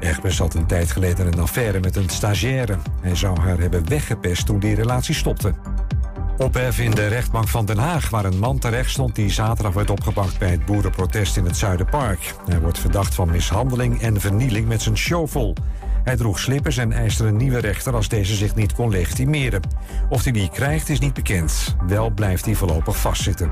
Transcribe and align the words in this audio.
Egbers 0.00 0.38
had 0.38 0.54
een 0.54 0.66
tijd 0.66 0.90
geleden 0.90 1.26
een 1.26 1.40
affaire 1.40 1.80
met 1.80 1.96
een 1.96 2.08
stagiaire. 2.08 2.76
Hij 3.00 3.14
zou 3.14 3.40
haar 3.40 3.58
hebben 3.58 3.88
weggepest 3.88 4.46
toen 4.46 4.58
die 4.58 4.74
relatie 4.74 5.14
stopte. 5.14 5.54
Ophef 6.38 6.78
in 6.78 6.90
de 6.90 7.06
rechtbank 7.06 7.48
van 7.48 7.64
Den 7.64 7.78
Haag, 7.78 8.10
waar 8.10 8.24
een 8.24 8.38
man 8.38 8.58
terecht 8.58 8.90
stond 8.90 9.14
die 9.14 9.30
zaterdag 9.30 9.74
werd 9.74 9.90
opgepakt 9.90 10.38
bij 10.38 10.50
het 10.50 10.64
boerenprotest 10.64 11.36
in 11.36 11.44
het 11.44 11.56
Zuiderpark. 11.56 12.34
Hij 12.46 12.60
wordt 12.60 12.78
verdacht 12.78 13.14
van 13.14 13.30
mishandeling 13.30 14.00
en 14.00 14.20
vernieling 14.20 14.68
met 14.68 14.82
zijn 14.82 14.96
show 14.96 15.28
vol. 15.28 15.54
Hij 16.04 16.16
droeg 16.16 16.38
slippers 16.38 16.76
en 16.76 16.92
eiste 16.92 17.26
een 17.26 17.36
nieuwe 17.36 17.58
rechter 17.58 17.94
als 17.94 18.08
deze 18.08 18.34
zich 18.34 18.54
niet 18.54 18.72
kon 18.72 18.90
legitimeren. 18.90 19.60
Of 20.08 20.22
hij 20.22 20.32
die 20.32 20.50
krijgt 20.50 20.88
is 20.88 21.00
niet 21.00 21.14
bekend. 21.14 21.76
Wel 21.86 22.10
blijft 22.10 22.44
hij 22.44 22.54
voorlopig 22.54 22.96
vastzitten. 22.96 23.50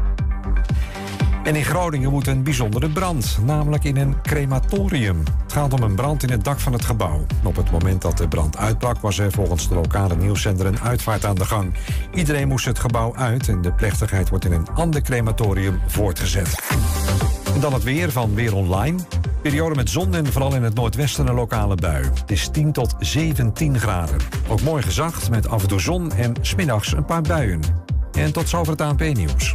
En 1.49 1.57
in 1.57 1.65
Groningen 1.65 2.11
moet 2.11 2.27
een 2.27 2.43
bijzondere 2.43 2.89
brand, 2.89 3.39
namelijk 3.45 3.85
in 3.85 3.97
een 3.97 4.23
crematorium. 4.23 5.23
Het 5.43 5.53
gaat 5.53 5.73
om 5.73 5.83
een 5.83 5.95
brand 5.95 6.23
in 6.23 6.31
het 6.31 6.45
dak 6.45 6.61
van 6.61 6.73
het 6.73 6.85
gebouw. 6.85 7.27
Op 7.45 7.57
het 7.57 7.71
moment 7.71 8.03
dat 8.03 8.19
de 8.19 8.29
brand 8.29 8.57
uitbrak 8.57 8.99
was 9.01 9.19
er 9.19 9.33
volgens 9.33 9.69
de 9.69 9.75
lokale 9.75 10.17
nieuwszender 10.17 10.67
een 10.67 10.81
uitvaart 10.81 11.25
aan 11.25 11.35
de 11.35 11.45
gang. 11.45 11.75
Iedereen 12.15 12.49
moest 12.49 12.65
het 12.65 12.79
gebouw 12.79 13.17
uit 13.17 13.49
en 13.49 13.63
de 13.63 13.73
plechtigheid 13.73 14.29
wordt 14.29 14.45
in 14.45 14.53
een 14.53 14.69
ander 14.75 15.03
crematorium 15.03 15.81
voortgezet. 15.87 16.63
En 17.55 17.61
dan 17.61 17.73
het 17.73 17.83
weer 17.83 18.13
van 18.13 18.35
Weer 18.35 18.55
Online. 18.55 18.99
Periode 19.43 19.75
met 19.75 19.91
zon 19.91 20.15
en 20.15 20.33
vooral 20.33 20.55
in 20.55 20.63
het 20.63 20.75
noordwesten 20.75 21.27
een 21.27 21.35
lokale 21.35 21.75
bui. 21.75 22.05
Het 22.05 22.31
is 22.31 22.49
10 22.49 22.73
tot 22.73 22.95
17 22.99 23.79
graden. 23.79 24.17
Ook 24.49 24.63
mooi 24.63 24.83
gezacht 24.83 25.31
met 25.31 25.49
af 25.49 25.63
en 25.63 25.69
toe 25.69 25.81
zon 25.81 26.13
en 26.13 26.35
smiddags 26.41 26.93
een 26.93 27.05
paar 27.05 27.23
buien. 27.23 27.61
En 28.13 28.33
tot 28.33 28.49
zover 28.49 28.73
het 28.73 28.81
ANP-nieuws. 28.81 29.55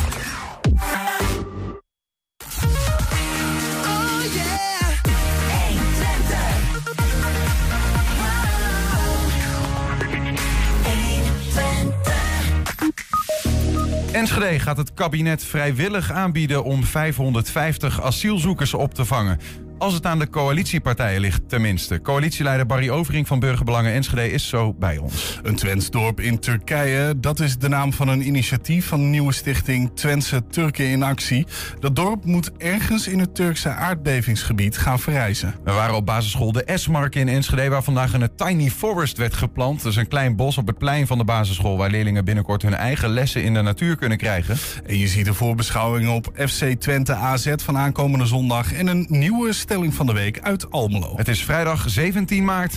Enschede 14.11 14.59
gaat 14.59 14.77
het 14.77 14.93
kabinet 14.93 15.43
vrijwillig 15.43 16.11
aanbieden 16.11 16.63
om 16.63 16.83
550 16.83 18.01
asielzoekers 18.01 18.73
op 18.73 18.93
te 18.93 19.05
vangen. 19.05 19.39
Als 19.81 19.93
het 19.93 20.05
aan 20.05 20.19
de 20.19 20.29
coalitiepartijen 20.29 21.21
ligt, 21.21 21.49
tenminste. 21.49 22.01
Coalitieleider 22.01 22.65
Barry 22.65 22.89
Overing 22.89 23.27
van 23.27 23.39
Burgerbelangen 23.39 23.93
Enschede 23.93 24.31
is 24.31 24.47
zo 24.47 24.73
bij 24.73 24.97
ons. 24.97 25.39
Een 25.43 25.55
Twentsdorp 25.55 26.19
in 26.19 26.39
Turkije, 26.39 27.19
dat 27.19 27.39
is 27.39 27.57
de 27.57 27.67
naam 27.67 27.93
van 27.93 28.07
een 28.07 28.27
initiatief 28.27 28.87
van 28.87 28.99
de 28.99 29.05
nieuwe 29.05 29.33
stichting 29.33 29.91
Twentse 29.93 30.47
Turken 30.47 30.85
in 30.85 31.03
Actie. 31.03 31.45
Dat 31.79 31.95
dorp 31.95 32.25
moet 32.25 32.51
ergens 32.57 33.07
in 33.07 33.19
het 33.19 33.35
Turkse 33.35 33.69
aardbevingsgebied 33.69 34.77
gaan 34.77 34.99
verrijzen. 34.99 35.55
We 35.63 35.71
waren 35.71 35.95
op 35.95 36.05
basisschool 36.05 36.51
de 36.51 36.71
S-Mark 36.75 37.15
in 37.15 37.27
Enschede, 37.27 37.69
waar 37.69 37.83
vandaag 37.83 38.13
een 38.13 38.29
tiny 38.35 38.69
forest 38.69 39.17
werd 39.17 39.33
geplant. 39.33 39.83
Dat 39.83 39.91
is 39.91 39.97
een 39.97 40.07
klein 40.07 40.35
bos 40.35 40.57
op 40.57 40.67
het 40.67 40.77
plein 40.77 41.07
van 41.07 41.17
de 41.17 41.23
basisschool, 41.23 41.77
waar 41.77 41.89
leerlingen 41.89 42.25
binnenkort 42.25 42.61
hun 42.61 42.75
eigen 42.75 43.09
lessen 43.09 43.43
in 43.43 43.53
de 43.53 43.61
natuur 43.61 43.95
kunnen 43.95 44.17
krijgen. 44.17 44.57
En 44.85 44.97
je 44.97 45.07
ziet 45.07 45.27
een 45.27 45.33
voorbeschouwing 45.33 46.09
op 46.09 46.31
FC 46.35 46.65
Twente 46.79 47.13
AZ 47.13 47.53
van 47.55 47.77
aankomende 47.77 48.25
zondag 48.25 48.73
en 48.73 48.87
een 48.87 49.05
nieuwe 49.09 49.53
stelling 49.71 49.93
van 49.93 50.05
de 50.05 50.13
week 50.13 50.39
uit 50.39 50.71
Almelo. 50.71 51.17
Het 51.17 51.27
is 51.27 51.43
vrijdag 51.43 51.89
17 51.89 52.45
maart. 52.45 52.73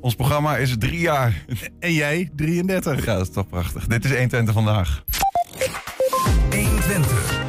Ons 0.00 0.14
programma 0.14 0.56
is 0.56 0.74
drie 0.78 1.00
jaar. 1.00 1.44
En 1.78 1.92
jij 1.92 2.30
33. 2.36 3.04
Ja, 3.04 3.14
dat 3.14 3.26
is 3.26 3.32
toch 3.32 3.48
prachtig. 3.48 3.86
Dit 3.86 4.04
is 4.04 4.10
120 4.10 4.54
vandaag. 4.54 5.04
120. 6.50 6.50
120 6.50 7.39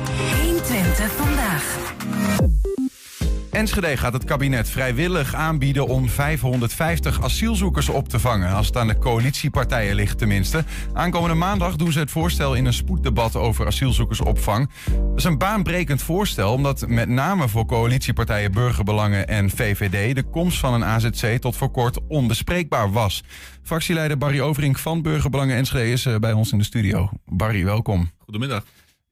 Enschede 3.52 3.98
gaat 3.98 4.14
het 4.14 4.24
kabinet 4.24 4.70
vrijwillig 4.70 5.34
aanbieden 5.34 5.88
om 5.88 6.10
550 6.10 7.24
asielzoekers 7.24 7.90
op 7.90 8.10
te 8.10 8.20
vangen. 8.20 8.54
Als 8.54 8.68
het 8.68 8.78
aan 8.78 8.88
de 8.88 8.98
coalitiepartijen 8.98 9.96
ligt 9.96 10.18
tenminste. 10.18 10.64
Aankomende 10.94 11.36
maandag 11.36 11.76
doen 11.76 11.92
ze 11.92 12.00
het 12.00 12.12
voorstel 12.12 12.54
in 12.54 12.66
een 12.66 12.74
spoeddebat 12.74 13.36
over 13.36 13.66
asielzoekersopvang. 13.66 14.70
Dat 14.86 15.18
is 15.18 15.24
een 15.24 15.38
baanbrekend 15.38 16.02
voorstel 16.02 16.54
omdat 16.54 16.88
met 16.88 17.10
name 17.10 17.48
voor 17.48 17.66
coalitiepartijen 17.66 18.52
Burgerbelangen 18.52 19.28
en 19.28 19.50
VVD... 19.50 20.16
de 20.16 20.24
komst 20.24 20.60
van 20.60 20.74
een 20.74 20.86
AZC 20.86 21.42
tot 21.42 21.56
voor 21.56 21.72
kort 21.72 22.00
onbespreekbaar 22.08 22.92
was. 22.92 23.24
Fractieleider 23.64 24.18
Barry 24.18 24.40
Overink 24.40 24.78
van 24.78 25.02
Burgerbelangen 25.02 25.56
Enschede 25.56 25.92
is 25.92 26.06
eh, 26.06 26.16
bij 26.16 26.34
ons 26.34 26.52
in 26.52 26.58
de 26.58 26.64
studio. 26.64 27.10
Barry, 27.26 27.66
welkom. 27.66 28.10
Goedemiddag. 28.18 28.64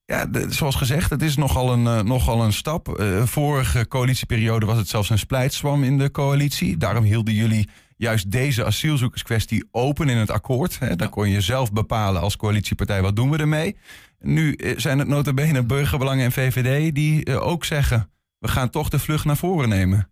Ja, 0.09 0.25
de- 0.25 0.45
zoals 0.53 0.75
gezegd, 0.75 1.09
het 1.09 1.21
is 1.21 1.35
nogal 1.35 1.73
een, 1.73 1.87
eh, 1.87 2.01
nogal 2.01 2.43
een 2.43 2.53
stap. 2.53 2.87
Eh, 2.99 3.23
vorige 3.23 3.87
coalitieperiode 3.87 4.65
was 4.65 4.77
het 4.77 4.87
zelfs 4.87 5.09
een 5.09 5.19
splijtswam 5.19 5.83
in 5.83 5.97
de 5.97 6.11
coalitie. 6.11 6.77
Daarom 6.77 7.03
hielden 7.03 7.33
jullie 7.33 7.69
juist 7.97 8.31
deze 8.31 8.65
asielzoekerskwestie 8.65 9.67
open 9.71 10.09
in 10.09 10.17
het 10.17 10.29
akkoord. 10.29 10.79
Hè. 10.79 10.95
Daar 10.95 11.09
kon 11.09 11.29
je 11.29 11.41
zelf 11.41 11.71
bepalen 11.73 12.21
als 12.21 12.35
coalitiepartij 12.35 13.01
wat 13.01 13.15
doen 13.15 13.29
we 13.29 13.37
ermee. 13.37 13.77
Nu 14.19 14.53
eh, 14.53 14.73
zijn 14.77 14.99
het 14.99 15.07
nota 15.07 15.33
bene 15.33 15.63
Burgerbelangen 15.63 16.25
en 16.25 16.31
VVD 16.31 16.95
die 16.95 17.39
ook 17.39 17.65
zeggen... 17.65 18.09
we 18.39 18.47
gaan 18.47 18.69
toch 18.69 18.89
de 18.89 18.99
vlucht 18.99 19.25
naar 19.25 19.37
voren 19.37 19.69
nemen. 19.69 20.09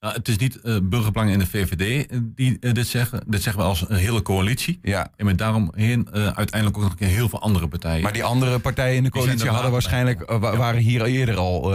Nou, 0.00 0.14
het 0.14 0.28
is 0.28 0.36
niet 0.36 0.60
eh 0.60 0.76
Burgerbelangen 0.82 1.32
en 1.32 1.38
de 1.38 1.46
VVD 1.46 2.06
eh, 2.06 2.18
die 2.22 2.56
eh, 2.60 2.72
dit 2.72 2.86
zeggen. 2.86 3.22
Dit 3.26 3.42
zeggen 3.42 3.62
we 3.62 3.68
als 3.68 3.88
een 3.88 3.96
hele 3.96 4.22
coalitie. 4.22 4.78
Ja. 4.82 5.08
En 5.16 5.26
met 5.26 5.38
daaromheen 5.38 6.08
eh 6.12 6.26
uiteindelijk 6.26 6.76
ook 6.76 6.82
nog 6.82 6.90
een 6.92 6.98
keer 6.98 7.08
heel 7.08 7.28
veel 7.28 7.40
andere 7.40 7.68
partijen. 7.68 8.02
Maar 8.02 8.12
die 8.12 8.24
andere 8.24 8.58
partijen 8.58 8.96
in 8.96 9.02
de 9.04 9.10
coalitie 9.10 9.48
hadden 9.48 9.70
waarschijnlijk, 9.70 10.24
Ja. 10.30 10.38
waren 10.56 10.80
hier 10.80 11.04
eerder 11.04 11.36
al 11.36 11.70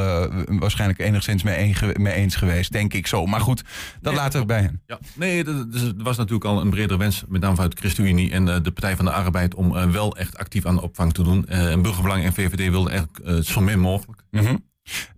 waarschijnlijk 0.46 1.00
enigszins 1.00 1.44
mee, 1.44 1.60
een 1.60 1.76
ge- 1.76 1.96
mee 2.00 2.14
eens 2.14 2.36
geweest, 2.36 2.72
denk 2.72 2.94
ik 2.94 3.08
zo. 3.08 3.26
Maar 3.26 3.42
goed, 3.42 3.64
dat 4.02 4.14
Nee, 4.14 4.22
laten 4.22 4.40
we 4.40 4.46
bij 4.46 4.62
hen. 4.62 4.82
Ja, 4.86 5.00
nee, 5.16 5.44
er 5.46 5.94
was 5.98 6.18
natuurlijk 6.18 6.46
al 6.46 6.62
een 6.62 6.70
bredere 6.70 6.98
wens, 7.00 7.24
met 7.28 7.42
name 7.42 7.54
vanuit 7.56 7.72
de 7.72 7.78
ChristenUnie 7.78 8.32
en 8.32 8.46
de 8.46 8.62
Partij 8.72 8.96
van 8.96 9.06
de 9.06 9.12
Arbeid, 9.12 9.56
om 9.56 9.92
wel 9.92 10.18
echt 10.18 10.38
actief 10.38 10.66
aan 10.66 10.76
de 10.76 10.82
opvang 10.82 11.14
te 11.14 11.24
doen. 11.24 11.48
En 11.48 11.82
Burgerbelangen 11.82 12.26
en 12.26 12.34
VVD 12.34 12.70
wilden 12.70 12.92
eigenlijk 12.92 13.46
zo 13.46 13.62
min 13.62 13.80
mogelijk. 13.80 14.22
Ehm, 14.32 14.56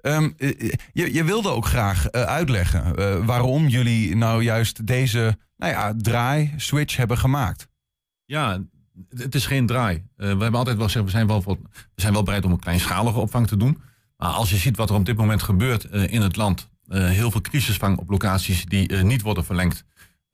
eh, 0.01 0.25
je, 0.93 1.13
je 1.13 1.23
wilde 1.23 1.49
ook 1.49 1.65
graag 1.65 2.07
eh, 2.07 2.21
uitleggen 2.21 2.95
eh, 2.95 3.25
waarom 3.25 3.67
jullie 3.67 4.15
nou 4.15 4.43
juist 4.43 4.87
deze 4.87 5.37
nou 5.57 5.71
ja, 5.71 5.93
draai, 5.97 6.53
switch 6.57 6.95
hebben 6.95 7.17
gemaakt. 7.17 7.67
Ja, 8.25 8.63
het, 9.09 9.35
is 9.35 9.45
geen 9.45 9.65
draai. 9.65 10.03
We 10.15 10.25
hebben 10.25 10.55
altijd 10.55 10.77
wel 10.77 10.85
gezegd, 10.85 11.05
we 11.05 11.11
zijn 11.11 11.27
wel, 11.27 11.43
we 11.43 11.57
zijn 11.95 12.13
wel 12.13 12.23
bereid 12.23 12.45
om 12.45 12.51
een 12.51 12.59
kleinschalige 12.59 13.19
opvang 13.19 13.47
te 13.47 13.57
doen. 13.57 13.81
Maar 14.17 14.29
als 14.29 14.49
je 14.49 14.57
ziet 14.57 14.77
wat 14.77 14.89
er 14.89 14.95
op 14.95 15.05
dit 15.05 15.17
moment 15.17 15.43
gebeurt 15.43 15.83
in 15.83 16.21
het 16.21 16.35
land. 16.35 16.69
heel 16.87 17.31
veel 17.31 17.41
crisisvang 17.41 17.97
op 17.97 18.09
locaties 18.09 18.65
die 18.65 18.93
niet 18.93 19.21
worden 19.21 19.45
verlengd. 19.45 19.85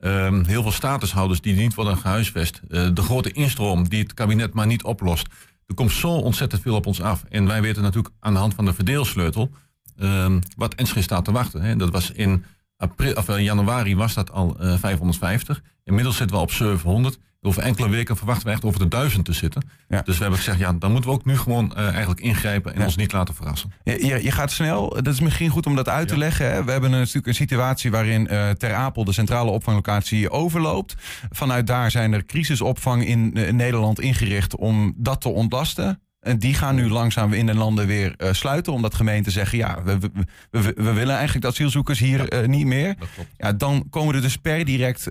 Ehm, 0.04 0.44
heel 0.44 0.62
veel 0.62 0.72
statushouders 0.72 1.40
die 1.40 1.54
niet 1.54 1.74
worden 1.74 1.96
gehuisvest. 1.96 2.60
eh, 2.68 2.88
de 2.94 3.02
grote 3.02 3.32
instroom 3.32 3.88
die 3.88 4.02
het 4.02 4.14
kabinet 4.14 4.54
maar 4.54 4.66
niet 4.66 4.82
oplost. 4.82 5.26
Er 5.66 5.74
komt 5.74 5.92
zo 5.92 6.08
ontzettend 6.08 6.62
veel 6.62 6.74
op 6.74 6.86
ons 6.86 7.00
af. 7.00 7.24
En 7.28 7.46
wij 7.46 7.62
weten 7.62 7.82
natuurlijk 7.82 8.14
aan 8.20 8.32
de 8.32 8.38
hand 8.38 8.54
van 8.54 8.64
de 8.64 8.74
verdeelsleutel... 8.74 9.50
ehm, 9.96 10.40
wat 10.56 10.74
Enschede 10.74 11.02
staat 11.02 11.24
te 11.24 11.32
wachten. 11.32 11.62
Hè. 11.62 11.76
Dat 11.76 11.90
was 11.90 12.10
in 12.10 12.44
april, 12.76 13.14
of, 13.14 13.28
eh, 13.28 13.44
januari 13.44 13.96
was 13.96 14.14
dat 14.14 14.30
al 14.30 14.56
eh, 14.58 14.78
550. 14.78 15.62
Inmiddels 15.84 16.16
zitten 16.16 16.36
we 16.36 16.42
op 16.42 16.50
700. 16.50 17.18
Over 17.46 17.62
enkele 17.62 17.88
weken 17.88 18.16
verwachten 18.16 18.46
we 18.46 18.52
echt 18.52 18.64
over 18.64 18.78
de 18.78 18.88
1000 18.88 19.24
te 19.24 19.32
zitten. 19.32 19.62
Ja. 19.88 20.02
Dus 20.02 20.14
we 20.16 20.20
hebben 20.20 20.38
gezegd, 20.38 20.58
ja, 20.58 20.72
dan 20.72 20.92
moeten 20.92 21.10
we 21.10 21.16
ook 21.16 21.24
nu 21.24 21.36
gewoon 21.38 21.74
eh, 21.76 21.88
eigenlijk 21.88 22.20
ingrijpen 22.20 22.72
en 22.72 22.78
Ja. 22.78 22.84
ons 22.84 22.96
niet 22.96 23.12
laten 23.12 23.34
verrassen. 23.34 23.72
Je, 23.84 24.06
je, 24.06 24.22
je 24.22 24.30
gaat 24.30 24.50
snel, 24.52 24.88
dat 24.88 25.06
is 25.06 25.20
misschien 25.20 25.50
goed 25.50 25.66
om 25.66 25.76
dat 25.76 25.88
uit 25.88 26.08
te 26.08 26.14
Ja. 26.14 26.20
leggen. 26.20 26.50
Hè? 26.52 26.64
We 26.64 26.70
hebben 26.72 26.92
een- 26.92 26.98
natuurlijk 26.98 27.26
een 27.26 27.34
situatie 27.34 27.90
waarin 27.90 28.28
eh, 28.28 28.50
Ter 28.50 28.74
Apel, 28.74 29.04
de 29.04 29.12
centrale 29.12 29.50
opvanglocatie, 29.50 30.30
overloopt. 30.30 30.94
Vanuit 31.30 31.66
daar 31.66 31.90
zijn 31.90 32.12
er 32.12 32.24
crisisopvang 32.26 33.06
in 33.06 33.34
eh, 33.34 33.52
Nederland 33.52 34.00
ingericht 34.00 34.56
om 34.56 34.94
dat 34.96 35.20
te 35.20 35.28
ontlasten. 35.28 35.98
En 36.20 36.38
die 36.38 36.54
gaan 36.54 36.74
nu 36.74 36.88
langzaam 36.88 37.32
in 37.32 37.46
de 37.46 37.54
landen 37.54 37.86
weer 37.86 38.14
eh, 38.16 38.32
sluiten, 38.32 38.72
omdat 38.72 38.94
gemeenten 38.94 39.32
zeggen: 39.32 39.58
ja, 39.58 39.82
we, 39.84 39.98
we, 39.98 40.10
we, 40.50 40.60
we 40.76 40.92
willen 40.92 41.14
eigenlijk 41.14 41.40
de 41.44 41.50
asielzoekers 41.50 41.98
hier 41.98 42.48
niet 42.48 42.66
meer. 42.66 42.94
Ja, 43.36 43.52
dan 43.52 43.86
komen 43.90 44.14
er 44.14 44.20
dus 44.22 44.36
per 44.36 44.64
direct 44.64 45.10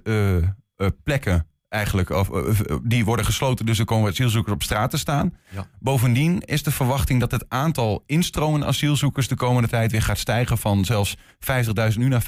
plekken 1.03 1.47
eigenlijk, 1.73 2.09
of, 2.09 2.29
of, 2.29 2.61
die 2.83 3.05
worden 3.05 3.25
gesloten, 3.25 3.65
dus 3.65 3.79
er 3.79 3.85
komen 3.85 4.09
asielzoekers 4.09 4.53
op 4.53 4.63
straat 4.63 4.89
te 4.89 4.97
staan. 4.97 5.33
Ja. 5.49 5.67
Bovendien 5.79 6.41
is 6.41 6.63
de 6.63 6.71
verwachting 6.71 7.19
dat 7.19 7.31
het 7.31 7.45
aantal 7.47 8.03
instromende 8.05 8.65
asielzoekers 8.65 9.27
de 9.27 9.35
komende 9.35 9.67
tijd 9.67 9.91
weer 9.91 10.01
gaat 10.01 10.17
stijgen 10.17 10.57
van 10.57 10.85
zelfs 10.85 11.17
50.000 11.39 11.97
nu 11.97 12.07
naar 12.07 12.23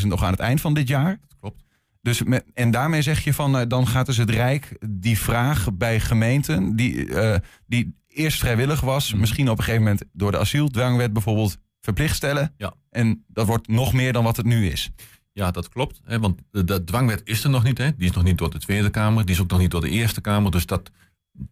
75.000 0.00 0.06
nog 0.06 0.22
aan 0.24 0.30
het 0.30 0.40
eind 0.40 0.60
van 0.60 0.74
dit 0.74 0.88
jaar. 0.88 1.18
Klopt. 1.40 1.64
Dus 2.02 2.22
met, 2.22 2.44
en 2.54 2.70
daarmee 2.70 3.02
zeg 3.02 3.24
je 3.24 3.34
van, 3.34 3.58
eh, 3.58 3.66
dan 3.68 3.86
gaat 3.86 4.06
dus 4.06 4.16
het 4.16 4.30
Rijk 4.30 4.76
die 4.88 5.18
vraag 5.18 5.72
bij 5.74 6.00
gemeenten, 6.00 6.76
die, 6.76 7.14
eh, 7.14 7.38
die 7.66 7.94
eerst 8.08 8.38
vrijwillig 8.38 8.80
was, 8.80 9.10
Mhm. 9.10 9.20
misschien 9.20 9.48
op 9.50 9.58
een 9.58 9.64
gegeven 9.64 9.82
moment 9.84 10.04
door 10.12 10.30
de 10.30 10.38
asieldwangwet 10.38 11.12
bijvoorbeeld 11.12 11.56
verplicht 11.80 12.16
stellen. 12.16 12.54
Ja. 12.56 12.74
En 12.90 13.24
dat 13.28 13.46
wordt 13.46 13.68
nog 13.68 13.92
meer 13.92 14.12
dan 14.12 14.24
wat 14.24 14.36
het 14.36 14.46
nu 14.46 14.68
is. 14.68 14.90
Ja, 15.36 15.50
dat 15.50 15.68
klopt. 15.68 16.00
Hè, 16.04 16.18
want 16.20 16.40
de, 16.50 16.64
de 16.64 16.84
dwangwet 16.84 17.20
is 17.24 17.44
er 17.44 17.50
nog 17.50 17.62
niet. 17.62 17.78
Hè. 17.78 17.96
Die 17.96 18.08
is 18.08 18.14
nog 18.14 18.24
niet 18.24 18.38
door 18.38 18.50
de 18.50 18.58
Tweede 18.58 18.90
Kamer. 18.90 19.24
Die 19.26 19.34
is 19.34 19.40
ook 19.40 19.50
nog 19.50 19.58
niet 19.58 19.70
door 19.70 19.80
de 19.80 19.88
Eerste 19.88 20.20
Kamer. 20.20 20.50
Dus 20.50 20.66
dat, 20.66 20.90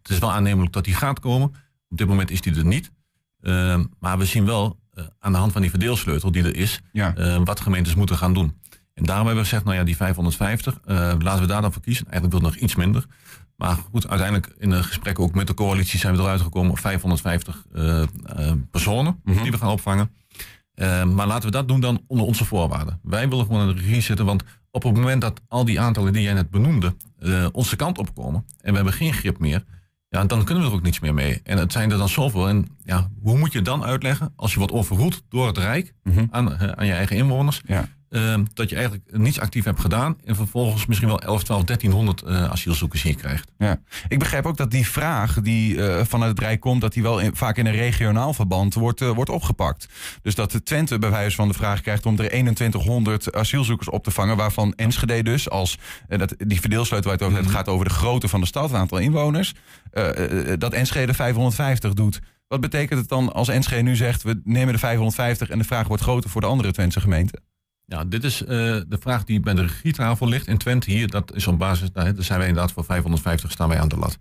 het 0.01 0.09
is 0.09 0.19
wel 0.19 0.31
aannemelijk 0.31 0.73
dat 0.73 0.83
die 0.83 0.93
gaat 0.93 1.19
komen. 1.19 1.47
Op 1.89 1.97
dit 1.97 2.07
moment 2.07 2.31
is 2.31 2.41
die 2.41 2.55
er 2.55 2.65
niet. 2.65 2.91
Ehm, 3.41 3.83
maar 3.99 4.17
we 4.17 4.25
zien 4.25 4.45
wel 4.45 4.79
eh, 4.93 5.03
aan 5.19 5.31
de 5.31 5.37
hand 5.37 5.51
van 5.51 5.61
die 5.61 5.69
verdeelsleutel 5.69 6.31
die 6.31 6.43
er 6.43 6.55
is... 6.55 6.81
Ja. 6.91 7.15
eh, 7.15 7.41
wat 7.43 7.59
gemeentes 7.59 7.95
moeten 7.95 8.17
gaan 8.17 8.33
doen. 8.33 8.53
En 8.93 9.03
daarom 9.03 9.25
hebben 9.25 9.43
we 9.43 9.49
gezegd, 9.49 9.65
nou 9.65 9.77
ja, 9.77 9.83
die 9.83 9.95
550, 9.95 10.79
eh, 10.85 10.95
laten 11.19 11.41
we 11.41 11.47
daar 11.47 11.61
dan 11.61 11.73
voor 11.73 11.81
kiezen. 11.81 12.05
Eigenlijk 12.05 12.33
wil 12.41 12.43
het 12.49 12.53
nog 12.53 12.63
iets 12.63 12.75
minder. 12.75 13.05
Maar 13.55 13.75
goed, 13.91 14.07
uiteindelijk 14.07 14.53
in 14.57 14.69
de 14.69 14.83
gesprekken 14.83 15.23
ook 15.23 15.33
met 15.33 15.47
de 15.47 15.53
coalitie 15.53 15.99
zijn 15.99 16.15
we 16.15 16.21
eruit 16.21 16.41
gekomen 16.41 16.71
op 16.71 16.79
550 16.79 17.63
eh, 17.73 18.01
eh, 18.01 18.07
personen 18.71 19.19
Mhm. 19.23 19.41
die 19.41 19.51
we 19.51 19.57
gaan 19.57 19.69
opvangen. 19.69 20.11
Eh, 20.75 21.03
maar 21.03 21.27
laten 21.27 21.45
we 21.45 21.51
dat 21.51 21.67
doen 21.67 21.79
dan 21.79 22.01
onder 22.07 22.25
onze 22.25 22.45
voorwaarden. 22.45 22.99
Wij 23.03 23.29
willen 23.29 23.45
gewoon 23.45 23.61
aan 23.61 23.75
de 23.75 23.81
regie 23.81 24.01
zitten, 24.01 24.25
want 24.25 24.43
op 24.71 24.83
het 24.83 24.93
moment 24.95 25.21
dat 25.21 25.41
al 25.47 25.65
die 25.65 25.79
aantallen 25.79 26.13
die 26.13 26.21
jij 26.21 26.33
net 26.33 26.49
benoemde 26.49 26.95
eh, 27.19 27.45
onze 27.51 27.75
kant 27.75 27.97
opkomen 27.97 28.45
en 28.61 28.69
we 28.69 28.75
hebben 28.75 28.93
geen 28.93 29.13
grip 29.13 29.39
meer, 29.39 29.63
ja, 30.09 30.25
dan 30.25 30.43
kunnen 30.43 30.63
we 30.63 30.69
er 30.69 30.75
ook 30.75 30.83
niets 30.83 30.99
meer 30.99 31.13
mee. 31.13 31.41
En 31.43 31.57
het 31.57 31.71
zijn 31.71 31.91
er 31.91 31.97
dan 31.97 32.09
zoveel. 32.09 32.47
En 32.47 32.67
ja, 32.83 33.09
hoe 33.21 33.37
moet 33.37 33.51
je 33.53 33.61
dan 33.61 33.83
uitleggen 33.83 34.33
als 34.35 34.51
je 34.53 34.57
wordt 34.59 34.73
overroeld 34.73 35.21
door 35.29 35.47
het 35.47 35.57
Rijk 35.57 35.93
Mhm. 36.03 36.25
aan, 36.29 36.53
eh, 36.57 36.67
aan 36.69 36.85
je 36.85 36.91
eigen 36.93 37.15
inwoners? 37.15 37.61
Ja. 37.65 37.87
Eh, 38.15 38.39
dat 38.53 38.69
je 38.69 38.75
eigenlijk 38.75 39.17
niets 39.17 39.39
actief 39.39 39.63
hebt 39.63 39.79
gedaan 39.79 40.17
en 40.25 40.35
vervolgens 40.35 40.85
misschien 40.85 41.07
wel 41.09 41.21
11, 41.21 41.43
12, 41.43 41.63
1300 41.63 42.21
eh, 42.21 42.43
asielzoekers 42.51 43.01
hier 43.01 43.15
krijgt. 43.15 43.51
Ja. 43.57 43.79
Ik 44.07 44.19
begrijp 44.19 44.45
ook 44.45 44.57
dat 44.57 44.71
die 44.71 44.87
vraag 44.87 45.41
die 45.41 45.87
eh, 45.87 46.05
vanuit 46.05 46.29
het 46.31 46.39
Rijk 46.39 46.59
komt, 46.59 46.81
dat 46.81 46.93
die 46.93 47.03
wel 47.03 47.19
in- 47.19 47.35
vaak 47.35 47.57
in 47.57 47.65
een 47.65 47.75
regionaal 47.75 48.33
verband 48.33 48.73
wordt, 48.73 49.01
eh, 49.01 49.09
wordt 49.09 49.29
opgepakt. 49.29 49.87
Dus 50.21 50.35
dat 50.35 50.51
de 50.51 50.63
Twente 50.63 50.99
bij 50.99 51.09
wijze 51.09 51.35
van 51.35 51.47
de 51.47 51.53
vraag 51.53 51.81
krijgt 51.81 52.05
om 52.05 52.19
er 52.19 52.29
2100 52.29 53.33
asielzoekers 53.33 53.89
op 53.89 54.03
te 54.03 54.11
vangen, 54.11 54.37
waarvan 54.37 54.73
Enschede 54.75 55.23
dus, 55.23 55.49
als 55.49 55.77
eh, 56.07 56.19
dat, 56.19 56.35
die 56.37 56.59
verdeelsleutel 56.59 57.09
waar 57.09 57.19
het 57.19 57.27
over 57.27 57.41
hebt, 57.41 57.55
gaat 57.55 57.67
over 57.67 57.85
de 57.85 57.93
grootte 57.93 58.27
van 58.27 58.39
de 58.39 58.47
stad, 58.47 58.69
het 58.69 58.79
aantal 58.79 58.97
inwoners, 58.97 59.53
dat 60.57 60.73
Enschede 60.73 61.13
550 61.13 61.93
doet. 61.93 62.19
Wat 62.47 62.61
betekent 62.61 62.99
het 62.99 63.09
dan 63.09 63.33
als 63.33 63.47
Enschede 63.47 63.81
nu 63.81 63.95
zegt, 63.95 64.23
we 64.23 64.41
nemen 64.43 64.73
de 64.73 64.79
550 64.79 65.49
en 65.49 65.57
de 65.57 65.63
vraag 65.63 65.87
wordt 65.87 66.03
groter 66.03 66.29
voor 66.29 66.41
de 66.41 66.47
andere 66.47 66.71
Twentse 66.71 66.99
gemeenten? 67.01 67.41
Ja, 67.87 68.05
dit 68.05 68.23
is 68.23 68.41
eh, 68.41 68.47
de 68.87 68.97
vraag 68.99 69.23
die 69.23 69.39
bij 69.39 69.53
de 69.53 69.61
regietafel 69.61 70.27
ligt 70.27 70.47
in 70.47 70.57
Twente 70.57 70.91
hier. 70.91 71.07
Dat 71.09 71.33
is 71.35 71.47
op 71.47 71.57
basis, 71.59 71.91
nou, 71.91 72.13
daar 72.13 72.23
zijn 72.23 72.39
wij 72.39 72.47
inderdaad 72.47 72.71
voor 72.71 72.83
550 72.85 73.51
staan 73.51 73.69
wij 73.69 73.79
aan 73.79 73.87
de 73.87 73.97
lat. 73.97 74.17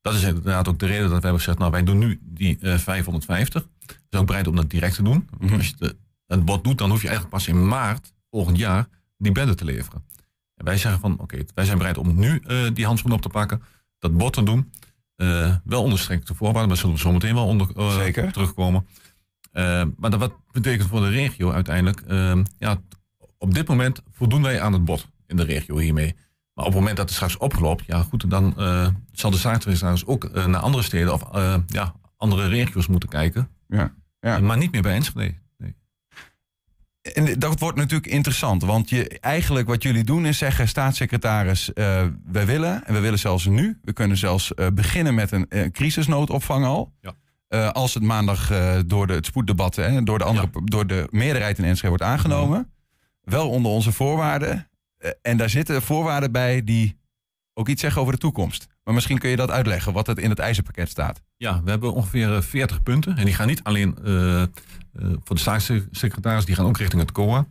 Dat 0.00 0.14
is 0.14 0.22
inderdaad 0.22 0.68
ook 0.68 0.78
de 0.78 0.86
reden 0.86 1.02
dat 1.02 1.10
wij 1.10 1.20
hebben 1.20 1.38
gezegd, 1.40 1.58
nou 1.58 1.70
wij 1.70 1.82
doen 1.84 1.98
nu 1.98 2.18
die 2.22 2.58
eh 2.60 2.78
550. 2.78 3.62
We 3.86 3.94
zijn 4.08 4.22
ook 4.22 4.26
bereid 4.26 4.46
om 4.46 4.56
dat 4.56 4.70
direct 4.70 4.94
te 4.94 5.02
doen. 5.02 5.28
Want 5.38 5.52
Als 5.52 5.66
je 5.66 5.74
de, 5.78 5.96
het 6.26 6.44
bod 6.44 6.64
doet, 6.64 6.78
dan 6.78 6.90
hoef 6.90 7.00
je 7.02 7.08
eigenlijk 7.08 7.36
pas 7.36 7.48
in 7.48 7.68
maart 7.68 8.12
volgend 8.30 8.58
jaar 8.58 8.88
die 9.18 9.32
bedden 9.32 9.56
te 9.56 9.64
leveren. 9.64 10.04
En 10.54 10.64
wij 10.64 10.76
zeggen 10.78 11.00
van, 11.00 11.18
oké, 11.18 11.38
wij 11.54 11.64
zijn 11.64 11.78
bereid 11.78 11.98
om 11.98 12.14
nu 12.18 12.40
eh, 12.46 12.56
die 12.74 12.86
handschoen 12.86 13.12
op 13.12 13.22
te 13.22 13.28
pakken, 13.28 13.62
dat 13.98 14.16
bod 14.16 14.32
te 14.32 14.42
doen. 14.42 14.72
Eh, 15.16 15.54
wel 15.64 15.82
onder 15.82 15.98
strikte 15.98 16.34
voorwaarden, 16.34 16.68
daar 16.68 16.76
zullen 16.78 16.94
we 16.94 17.00
zo 17.00 17.12
meteen 17.12 17.34
wel 17.34 17.46
onder 17.46 17.68
eh, 17.76 17.96
Zeker. 17.96 18.32
terugkomen. 18.32 18.86
Eh, 19.52 19.82
maar 19.96 20.10
dat, 20.10 20.20
wat 20.20 20.32
betekent 20.52 20.88
voor 20.88 21.00
de 21.00 21.08
regio 21.08 21.52
uiteindelijk? 21.52 22.00
eh, 22.00 22.38
ja, 22.58 22.80
op 23.38 23.54
dit 23.54 23.68
moment 23.68 24.02
voldoen 24.12 24.42
wij 24.42 24.60
aan 24.60 24.72
het 24.72 24.84
bod 24.84 25.08
in 25.26 25.36
de 25.36 25.44
regio 25.44 25.78
hiermee. 25.78 26.14
Maar 26.58 26.66
op 26.66 26.72
het 26.72 26.80
moment 26.80 26.96
dat 26.96 27.06
het 27.06 27.14
straks 27.14 27.36
opgeloopt, 27.36 27.84
ja 27.86 28.02
goed, 28.02 28.30
dan 28.30 28.58
eh, 28.58 28.88
zal 29.12 29.30
de 29.30 29.36
staatssecretaris 29.36 30.06
ook 30.06 30.24
eh, 30.24 30.46
naar 30.46 30.60
andere 30.60 30.82
steden 30.82 31.12
of 31.12 31.22
eh, 31.32 31.54
ja, 31.66 31.94
andere 32.16 32.48
regio's 32.48 32.86
moeten 32.86 33.08
kijken. 33.08 33.48
Ja. 33.68 33.94
Ja. 34.20 34.38
Maar 34.38 34.56
niet 34.56 34.72
meer 34.72 34.82
bij 34.82 34.94
Enschede. 34.94 35.34
Nee. 35.58 35.74
En 37.02 37.38
dat 37.38 37.58
wordt 37.58 37.76
natuurlijk 37.76 38.12
interessant, 38.12 38.62
want 38.62 38.88
je, 38.88 39.18
eigenlijk 39.20 39.68
wat 39.68 39.82
jullie 39.82 40.04
doen 40.04 40.26
is 40.26 40.38
zeggen, 40.38 40.68
staatssecretaris, 40.68 41.70
wij 42.24 42.46
willen, 42.46 42.86
en 42.86 42.94
we 42.94 43.00
willen 43.00 43.18
zelfs 43.18 43.46
nu, 43.46 43.78
we 43.82 43.92
kunnen 43.92 44.16
zelfs 44.16 44.52
beginnen 44.74 45.14
met 45.14 45.32
een 45.32 45.72
crisisnoodopvang 45.72 46.64
al. 46.64 46.92
Ja. 47.00 47.66
Als 47.68 47.94
het 47.94 48.02
maandag 48.02 48.52
door 48.86 49.06
de, 49.06 49.12
het 49.12 49.26
spoeddebat, 49.26 49.76
hè, 49.76 50.02
door, 50.02 50.18
de 50.18 50.24
andere, 50.24 50.48
door 50.64 50.86
de 50.86 51.08
meerderheid 51.10 51.58
in 51.58 51.64
Enschede 51.64 51.88
wordt 51.88 52.04
aangenomen. 52.04 52.72
Wel 53.28 53.50
onder 53.50 53.72
onze 53.72 53.92
voorwaarden. 53.92 54.68
Eh, 54.98 55.10
en 55.22 55.36
daar 55.36 55.50
zitten 55.50 55.82
voorwaarden 55.82 56.32
bij 56.32 56.64
die 56.64 56.96
ook 57.54 57.68
iets 57.68 57.80
zeggen 57.80 58.00
over 58.00 58.12
de 58.12 58.18
toekomst. 58.18 58.66
Maar 58.84 58.94
misschien 58.94 59.18
kun 59.18 59.30
je 59.30 59.36
dat 59.36 59.50
uitleggen, 59.50 59.92
wat 59.92 60.06
het 60.06 60.18
in 60.18 60.30
het 60.30 60.38
ijzerpakket 60.38 60.88
staat. 60.88 61.22
Ja, 61.36 61.62
we 61.62 61.70
hebben 61.70 61.92
ongeveer 61.92 62.34
eh, 62.34 62.42
40 62.42 62.82
punten. 62.82 63.16
En 63.16 63.24
die 63.24 63.34
gaan 63.34 63.46
niet 63.46 63.62
alleen 63.62 63.98
eh, 64.04 64.42
eh, 64.42 64.48
voor 65.24 65.36
de 65.36 65.38
staatssecretaris, 65.38 66.44
die 66.44 66.54
gaan 66.54 66.66
ook 66.66 66.78
richting 66.78 67.02
het 67.02 67.12
COA. 67.12 67.46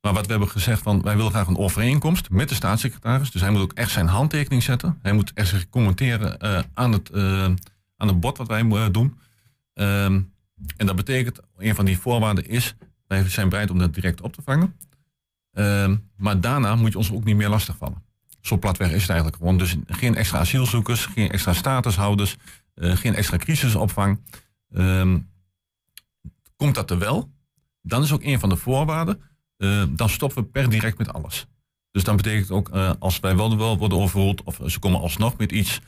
Maar 0.00 0.12
wat 0.12 0.24
we 0.24 0.30
hebben 0.30 0.48
gezegd 0.48 0.82
van, 0.82 1.02
wij 1.02 1.16
willen 1.16 1.30
graag 1.30 1.46
een 1.46 1.56
overeenkomst 1.56 2.30
met 2.30 2.48
de 2.48 2.54
staatssecretaris. 2.54 3.30
Dus 3.30 3.40
hij 3.40 3.50
moet 3.50 3.60
ook 3.60 3.72
echt 3.72 3.90
zijn 3.90 4.06
handtekening 4.06 4.62
zetten. 4.62 4.98
Hij 5.02 5.12
moet 5.12 5.32
echt 5.34 5.48
zich 5.48 5.68
commenteren 5.68 6.38
eh, 6.38 6.62
aan, 6.74 6.92
het, 6.92 7.10
eh, 7.10 7.44
aan 7.96 8.08
het 8.08 8.20
bod 8.20 8.38
wat 8.38 8.48
wij 8.48 8.60
eh, 8.60 8.86
doen. 8.90 9.18
Ehm, 9.74 10.20
en 10.76 10.86
dat 10.86 10.96
betekent, 10.96 11.40
een 11.56 11.74
van 11.74 11.84
die 11.84 11.98
voorwaarden 11.98 12.48
is, 12.48 12.74
wij 13.06 13.28
zijn 13.28 13.48
bereid 13.48 13.70
om 13.70 13.78
dat 13.78 13.94
direct 13.94 14.20
op 14.20 14.32
te 14.32 14.42
vangen. 14.44 14.74
Ehm, 15.60 15.96
maar 16.16 16.40
daarna 16.40 16.76
moet 16.76 16.92
je 16.92 16.98
ons 16.98 17.12
ook 17.12 17.24
niet 17.24 17.36
meer 17.36 17.48
lastigvallen. 17.48 18.02
Zo 18.40 18.58
platweg 18.58 18.90
is 18.90 19.00
het 19.00 19.10
eigenlijk 19.10 19.38
gewoon. 19.38 19.58
Dus 19.58 19.76
geen 19.86 20.14
extra 20.14 20.38
asielzoekers, 20.38 21.06
geen 21.06 21.30
extra 21.30 21.52
statushouders, 21.52 22.36
eh, 22.74 22.96
geen 22.96 23.14
extra 23.14 23.36
crisisopvang. 23.36 24.20
Ehm, 24.72 25.18
komt 26.56 26.74
dat 26.74 26.90
er 26.90 26.98
wel, 26.98 27.30
dan 27.82 28.02
is 28.02 28.12
ook 28.12 28.22
een 28.22 28.40
van 28.40 28.48
de 28.48 28.56
voorwaarden, 28.56 29.20
eh, 29.56 29.82
dan 29.88 30.08
stoppen 30.08 30.42
we 30.42 30.48
per 30.48 30.70
direct 30.70 30.98
met 30.98 31.12
alles. 31.12 31.46
Dus 31.90 32.04
dan 32.04 32.16
betekent 32.16 32.50
ook, 32.50 32.68
eh, 32.68 32.92
als 32.98 33.20
wij 33.20 33.36
wel, 33.36 33.56
wel 33.56 33.78
worden 33.78 33.98
overroeld 33.98 34.42
of 34.42 34.60
ze 34.66 34.78
komen 34.78 35.00
alsnog 35.00 35.36
met 35.36 35.52
iets, 35.52 35.80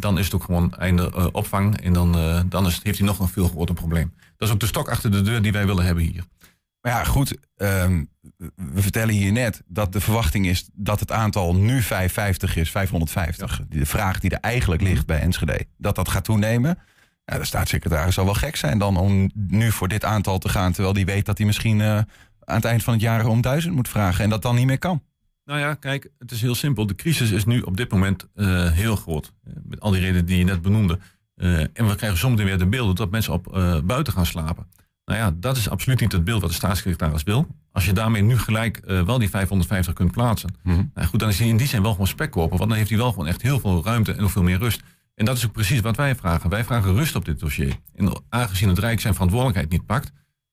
dan 0.00 0.18
is 0.18 0.24
het 0.24 0.34
ook 0.34 0.44
gewoon 0.44 0.74
einde 0.74 1.32
opvang 1.32 1.80
en 1.80 1.92
dan, 1.92 2.12
dan 2.48 2.66
is, 2.66 2.80
heeft 2.82 2.98
hij 2.98 3.06
nog 3.06 3.18
een 3.18 3.28
veel 3.28 3.48
groter 3.48 3.74
probleem. 3.74 4.12
Dat 4.36 4.48
is 4.48 4.54
ook 4.54 4.60
de 4.60 4.66
stok 4.66 4.88
achter 4.88 5.10
de 5.10 5.22
deur 5.22 5.42
die 5.42 5.52
wij 5.52 5.66
willen 5.66 5.84
hebben 5.84 6.04
hier. 6.04 6.24
Maar 6.80 6.92
ja, 6.92 7.04
goed. 7.04 7.36
ehm, 7.56 8.04
we 8.54 8.82
vertellen 8.82 9.14
hier 9.14 9.32
net 9.32 9.62
dat 9.66 9.92
de 9.92 10.00
verwachting 10.00 10.46
is 10.46 10.68
dat 10.72 11.00
het 11.00 11.12
aantal 11.12 11.54
nu 11.56 11.82
550 11.82 12.56
is, 12.56 12.70
550. 12.70 13.60
De 13.68 13.86
vraag 13.86 14.20
die 14.20 14.30
er 14.30 14.40
eigenlijk 14.40 14.82
ligt 14.82 15.06
bij 15.06 15.20
Enschede, 15.20 15.66
dat 15.78 15.94
dat 15.94 16.08
gaat 16.08 16.24
toenemen. 16.24 16.78
Ja, 17.24 17.38
de 17.38 17.44
staatssecretaris 17.44 18.14
zal 18.14 18.24
wel 18.24 18.34
gek 18.34 18.56
zijn 18.56 18.78
dan 18.78 18.96
om 18.96 19.30
nu 19.34 19.70
voor 19.72 19.88
dit 19.88 20.04
aantal 20.04 20.38
te 20.38 20.48
gaan, 20.48 20.72
terwijl 20.72 20.94
die 20.94 21.04
weet 21.04 21.26
dat 21.26 21.38
hij 21.38 21.46
misschien 21.46 21.80
eh, 21.80 21.96
aan 22.44 22.56
het 22.56 22.64
eind 22.64 22.82
van 22.82 22.92
het 22.92 23.02
jaar 23.02 23.26
om 23.26 23.40
duizend 23.40 23.74
moet 23.74 23.88
vragen 23.88 24.24
en 24.24 24.30
dat 24.30 24.42
dan 24.42 24.54
niet 24.54 24.66
meer 24.66 24.78
kan. 24.78 25.02
Nou 25.44 25.60
ja, 25.60 25.74
kijk, 25.74 26.10
het 26.18 26.30
is 26.30 26.40
heel 26.40 26.54
simpel. 26.54 26.86
De 26.86 26.94
crisis 26.94 27.30
is 27.30 27.44
nu 27.44 27.60
op 27.60 27.76
dit 27.76 27.90
moment 27.90 28.26
eh, 28.34 28.70
heel 28.72 28.96
groot. 28.96 29.32
Eh, 29.44 29.52
Met 29.64 29.80
al 29.80 29.90
die 29.90 30.00
redenen 30.00 30.26
die 30.26 30.38
je 30.38 30.44
net 30.44 30.62
benoemde. 30.62 30.98
En 31.72 31.88
we 31.88 31.94
krijgen 31.96 32.18
zometeen 32.18 32.44
weer 32.46 32.58
de 32.58 32.66
beelden 32.66 32.94
dat 32.94 33.10
mensen 33.10 33.32
op 33.32 33.44
buiten 33.84 34.12
gaan 34.12 34.26
slapen. 34.26 34.66
Nou 35.04 35.18
ja, 35.18 35.32
dat 35.34 35.56
is 35.56 35.68
absoluut 35.68 36.00
niet 36.00 36.12
het 36.12 36.24
beeld 36.24 36.40
wat 36.40 36.50
de 36.50 36.56
staatssecretaris 36.56 37.22
wil. 37.22 37.46
Als 37.72 37.86
je 37.86 37.92
daarmee 37.92 38.22
nu 38.22 38.38
gelijk 38.38 38.76
eh, 38.76 39.02
wel 39.02 39.18
die 39.18 39.30
550 39.30 39.94
kunt 39.94 40.12
plaatsen. 40.12 40.54
Nou 40.94 41.06
goed, 41.06 41.20
dan 41.20 41.28
is 41.28 41.38
hij 41.38 41.48
in 41.48 41.56
die 41.56 41.66
zin 41.66 41.82
wel 41.82 41.90
gewoon 41.90 42.06
spekkoper. 42.06 42.58
Want 42.58 42.68
dan 42.68 42.78
heeft 42.78 42.90
hij 42.90 42.98
wel 42.98 43.10
gewoon 43.10 43.26
echt 43.26 43.42
heel 43.42 43.60
veel 43.60 43.84
ruimte 43.84 44.12
en 44.12 44.20
nog 44.20 44.30
veel 44.30 44.42
meer 44.42 44.58
rust. 44.58 44.82
En 45.14 45.24
dat 45.24 45.36
is 45.36 45.46
ook 45.46 45.52
precies 45.52 45.80
wat 45.80 45.96
wij 45.96 46.14
vragen. 46.14 46.50
Wij 46.50 46.64
vragen 46.64 46.94
rust 46.94 47.14
op 47.14 47.24
dit 47.24 47.40
dossier. 47.40 47.76
En 47.94 48.22
aangezien 48.28 48.68
het 48.68 48.78
Rijk 48.78 49.00
zijn 49.00 49.12
verantwoordelijkheid 49.12 49.70
niet 49.70 49.86
pakt. 49.86 50.12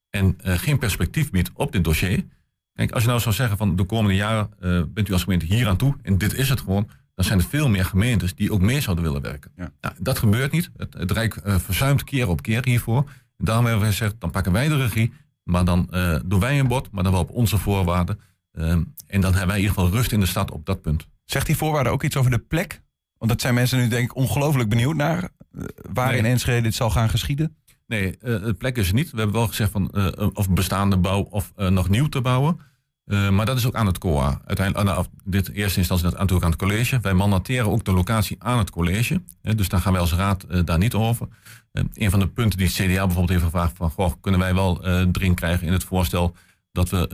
En 0.10 0.36
eh, 0.42 0.58
geen 0.58 0.78
perspectief 0.78 1.32
biedt 1.32 1.52
op 1.54 1.72
dit 1.72 1.84
dossier. 1.84 2.26
Kijk, 2.74 2.92
als 2.92 3.04
je 3.04 3.10
nou 3.10 3.22
zou 3.22 3.36
zeggen 3.36 3.58
van 3.58 3.76
de 3.76 3.84
komende 3.84 4.16
jaren 4.16 4.50
eh, 4.60 4.82
bent 4.94 5.10
u 5.10 5.14
als 5.14 5.24
gemeente 5.24 5.46
hier 5.46 5.68
aan 5.68 5.78
toe. 5.78 5.96
En 6.02 6.18
dit 6.18 6.34
is 6.34 6.50
het 6.50 6.60
gewoon. 6.60 6.90
Dan 7.16 7.26
zijn 7.26 7.40
er 7.40 7.46
veel 7.46 7.70
meer 7.70 7.86
gemeentes 7.86 8.36
die 8.36 8.52
ook 8.52 8.62
meer 8.62 8.82
zouden 8.82 9.06
willen 9.06 9.22
werken. 9.22 9.52
Ja. 9.56 9.72
Nou, 9.82 9.96
dat 10.00 10.18
gebeurt 10.18 10.52
niet. 10.52 10.70
Het, 10.78 10.94
het 10.94 11.12
Rijk 11.12 11.40
verzuimt 11.44 12.04
keer 12.04 12.28
op 12.28 12.42
keer 12.42 12.66
hiervoor. 12.66 13.10
Daarom 13.38 13.66
hebben 13.66 13.84
we 13.84 13.90
gezegd, 13.92 14.16
dan 14.20 14.32
pakken 14.32 14.52
wij 14.52 14.68
de 14.68 14.78
regie. 14.78 15.14
Maar 15.44 15.66
dan 15.66 15.88
eh, 15.92 16.20
doen 16.26 16.40
wij 16.40 16.60
een 16.60 16.68
bod, 16.68 16.92
maar 16.92 17.04
dan 17.04 17.12
wel 17.12 17.22
op 17.22 17.30
onze 17.30 17.58
voorwaarden. 17.58 18.20
Ehm, 18.52 18.84
en 19.08 19.22
dan 19.22 19.32
hebben 19.32 19.48
wij 19.48 19.56
in 19.58 19.62
ieder 19.62 19.76
geval 19.76 19.92
rust 19.98 20.12
in 20.12 20.20
de 20.20 20.26
stad 20.26 20.52
op 20.52 20.66
dat 20.66 20.82
punt. 20.82 21.08
Zegt 21.26 21.46
die 21.46 21.58
voorwaarde 21.58 21.90
ook 21.90 22.04
iets 22.04 22.16
over 22.18 22.32
de 22.32 22.38
plek? 22.40 22.82
Want 23.18 23.32
dat 23.32 23.42
zijn 23.42 23.54
mensen 23.54 23.78
nu 23.80 23.88
denk 23.88 24.04
ik 24.04 24.16
ongelooflijk 24.16 24.70
benieuwd 24.70 24.96
naar. 24.96 25.24
eh, 25.24 25.64
waar 25.94 26.10
Nee. 26.10 26.18
in 26.18 26.26
Enschede 26.26 26.62
dit 26.62 26.76
zal 26.76 26.90
gaan 26.90 27.10
geschieden. 27.10 27.56
Nee, 27.88 28.18
eh, 28.18 28.42
het 28.42 28.58
plek 28.58 28.78
is 28.78 28.88
er 28.88 28.94
niet. 28.94 29.12
We 29.12 29.18
hebben 29.18 29.36
wel 29.36 29.48
gezegd 29.48 29.72
van 29.72 29.90
eh, 29.90 30.28
of 30.34 30.50
bestaande 30.50 30.98
bouw 30.98 31.22
of 31.22 31.52
eh, 31.56 31.68
nog 31.68 31.90
nieuw 31.90 32.08
te 32.08 32.22
bouwen. 32.22 32.60
Uh, 33.08 33.30
maar 33.30 33.46
dat 33.46 33.58
is 33.58 33.66
ook 33.68 33.76
aan 33.76 33.86
het 33.86 33.98
COA. 33.98 34.42
Uiteindelijk, 34.46 34.90
nou, 34.90 35.06
dit 35.24 35.52
eerste 35.52 35.80
instantie 35.80 36.06
dat 36.06 36.18
natuurlijk 36.18 36.46
aan 36.46 36.52
het 36.52 36.60
college. 36.60 37.00
Wij 37.00 37.14
mandateren 37.14 37.72
ook 37.72 37.84
de 37.84 37.92
locatie 37.92 38.36
aan 38.40 38.58
het 38.58 38.70
college. 38.70 39.22
Dus 39.42 39.70
daar 39.70 39.80
gaan 39.80 39.92
wij 39.92 40.02
als 40.02 40.14
raad 40.14 40.46
uh, 40.50 40.60
daar 40.66 40.78
niet 40.78 40.94
over. 40.94 41.28
Uh, 41.74 41.84
een 41.94 42.10
van 42.10 42.20
de 42.20 42.28
punten 42.28 42.58
die 42.58 42.68
het 42.68 42.76
CDA 42.76 42.86
bijvoorbeeld 42.86 43.30
heeft 43.30 43.44
gevraagd 43.44 43.78
van... 43.78 43.90
Goh, 43.90 44.12
kunnen 44.22 44.40
wij 44.40 44.54
wel 44.54 44.82
dring 45.12 45.36
krijgen 45.36 45.68
in 45.68 45.74
het 45.74 45.84
voorstel... 45.84 46.36
dat 46.72 46.90
we 46.90 47.08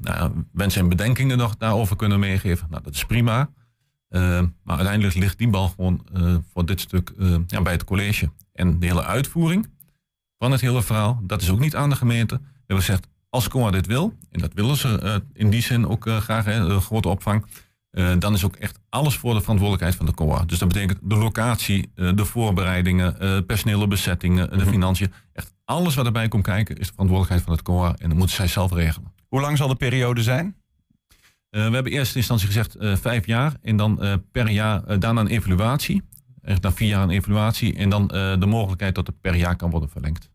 nou, 0.00 0.32
wensen 0.52 0.80
en 0.80 0.88
bedenkingen 0.88 1.38
nog 1.38 1.56
daarover 1.56 1.96
kunnen 1.96 2.20
meegeven. 2.20 2.66
Nou, 2.70 2.82
dat 2.82 2.94
is 2.94 3.04
prima. 3.04 3.50
maar 4.08 4.76
uiteindelijk 4.76 5.16
ligt 5.16 5.38
die 5.38 5.48
bal 5.48 5.68
gewoon 5.68 6.06
voor 6.52 6.66
dit 6.66 6.80
stuk 6.80 7.12
ja, 7.46 7.62
bij 7.62 7.72
het 7.72 7.84
college. 7.84 8.30
En 8.52 8.78
de 8.78 8.86
hele 8.86 9.04
uitvoering 9.04 9.68
van 10.38 10.52
het 10.52 10.60
hele 10.60 10.82
verhaal, 10.82 11.20
dat 11.22 11.42
is 11.42 11.50
ook 11.50 11.58
niet 11.60 11.76
aan 11.76 11.90
de 11.90 11.96
gemeente. 11.96 12.34
We 12.34 12.42
hebben 12.66 12.84
gezegd, 12.84 13.08
als 13.30 13.48
COA 13.48 13.70
dit 13.70 13.86
wil, 13.86 14.14
en 14.30 14.40
dat 14.40 14.52
willen 14.54 14.76
ze 14.76 15.00
uh, 15.02 15.14
in 15.32 15.50
die 15.50 15.62
zin 15.62 15.88
ook 15.88 16.06
uh, 16.06 16.16
graag, 16.16 16.44
hè, 16.44 16.80
grote 16.80 17.08
opvang, 17.08 17.46
uh, 17.92 18.12
dan 18.18 18.34
is 18.34 18.44
ook 18.44 18.56
echt 18.56 18.78
alles 18.88 19.16
voor 19.16 19.34
de 19.34 19.40
verantwoordelijkheid 19.40 19.96
van 19.96 20.06
de 20.06 20.14
COA. 20.14 20.44
Dus 20.44 20.58
dat 20.58 20.68
betekent 20.68 20.98
de 21.02 21.16
locatie, 21.16 21.92
de 21.94 22.24
voorbereidingen, 22.24 23.46
personele 23.46 23.86
bezettingen, 23.86 24.50
de 24.50 24.56
mhm. 24.56 24.68
financiën. 24.68 25.12
Echt 25.32 25.54
alles 25.64 25.94
wat 25.94 26.06
erbij 26.06 26.28
komt 26.28 26.42
kijken 26.42 26.76
is 26.76 26.86
de 26.86 26.92
verantwoordelijkheid 26.92 27.42
van 27.42 27.52
het 27.52 27.62
COA 27.62 27.94
en 27.98 28.08
dat 28.08 28.18
moeten 28.18 28.36
zij 28.36 28.46
zelf 28.46 28.72
regelen. 28.72 29.12
Hoe 29.28 29.40
lang 29.40 29.56
zal 29.56 29.68
de 29.68 29.74
periode 29.74 30.22
zijn? 30.22 30.54
we 31.50 31.58
hebben 31.58 31.92
in 31.92 31.98
eerste 31.98 32.18
instantie 32.18 32.46
gezegd 32.46 32.76
vijf 32.78 33.26
jaar 33.26 33.52
en 33.62 33.76
dan 33.76 34.22
per 34.32 34.50
jaar 34.50 34.98
daarna 34.98 35.20
een 35.20 35.26
evaluatie. 35.26 36.02
Echt 36.42 36.62
na 36.62 36.72
vier 36.72 36.88
jaar 36.88 37.02
een 37.02 37.10
evaluatie 37.10 37.74
en 37.74 37.90
dan 37.90 38.06
de 38.38 38.46
mogelijkheid 38.46 38.94
dat 38.94 39.06
het 39.06 39.20
per 39.20 39.34
jaar 39.34 39.56
kan 39.56 39.70
worden 39.70 39.90
verlengd. 39.90 40.29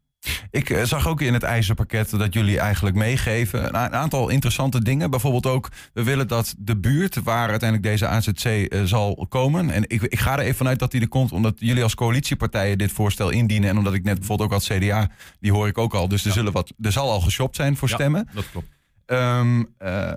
Ik 0.52 0.70
eh, 0.70 0.84
zag 0.84 1.08
ook 1.08 1.22
in 1.22 1.34
het 1.34 1.44
ijzerpakket 1.44 2.10
dat 2.10 2.34
jullie 2.34 2.60
eigenlijk 2.60 2.96
meegeven 2.96 3.66
een 3.66 3.76
aantal 3.76 4.30
interessante 4.30 4.84
dingen. 4.84 5.10
Bijvoorbeeld 5.10 5.46
ook, 5.46 5.70
we 5.94 6.04
willen 6.04 6.28
dat 6.28 6.56
de 6.58 6.78
buurt 6.78 7.24
waar 7.24 7.50
uiteindelijk 7.50 7.90
deze 7.90 8.08
AZC 8.08 8.46
eh, 8.46 8.84
zal 8.84 9.26
komen. 9.30 9.70
En 9.70 9.84
ik, 9.88 10.02
ik, 10.02 10.20
ga 10.20 10.34
er 10.34 10.44
even 10.44 10.56
vanuit 10.56 10.80
dat 10.80 10.92
die 10.92 11.02
er 11.02 11.08
komt, 11.08 11.32
omdat 11.32 11.56
jullie 11.60 11.84
als 11.84 11.96
coalitiepartijen 11.96 12.78
dit 12.78 12.92
voorstel 12.92 13.30
indienen. 13.30 13.70
En 13.70 13.78
omdat 13.78 13.94
ik 13.94 14.04
net 14.04 14.18
bijvoorbeeld 14.18 14.50
ook 14.50 14.56
als 14.56 14.68
CDA, 14.68 15.10
die 15.40 15.52
hoor 15.52 15.68
ik 15.68 15.78
ook 15.78 15.94
al. 15.94 16.08
Dus 16.08 16.26
er, 16.26 16.32
zullen 16.32 16.52
wat, 16.52 16.74
er 16.82 16.92
zal 16.92 17.12
al 17.12 17.22
geshopt 17.22 17.56
zijn 17.56 17.78
voor 17.78 17.90
ja, 17.90 17.96
stemmen. 17.96 18.28
Dat 18.34 18.50
klopt. 18.52 18.68
Um, 19.06 19.76
uh, 19.80 20.12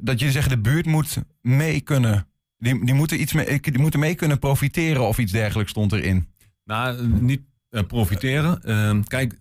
dat 0.00 0.18
jullie 0.18 0.34
zeggen, 0.34 0.52
de 0.52 0.70
buurt 0.70 0.86
moet 0.86 1.18
mee 1.40 1.80
kunnen. 1.80 2.26
Die, 2.58 2.84
die, 2.84 2.94
moeten 2.94 3.20
iets 3.20 3.32
mee, 3.32 3.60
die 3.60 3.78
moeten 3.78 4.00
mee 4.00 4.14
kunnen 4.14 4.38
profiteren 4.38 5.08
of 5.08 5.18
iets 5.18 5.32
dergelijks 5.32 5.70
stond 5.70 5.92
erin. 5.92 6.28
Nou, 6.64 7.08
niet 7.08 7.40
uh, 7.70 7.82
profiteren. 7.82 8.60
Uh, 8.64 9.02
kijk, 9.04 9.38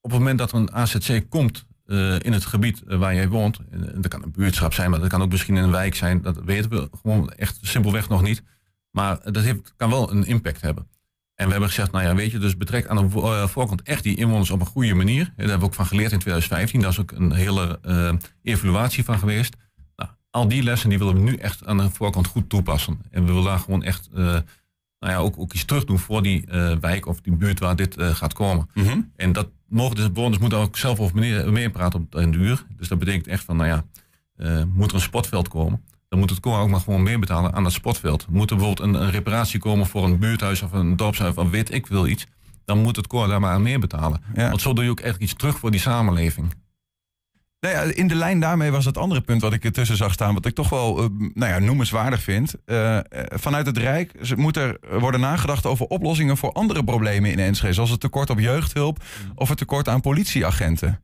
op 0.00 0.10
het 0.10 0.18
moment 0.18 0.38
dat 0.38 0.52
er 0.52 0.58
een 0.58 0.72
AZC 0.72 1.24
komt 1.28 1.66
uh, 1.86 2.18
in 2.18 2.32
het 2.32 2.44
gebied 2.44 2.82
waar 2.86 3.14
jij 3.14 3.28
woont, 3.28 3.58
dat 3.94 4.08
kan 4.08 4.22
een 4.22 4.32
buurtschap 4.32 4.74
zijn, 4.74 4.90
maar 4.90 5.00
dat 5.00 5.08
kan 5.08 5.22
ook 5.22 5.30
misschien 5.30 5.56
een 5.56 5.70
wijk 5.70 5.94
zijn, 5.94 6.22
dat 6.22 6.40
weten 6.44 6.70
we 6.70 6.88
gewoon 7.02 7.30
echt 7.30 7.58
simpelweg 7.60 8.08
nog 8.08 8.22
niet. 8.22 8.42
Maar 8.90 9.32
dat 9.32 9.42
heeft, 9.42 9.72
kan 9.76 9.90
wel 9.90 10.10
een 10.10 10.24
impact 10.24 10.60
hebben. 10.60 10.88
En 11.34 11.44
we 11.44 11.50
hebben 11.50 11.68
gezegd, 11.68 11.92
nou 11.92 12.04
ja, 12.04 12.14
weet 12.14 12.30
je, 12.30 12.38
dus 12.38 12.56
betrek 12.56 12.86
aan 12.86 12.96
de 12.96 13.48
voorkant 13.48 13.82
echt 13.82 14.02
die 14.02 14.16
inwoners 14.16 14.50
op 14.50 14.60
een 14.60 14.66
goede 14.66 14.94
manier. 14.94 15.24
Daar 15.24 15.34
hebben 15.36 15.58
we 15.58 15.64
ook 15.64 15.74
van 15.74 15.86
geleerd 15.86 16.12
in 16.12 16.18
2015. 16.18 16.80
Daar 16.80 16.90
is 16.90 17.00
ook 17.00 17.10
een 17.10 17.32
hele 17.32 17.80
evaluatie 18.42 19.04
van 19.04 19.18
geweest. 19.18 19.56
Nou, 19.96 20.10
al 20.30 20.48
die 20.48 20.62
lessen 20.62 20.88
die 20.88 20.98
willen 20.98 21.14
we 21.14 21.20
nu 21.20 21.36
echt 21.36 21.66
aan 21.66 21.76
de 21.76 21.90
voorkant 21.90 22.26
goed 22.26 22.48
toepassen. 22.48 23.00
En 23.10 23.20
we 23.20 23.26
willen 23.26 23.44
daar 23.44 23.58
gewoon 23.58 23.82
echt 23.82 24.08
nou 25.02 25.14
ja, 25.14 25.20
ook, 25.20 25.38
ook 25.38 25.52
iets 25.52 25.64
terug 25.64 25.84
doen 25.84 25.98
voor 25.98 26.22
die 26.22 26.44
uh, 26.52 26.76
wijk 26.80 27.06
of 27.06 27.20
die 27.20 27.32
buurt 27.32 27.58
waar 27.58 27.76
dit 27.76 27.98
uh, 27.98 28.08
gaat 28.08 28.32
komen. 28.32 28.68
Mm 28.74 28.86
-hmm. 28.86 29.10
En 29.16 29.32
dat 29.32 29.48
mogen 29.68 29.96
de 29.96 30.10
bewoners 30.10 30.38
moeten 30.38 30.58
ook 30.58 30.76
zelf 30.76 31.00
over 31.00 31.18
meer, 31.18 31.52
meer 31.52 31.70
praten 31.70 32.00
op 32.00 32.14
een 32.14 32.30
duur. 32.30 32.64
Dus 32.76 32.88
dat 32.88 32.98
betekent 32.98 33.26
echt 33.26 33.44
van, 33.44 33.56
nou 33.56 33.68
ja, 33.68 33.84
uh, 34.36 34.62
moet 34.74 34.88
er 34.88 34.94
een 34.94 35.00
sportveld 35.00 35.48
komen. 35.48 35.82
Dan 36.08 36.18
moet 36.18 36.30
het 36.30 36.40
COA 36.40 36.58
ook 36.58 36.68
maar 36.68 36.80
gewoon 36.80 37.02
meer 37.02 37.18
betalen 37.18 37.52
aan 37.52 37.62
dat 37.62 37.72
sportveld. 37.72 38.26
Moet 38.28 38.50
er 38.50 38.56
bijvoorbeeld 38.56 38.88
een, 38.88 39.02
een 39.02 39.10
reparatie 39.10 39.60
komen 39.60 39.86
voor 39.86 40.04
een 40.04 40.18
buurthuis 40.18 40.62
of 40.62 40.72
een 40.72 40.96
dorpshuis 40.96 41.34
of 41.34 41.50
weet 41.50 41.72
ik 41.74 41.86
wil 41.86 42.06
iets. 42.06 42.26
Dan 42.64 42.78
moet 42.78 42.96
het 42.96 43.06
COA 43.06 43.26
daar 43.26 43.40
maar 43.40 43.52
aan 43.52 43.62
meer 43.62 43.80
betalen. 43.80 44.22
Ja. 44.34 44.48
Want 44.48 44.60
zo 44.60 44.72
doe 44.72 44.84
je 44.84 44.90
ook 44.90 45.00
echt 45.00 45.20
iets 45.20 45.34
terug 45.34 45.58
voor 45.58 45.70
die 45.70 45.80
samenleving. 45.80 46.54
Nou 47.62 47.74
ja, 47.74 47.94
in 47.94 48.08
de 48.08 48.14
lijn 48.14 48.40
daarmee 48.40 48.70
was 48.70 48.84
het 48.84 48.98
andere 48.98 49.20
punt 49.20 49.40
wat 49.40 49.52
ik 49.52 49.64
ertussen 49.64 49.96
zag 49.96 50.12
staan, 50.12 50.34
wat 50.34 50.46
ik 50.46 50.54
toch 50.54 50.68
wel 50.68 51.02
uh, 51.02 51.08
nou 51.34 51.52
ja, 51.52 51.58
noemenswaardig 51.58 52.22
vind. 52.22 52.54
Uh, 52.66 52.98
vanuit 53.28 53.66
het 53.66 53.76
Rijk 53.78 54.36
moet 54.36 54.56
er 54.56 54.78
worden 54.98 55.20
nagedacht 55.20 55.66
over 55.66 55.86
oplossingen 55.86 56.36
voor 56.36 56.52
andere 56.52 56.84
problemen 56.84 57.30
in 57.30 57.38
Enschede, 57.38 57.72
zoals 57.72 57.90
het 57.90 58.00
tekort 58.00 58.30
op 58.30 58.38
jeugdhulp 58.38 59.04
of 59.34 59.48
het 59.48 59.58
tekort 59.58 59.88
aan 59.88 60.00
politieagenten. 60.00 61.02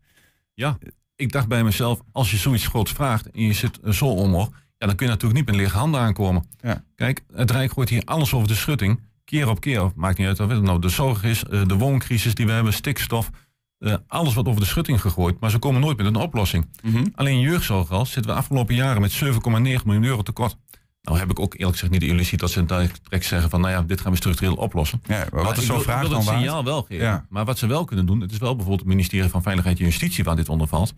Ja, 0.55 0.79
ik 1.17 1.33
dacht 1.33 1.49
bij 1.49 1.65
mezelf, 1.65 2.01
als 2.13 2.31
je 2.31 2.37
zoiets 2.37 2.67
groots 2.67 2.93
vraagt 2.93 3.31
en 3.31 3.43
je 3.43 3.53
zit 3.53 3.79
zo 3.91 4.07
omhoog, 4.07 4.51
ja, 4.79 4.87
dan 4.87 4.97
kun 4.97 5.07
je 5.07 5.13
natuurlijk 5.13 5.41
niet 5.41 5.49
met 5.49 5.57
lege 5.57 5.77
handen 5.77 6.01
aankomen. 6.01 6.45
Ja. 6.61 6.85
Kijk, 6.95 7.21
het 7.35 7.51
Rijk 7.51 7.73
gooit 7.73 7.89
hier 7.89 8.03
alles 8.05 8.35
over 8.35 8.49
de 8.49 8.55
schutting, 8.55 9.01
keer 9.25 9.49
op 9.49 9.61
keer. 9.61 9.91
Maakt 9.95 10.19
niet 10.19 10.27
uit 10.27 10.41
of 10.41 10.51
het 10.51 10.63
nou 10.63 10.81
de 10.81 10.89
zorg 10.89 11.25
is, 11.25 11.41
de 11.67 11.77
wooncrisis 11.77 12.35
die 12.35 12.47
we 12.47 12.53
hebben, 12.53 12.73
stikstof. 12.73 13.31
Uh, 13.79 13.95
alles 14.07 14.35
wordt 14.35 14.49
over 14.49 14.61
de 14.61 14.67
schutting 14.67 15.01
gegooid, 15.01 15.41
maar 15.41 15.51
ze 15.51 15.59
komen 15.59 15.81
nooit 15.81 15.97
met 15.97 16.07
een 16.07 16.17
oplossing. 16.17 16.69
Mm 16.83 16.93
-hmm. 16.93 17.13
Alleen 17.15 17.41
jeugdzorg 17.41 17.91
al 17.91 18.07
zitten 18.07 18.33
we 18.33 18.39
afgelopen 18.39 18.75
jaren 18.75 19.01
met 19.01 19.25
7,9 19.25 19.41
miljoen 19.51 20.05
euro 20.05 20.23
tekort. 20.23 20.57
Nou 21.03 21.19
heb 21.19 21.31
ik 21.31 21.39
ook 21.39 21.55
eerlijk 21.55 21.73
gezegd 21.73 21.93
niet 21.93 22.01
de 22.01 22.07
illusie 22.07 22.39
dat 22.39 22.51
ze 22.51 22.65
direct 22.65 23.25
zeggen 23.25 23.51
van 23.51 23.61
nou 23.61 23.73
ja, 23.73 23.83
dit 23.83 24.01
gaan 24.01 24.11
we 24.11 24.17
structureel 24.17 24.55
oplossen. 24.55 25.03
Ja, 25.07 25.27
maar 25.33 25.45
wat 25.45 25.57
is 25.57 25.67
zo'n 25.67 25.81
vraag 25.81 26.09
dan 26.09 26.19
het 26.19 26.29
signaal 26.29 26.65
wel 26.65 26.83
geven. 26.83 27.05
Ja. 27.05 27.27
Maar 27.29 27.45
wat 27.45 27.59
ze 27.59 27.67
wel 27.67 27.85
kunnen 27.85 28.07
doen, 28.07 28.21
het 28.21 28.33
is 28.33 28.39
wel 28.39 28.51
bijvoorbeeld 28.51 28.81
het 28.81 28.89
ministerie 28.89 29.31
van 29.31 29.43
Veiligheid 29.43 29.79
en 29.79 29.85
Justitie 29.85 30.25
waar 30.25 30.37
dit 30.37 30.49
onder 30.49 30.69
valt. 30.69 30.95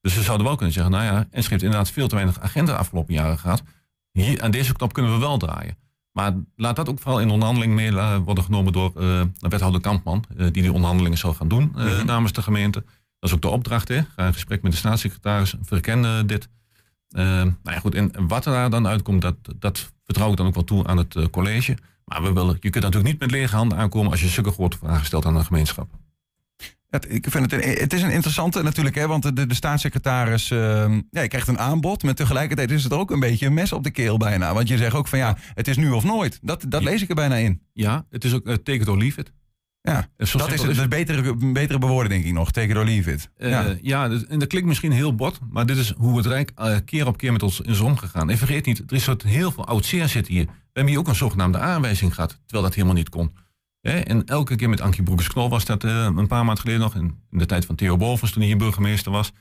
Dus 0.00 0.14
ze 0.14 0.22
zouden 0.22 0.46
wel 0.46 0.56
kunnen 0.56 0.74
zeggen, 0.74 0.92
nou 0.92 1.04
ja, 1.04 1.26
en 1.30 1.42
schrift 1.42 1.62
inderdaad 1.62 1.90
veel 1.90 2.08
te 2.08 2.14
weinig 2.14 2.40
agenten 2.40 2.74
de 2.74 2.80
afgelopen 2.80 3.14
jaren 3.14 3.38
gehad. 3.38 3.62
Hier, 4.12 4.42
aan 4.42 4.50
deze 4.50 4.72
knop 4.72 4.92
kunnen 4.92 5.12
we 5.12 5.18
wel 5.18 5.38
draaien. 5.38 5.76
Maar 6.12 6.32
laat 6.56 6.76
dat 6.76 6.88
ook 6.88 6.98
vooral 6.98 7.20
in 7.20 7.30
onderhandeling 7.30 7.74
mee 7.74 7.96
eh, 7.96 8.16
worden 8.24 8.44
genomen 8.44 8.72
door 8.72 8.92
uh, 8.96 9.22
wethouder 9.38 9.80
Kampman, 9.80 10.24
uh, 10.30 10.36
die 10.36 10.62
die 10.62 10.72
onderhandelingen 10.72 11.18
zal 11.18 11.34
gaan 11.34 11.48
doen 11.48 11.72
uh, 11.76 11.84
mm-hmm. 11.84 12.06
namens 12.06 12.32
de 12.32 12.42
gemeente. 12.42 12.84
Dat 13.18 13.30
is 13.30 13.34
ook 13.34 13.42
de 13.42 13.48
opdracht, 13.48 13.88
hè. 13.88 14.02
Ga 14.16 14.26
in 14.26 14.32
gesprek 14.32 14.62
met 14.62 14.72
de 14.72 14.78
staatssecretaris, 14.78 15.54
verkennen 15.62 16.26
dit. 16.26 16.48
nou 17.08 17.54
ja, 17.62 17.78
goed, 17.78 17.94
en 17.94 18.28
wat 18.28 18.46
er 18.46 18.52
daar 18.52 18.70
dan 18.70 18.86
uitkomt, 18.86 19.22
dat, 19.22 19.36
dat 19.58 19.92
vertrouw 20.04 20.30
ik 20.30 20.36
dan 20.36 20.46
ook 20.46 20.54
wel 20.54 20.64
toe 20.64 20.86
aan 20.86 20.96
het 20.96 21.30
college. 21.30 21.76
Maar 22.04 22.22
we 22.22 22.32
willen, 22.32 22.56
je 22.60 22.70
kunt 22.70 22.84
natuurlijk 22.84 23.12
niet 23.12 23.20
met 23.20 23.30
lege 23.30 23.56
handen 23.56 23.78
aankomen 23.78 24.10
als 24.10 24.20
je 24.20 24.28
zulke 24.28 24.50
grote 24.50 24.78
vragen 24.78 25.06
stelt 25.06 25.24
aan 25.24 25.36
een 25.36 25.44
gemeenschap. 25.44 25.99
Het, 26.90 27.06
ik 27.08 27.26
vind 27.28 27.50
het, 27.50 27.64
een, 27.64 27.78
het 27.78 27.92
is 27.92 28.02
een 28.02 28.10
interessante 28.10 28.62
natuurlijk, 28.62 28.96
hè, 28.96 29.06
want 29.06 29.36
de, 29.36 29.46
de 29.46 29.54
staatssecretaris 29.54 30.50
uh, 30.50 30.98
ja, 31.10 31.26
krijgt 31.26 31.48
een 31.48 31.58
aanbod, 31.58 32.02
maar 32.02 32.14
tegelijkertijd 32.14 32.70
is 32.70 32.84
het 32.84 32.92
ook 32.92 33.10
een 33.10 33.20
beetje 33.20 33.46
een 33.46 33.54
mes 33.54 33.72
op 33.72 33.84
de 33.84 33.90
keel 33.90 34.16
bijna. 34.16 34.54
Want 34.54 34.68
je 34.68 34.76
zegt 34.76 34.94
ook 34.94 35.08
van 35.08 35.18
ja, 35.18 35.36
het 35.54 35.68
is 35.68 35.76
nu 35.76 35.90
of 35.90 36.04
nooit. 36.04 36.38
Dat, 36.42 36.64
dat 36.68 36.82
lees 36.82 37.02
ik 37.02 37.08
er 37.08 37.14
bijna 37.14 37.34
in. 37.34 37.62
Ja, 37.72 38.06
het 38.10 38.24
is 38.24 38.34
ook 38.34 38.46
uh, 38.46 38.54
take 38.54 38.78
it 38.78 38.88
or 38.88 38.98
leave 38.98 39.20
it. 39.20 39.32
Ja, 39.82 40.08
dat 40.16 40.52
is 40.52 40.62
het, 40.62 40.88
betere, 40.88 41.52
betere 41.52 41.78
bewoorden 41.78 42.10
denk 42.10 42.24
ik 42.24 42.32
nog. 42.32 42.50
Take 42.50 42.68
it 42.68 42.76
or 42.76 42.84
leave 42.84 43.12
it. 43.12 43.30
Uh, 43.38 43.50
ja, 43.50 43.76
ja 43.82 44.08
dus, 44.08 44.26
en 44.26 44.38
dat 44.38 44.48
klinkt 44.48 44.68
misschien 44.68 44.92
heel 44.92 45.14
bot, 45.14 45.38
maar 45.50 45.66
dit 45.66 45.76
is 45.76 45.94
hoe 45.96 46.16
het 46.16 46.26
Rijk 46.26 46.52
uh, 46.58 46.76
keer 46.84 47.06
op 47.06 47.16
keer 47.16 47.32
met 47.32 47.42
ons 47.42 47.60
is 47.60 47.80
omgegaan. 47.80 48.30
En 48.30 48.38
vergeet 48.38 48.66
niet, 48.66 48.78
er 48.86 48.96
is 48.96 49.02
soort 49.02 49.22
heel 49.22 49.50
veel 49.50 49.66
oud 49.66 49.84
zeer 49.84 50.08
zitten 50.08 50.34
hier. 50.34 50.44
We 50.44 50.50
hebben 50.72 50.92
hier 50.92 51.00
ook 51.00 51.08
een 51.08 51.14
zogenaamde 51.14 51.58
aanwijzing 51.58 52.14
gehad, 52.14 52.30
terwijl 52.30 52.62
dat 52.62 52.74
helemaal 52.74 52.96
niet 52.96 53.08
kon. 53.08 53.32
En 53.82 54.24
elke 54.24 54.56
keer 54.56 54.68
met 54.68 54.80
Ankie 54.80 55.02
Broekers-Knol 55.02 55.48
was 55.48 55.64
dat 55.64 55.84
uh, 55.84 56.04
een 56.04 56.26
paar 56.26 56.44
maanden 56.44 56.58
geleden 56.58 56.80
nog. 56.80 56.94
In, 56.94 57.18
in 57.30 57.38
de 57.38 57.46
tijd 57.46 57.64
van 57.64 57.74
Theo 57.74 57.96
Bovens, 57.96 58.30
toen 58.30 58.40
hij 58.40 58.50
hier 58.50 58.60
burgemeester 58.60 59.12
was. 59.12 59.32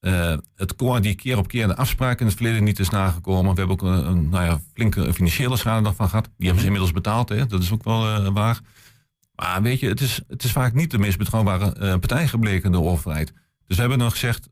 Uh, 0.00 0.36
het 0.54 0.76
koor 0.76 1.00
die 1.00 1.14
keer 1.14 1.38
op 1.38 1.48
keer 1.48 1.66
de 1.66 1.76
afspraken 1.76 2.20
in 2.20 2.26
het 2.26 2.36
verleden 2.36 2.64
niet 2.64 2.78
is 2.78 2.88
nagekomen. 2.88 3.54
We 3.54 3.58
hebben 3.58 3.70
ook 3.70 3.82
een, 3.82 4.06
een 4.06 4.28
nou 4.28 4.44
ja, 4.44 4.60
flinke 4.74 5.14
financiële 5.14 5.56
schade 5.56 5.82
daarvan 5.82 6.08
gehad. 6.08 6.24
Die 6.24 6.34
hebben 6.46 6.58
ze 6.58 6.64
inmiddels 6.64 6.92
betaald, 6.92 7.28
hè? 7.28 7.46
dat 7.46 7.62
is 7.62 7.72
ook 7.72 7.84
wel 7.84 8.08
uh, 8.08 8.28
waar. 8.28 8.60
Maar 9.34 9.62
weet 9.62 9.80
je, 9.80 9.88
het 9.88 10.00
is, 10.00 10.20
het 10.28 10.44
is 10.44 10.52
vaak 10.52 10.74
niet 10.74 10.90
de 10.90 10.98
meest 10.98 11.18
betrouwbare 11.18 11.98
partij 11.98 12.28
gebleken, 12.28 12.72
de 12.72 12.80
overheid. 12.80 13.32
Dus 13.66 13.76
we 13.76 13.80
hebben 13.80 13.98
dan 13.98 14.10
gezegd, 14.10 14.48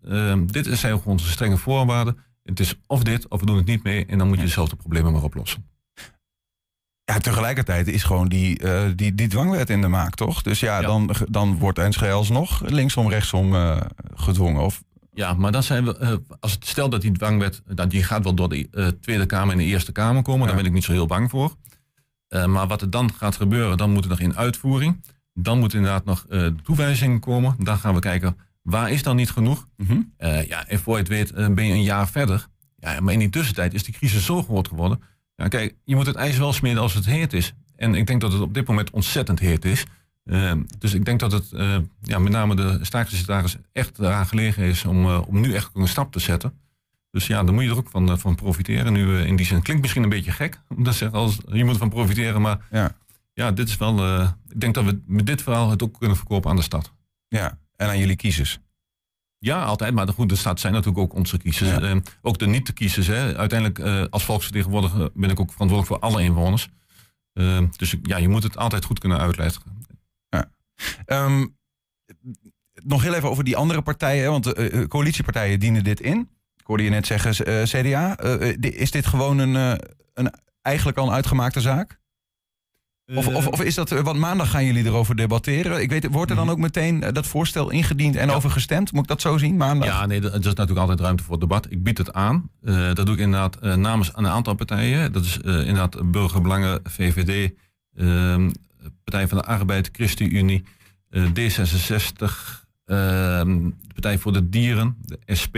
dit 0.46 0.78
zijn 0.78 1.00
onze 1.04 1.30
strenge 1.30 1.56
voorwaarden. 1.56 2.18
Het 2.42 2.60
is 2.60 2.74
of 2.86 3.02
dit, 3.02 3.28
of 3.28 3.40
we 3.40 3.46
doen 3.46 3.56
het 3.56 3.66
niet 3.66 3.82
mee. 3.82 4.06
En 4.06 4.18
dan 4.18 4.28
moet 4.28 4.36
je 4.36 4.42
dezelfde 4.42 4.76
problemen 4.76 5.12
maar 5.12 5.22
oplossen. 5.22 5.70
Ja, 7.08 7.18
tegelijkertijd 7.18 7.86
is 7.86 8.02
gewoon 8.02 8.28
die, 8.28 8.62
uh, 8.62 8.82
die, 8.96 9.14
die 9.14 9.28
dwangwet 9.28 9.70
in 9.70 9.80
de 9.80 9.88
maak, 9.88 10.14
toch? 10.14 10.42
Dus 10.42 10.60
ja, 10.60 10.80
Dan, 10.80 11.10
dan 11.28 11.58
wordt 11.58 11.78
Enschede 11.78 12.12
alsnog 12.12 12.62
linksom, 12.66 13.08
rechtsom 13.08 13.54
uh, 13.54 13.80
gedwongen. 14.14 14.62
Of... 14.62 14.82
Ja, 15.12 15.34
maar 15.34 15.52
dan 15.52 15.62
zijn 15.62 15.84
we, 15.84 15.98
uh, 16.00 16.36
als 16.40 16.52
het 16.52 16.66
stel 16.66 16.88
dat 16.88 17.00
die 17.00 17.12
dwangwet, 17.12 17.62
dat 17.66 17.90
die 17.90 18.02
gaat 18.02 18.24
wel 18.24 18.34
door 18.34 18.48
de 18.48 18.96
Tweede 19.00 19.26
Kamer 19.26 19.52
en 19.52 19.58
de 19.58 19.64
Eerste 19.64 19.92
Kamer 19.92 20.22
komen, 20.22 20.40
ja. 20.40 20.46
daar 20.46 20.56
ben 20.56 20.66
ik 20.66 20.72
niet 20.72 20.84
zo 20.84 20.92
heel 20.92 21.06
bang 21.06 21.30
voor. 21.30 21.54
maar 22.46 22.66
wat 22.66 22.80
er 22.80 22.90
dan 22.90 23.12
gaat 23.14 23.36
gebeuren, 23.36 23.76
dan 23.76 23.92
moet 23.92 24.04
er 24.04 24.10
nog 24.10 24.20
in 24.20 24.36
uitvoering. 24.36 25.04
Dan 25.32 25.58
moet 25.58 25.74
inderdaad 25.74 26.04
nog 26.04 26.26
toewijzingen 26.62 27.20
komen. 27.20 27.54
Dan 27.58 27.78
gaan 27.78 27.94
we 27.94 28.00
kijken, 28.00 28.36
waar 28.62 28.90
is 28.90 29.02
dan 29.02 29.16
niet 29.16 29.30
genoeg? 29.30 29.66
Mm 29.76 29.86
-hmm. 29.86 30.12
ja, 30.46 30.66
en 30.66 30.78
voor 30.78 30.94
je 30.94 31.00
het 31.00 31.08
weet 31.08 31.54
ben 31.54 31.66
je 31.66 31.72
een 31.72 31.82
jaar 31.82 32.08
verder. 32.08 32.46
Ja, 32.76 33.00
maar 33.00 33.12
in 33.12 33.18
die 33.18 33.30
tussentijd 33.30 33.74
is 33.74 33.82
die 33.82 33.94
crisis 33.94 34.24
zo 34.24 34.42
groot 34.42 34.68
geworden 34.68 35.00
ja, 35.42 35.48
kijk, 35.48 35.74
je 35.84 35.96
moet 35.96 36.06
het 36.06 36.16
ijs 36.16 36.38
wel 36.38 36.52
smeden 36.52 36.82
als 36.82 36.94
het 36.94 37.06
heet 37.06 37.32
is. 37.32 37.54
En 37.76 37.94
ik 37.94 38.06
denk 38.06 38.20
dat 38.20 38.32
het 38.32 38.40
op 38.40 38.54
dit 38.54 38.66
moment 38.68 38.90
ontzettend 38.90 39.38
heet 39.38 39.64
is. 39.64 39.84
Uh, 40.24 40.52
dus 40.78 40.94
ik 40.94 41.04
denk 41.04 41.20
dat 41.20 41.32
het 41.32 41.50
uh, 41.52 41.76
ja, 42.02 42.18
met 42.18 42.32
name 42.32 42.54
de 42.54 42.78
staatssecretaris 42.82 43.56
echt 43.72 43.98
eraan 43.98 44.26
gelegen 44.26 44.62
is 44.62 44.84
om, 44.84 45.04
uh, 45.04 45.22
om 45.26 45.40
nu 45.40 45.54
echt 45.54 45.70
een 45.74 45.88
stap 45.88 46.12
te 46.12 46.18
zetten. 46.18 46.52
Dus 47.10 47.26
ja, 47.26 47.42
daar 47.44 47.54
moet 47.54 47.62
je 47.64 47.70
er 47.70 47.76
ook 47.76 47.88
van, 47.90 48.18
van 48.18 48.34
profiteren. 48.34 48.92
Nu 48.92 49.18
in 49.18 49.36
die 49.36 49.46
zin 49.46 49.62
klinkt 49.62 49.82
misschien 49.82 50.02
een 50.02 50.08
beetje 50.08 50.30
gek 50.30 50.60
om 50.68 50.84
dat 50.84 50.94
zeggen 50.94 51.18
als 51.18 51.38
je 51.48 51.64
moet 51.64 51.76
van 51.76 51.88
profiteren, 51.88 52.40
maar 52.40 52.66
Ja. 52.70 52.96
ja, 53.32 53.52
dit 53.52 53.68
is 53.68 53.76
wel. 53.76 54.22
ik 54.48 54.60
denk 54.60 54.74
dat 54.74 54.84
we 54.84 55.00
met 55.06 55.26
dit 55.26 55.42
verhaal 55.42 55.70
het 55.70 55.82
ook 55.82 55.98
kunnen 55.98 56.16
verkopen 56.16 56.50
aan 56.50 56.56
de 56.56 56.62
stad. 56.62 56.92
Ja, 57.28 57.58
en 57.76 57.88
aan 57.88 57.98
jullie 57.98 58.16
kiezers. 58.16 58.58
Ja, 59.38 59.64
altijd. 59.64 59.94
Maar 59.94 60.06
de, 60.06 60.12
goed, 60.12 60.28
de 60.28 60.36
stad 60.36 60.60
zijn 60.60 60.72
natuurlijk 60.72 60.98
ook 60.98 61.14
onze 61.14 61.38
kiezers. 61.38 61.70
Ja. 61.70 61.80
Eh, 61.80 61.96
ook 62.22 62.38
de 62.38 62.46
niet-te-kiezers. 62.46 63.06
Hè. 63.06 63.36
Uiteindelijk, 63.36 63.78
eh, 63.78 64.04
als 64.10 64.24
volksvertegenwoordiger 64.24 65.10
ben 65.14 65.30
ik 65.30 65.40
ook 65.40 65.52
verantwoordelijk 65.52 66.00
voor 66.00 66.10
alle 66.10 66.22
inwoners. 66.22 66.68
Eh, 67.38 67.62
dus 67.76 67.94
ja, 68.02 68.16
je 68.16 68.28
moet 68.28 68.42
het 68.42 68.56
altijd 68.56 68.84
goed 68.84 68.98
kunnen 68.98 69.18
uitleggen. 69.18 69.76
Ehm, 71.04 71.46
nog 72.84 73.02
heel 73.02 73.14
even 73.14 73.30
over 73.30 73.44
die 73.44 73.56
andere 73.56 73.82
partijen, 73.82 74.30
want 74.30 74.52
eh, 74.52 74.80
eh, 74.82 74.88
coalitiepartijen 74.88 75.60
dienen 75.60 75.84
dit 75.84 76.00
in. 76.00 76.18
Ik 76.56 76.66
hoorde 76.66 76.82
je 76.82 76.90
net 76.90 77.06
zeggen, 77.06 77.34
CDA. 77.64 78.18
Is 78.60 78.90
dit 78.90 79.06
gewoon 79.06 79.38
een, 79.38 79.80
een 80.14 80.34
eigenlijk 80.62 80.98
al 80.98 81.06
een 81.06 81.12
uitgemaakte 81.12 81.60
zaak? 81.60 82.00
Of, 83.14 83.26
of, 83.28 83.46
of 83.46 83.62
is 83.62 83.74
dat, 83.74 83.92
eh, 83.92 84.00
want 84.00 84.18
maandag 84.18 84.50
gaan 84.50 84.64
jullie 84.64 84.84
erover 84.84 85.16
debatteren. 85.16 85.82
Ik 85.82 85.90
weet, 85.90 86.06
wordt 86.10 86.30
er 86.30 86.36
dan 86.36 86.50
ook 86.50 86.58
meteen 86.58 87.02
eh, 87.02 87.12
dat 87.12 87.26
voorstel 87.26 87.70
ingediend 87.70 88.14
en 88.14 88.20
Mhm. 88.20 88.30
Ja. 88.30 88.36
over 88.36 88.50
gestemd? 88.50 88.92
Moet 88.92 89.02
ik 89.02 89.08
dat 89.08 89.20
zo 89.20 89.38
zien, 89.38 89.56
maandag? 89.56 89.88
Ja, 89.88 90.06
nee, 90.06 90.18
er 90.20 90.26
is 90.34 90.44
natuurlijk 90.44 90.78
altijd 90.78 91.00
ruimte 91.00 91.22
voor 91.22 91.38
debat. 91.40 91.66
Ik 91.70 91.82
bied 91.82 91.98
het 91.98 92.12
aan. 92.12 92.50
Eh, 92.62 92.94
dat 92.94 93.06
doe 93.06 93.14
ik 93.14 93.20
inderdaad 93.20 93.60
namens 93.76 94.10
een 94.14 94.26
aantal 94.26 94.54
partijen. 94.54 95.12
Dat 95.12 95.24
is 95.24 95.36
inderdaad 95.38 96.10
Burgerbelangen, 96.10 96.80
VVD, 96.84 97.52
ehm, 97.96 98.50
Partij 99.04 99.28
van 99.28 99.38
de 99.38 99.44
Arbeid, 99.44 99.88
ChristenUnie, 99.92 100.64
eh, 101.10 101.24
D66, 101.32 102.66
ehm, 102.84 103.70
Partij 103.92 104.18
voor 104.18 104.32
de 104.32 104.48
Dieren, 104.48 104.96
de 105.04 105.18
SP, 105.42 105.56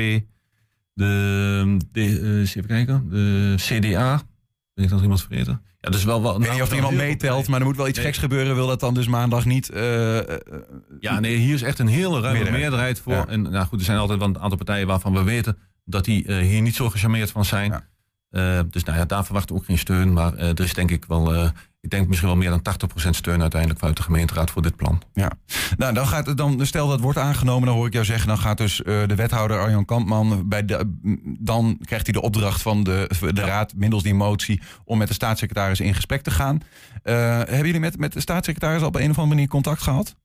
de, 0.94 1.76
de 1.92 2.40
even 2.46 2.66
kijken, 2.66 3.08
de 3.10 3.54
CDA. 3.56 4.22
Ben 4.80 4.88
ik 4.88 4.94
nog 4.94 5.02
iemand 5.02 5.22
vergeten? 5.22 5.62
Ja, 5.80 5.90
dus 5.90 6.04
wel, 6.04 6.22
wel, 6.22 6.34
Ik 6.36 6.42
weet 6.42 6.52
niet 6.52 6.62
of 6.62 6.74
iemand 6.74 6.96
meetelt, 6.96 7.48
maar 7.48 7.60
er 7.60 7.66
moet 7.66 7.76
wel 7.76 7.88
iets 7.88 7.96
Nee. 7.98 8.06
geks 8.06 8.18
gebeuren. 8.18 8.54
Wil 8.54 8.66
dat 8.66 8.80
dan 8.80 8.94
dus 8.94 9.06
maandag 9.06 9.44
niet... 9.44 9.70
eh, 9.70 10.18
eh, 10.18 10.24
Ja, 11.00 11.20
nee, 11.20 11.36
hier 11.36 11.54
is 11.54 11.62
echt 11.62 11.78
een 11.78 11.86
hele 11.86 12.08
ruime 12.20 12.28
Meerderheid. 12.32 12.60
meerderheid, 12.62 13.00
voor. 13.00 13.12
Ja. 13.12 13.26
En 13.26 13.42
nou 13.42 13.66
goed, 13.66 13.78
er 13.78 13.84
zijn 13.84 13.98
altijd 13.98 14.18
wel 14.18 14.28
een 14.28 14.38
aantal 14.38 14.56
partijen 14.56 14.86
waarvan 14.86 15.12
we 15.12 15.22
weten 15.22 15.56
dat 15.84 16.04
die 16.04 16.26
eh, 16.26 16.36
hier 16.38 16.62
niet 16.62 16.74
zo 16.74 16.90
gecharmeerd 16.90 17.30
van 17.30 17.44
zijn. 17.44 17.70
Ja. 17.70 17.88
Eh, 18.58 18.64
dus 18.70 18.84
nou 18.84 18.98
ja, 18.98 19.04
daar 19.04 19.24
verwachten 19.24 19.54
we 19.54 19.60
ook 19.60 19.66
geen 19.66 19.78
steun. 19.78 20.12
Maar 20.12 20.34
er 20.36 20.60
is 20.60 20.74
denk 20.74 20.90
ik 20.90 21.04
wel, 21.04 21.34
eh, 21.34 21.48
ik 21.80 21.90
denk 21.90 22.08
misschien 22.08 22.28
wel 22.28 22.36
meer 22.36 22.50
dan 22.50 22.62
80% 23.06 23.10
steun 23.10 23.40
uiteindelijk 23.40 23.80
vanuit 23.80 23.96
de 23.96 24.02
gemeenteraad 24.02 24.50
voor 24.50 24.62
dit 24.62 24.76
plan. 24.76 25.02
Ja, 25.12 25.30
nou 25.76 25.94
dan 25.94 26.06
gaat 26.06 26.26
het 26.26 26.36
dan, 26.36 26.66
stel 26.66 26.88
dat 26.88 27.00
wordt 27.00 27.18
aangenomen, 27.18 27.66
dan 27.66 27.76
hoor 27.76 27.86
ik 27.86 27.92
jou 27.92 28.04
zeggen, 28.04 28.28
dan 28.28 28.38
gaat 28.38 28.58
dus 28.58 28.82
eh, 28.82 29.06
de 29.06 29.14
wethouder 29.14 29.60
Arjan 29.60 29.84
Kampman, 29.84 30.48
bij 30.48 30.64
de, 30.64 30.98
dan 31.38 31.78
krijgt 31.84 32.06
hij 32.06 32.14
de 32.14 32.22
opdracht 32.22 32.62
van 32.62 32.84
de, 32.84 33.10
de 33.32 33.40
raad, 33.40 33.74
middels 33.74 34.02
die 34.02 34.14
motie, 34.14 34.60
om 34.84 34.98
met 34.98 35.08
de 35.08 35.14
staatssecretaris 35.14 35.80
in 35.80 35.94
gesprek 35.94 36.22
te 36.22 36.30
gaan. 36.30 36.60
Eh, 37.02 37.14
hebben 37.36 37.66
jullie 37.66 37.80
met, 37.80 37.98
met 37.98 38.12
de 38.12 38.20
staatssecretaris 38.20 38.80
al 38.80 38.88
op 38.88 38.94
een 38.94 39.02
of 39.02 39.08
andere 39.08 39.26
manier 39.26 39.48
contact 39.48 39.82
gehad? 39.82 40.16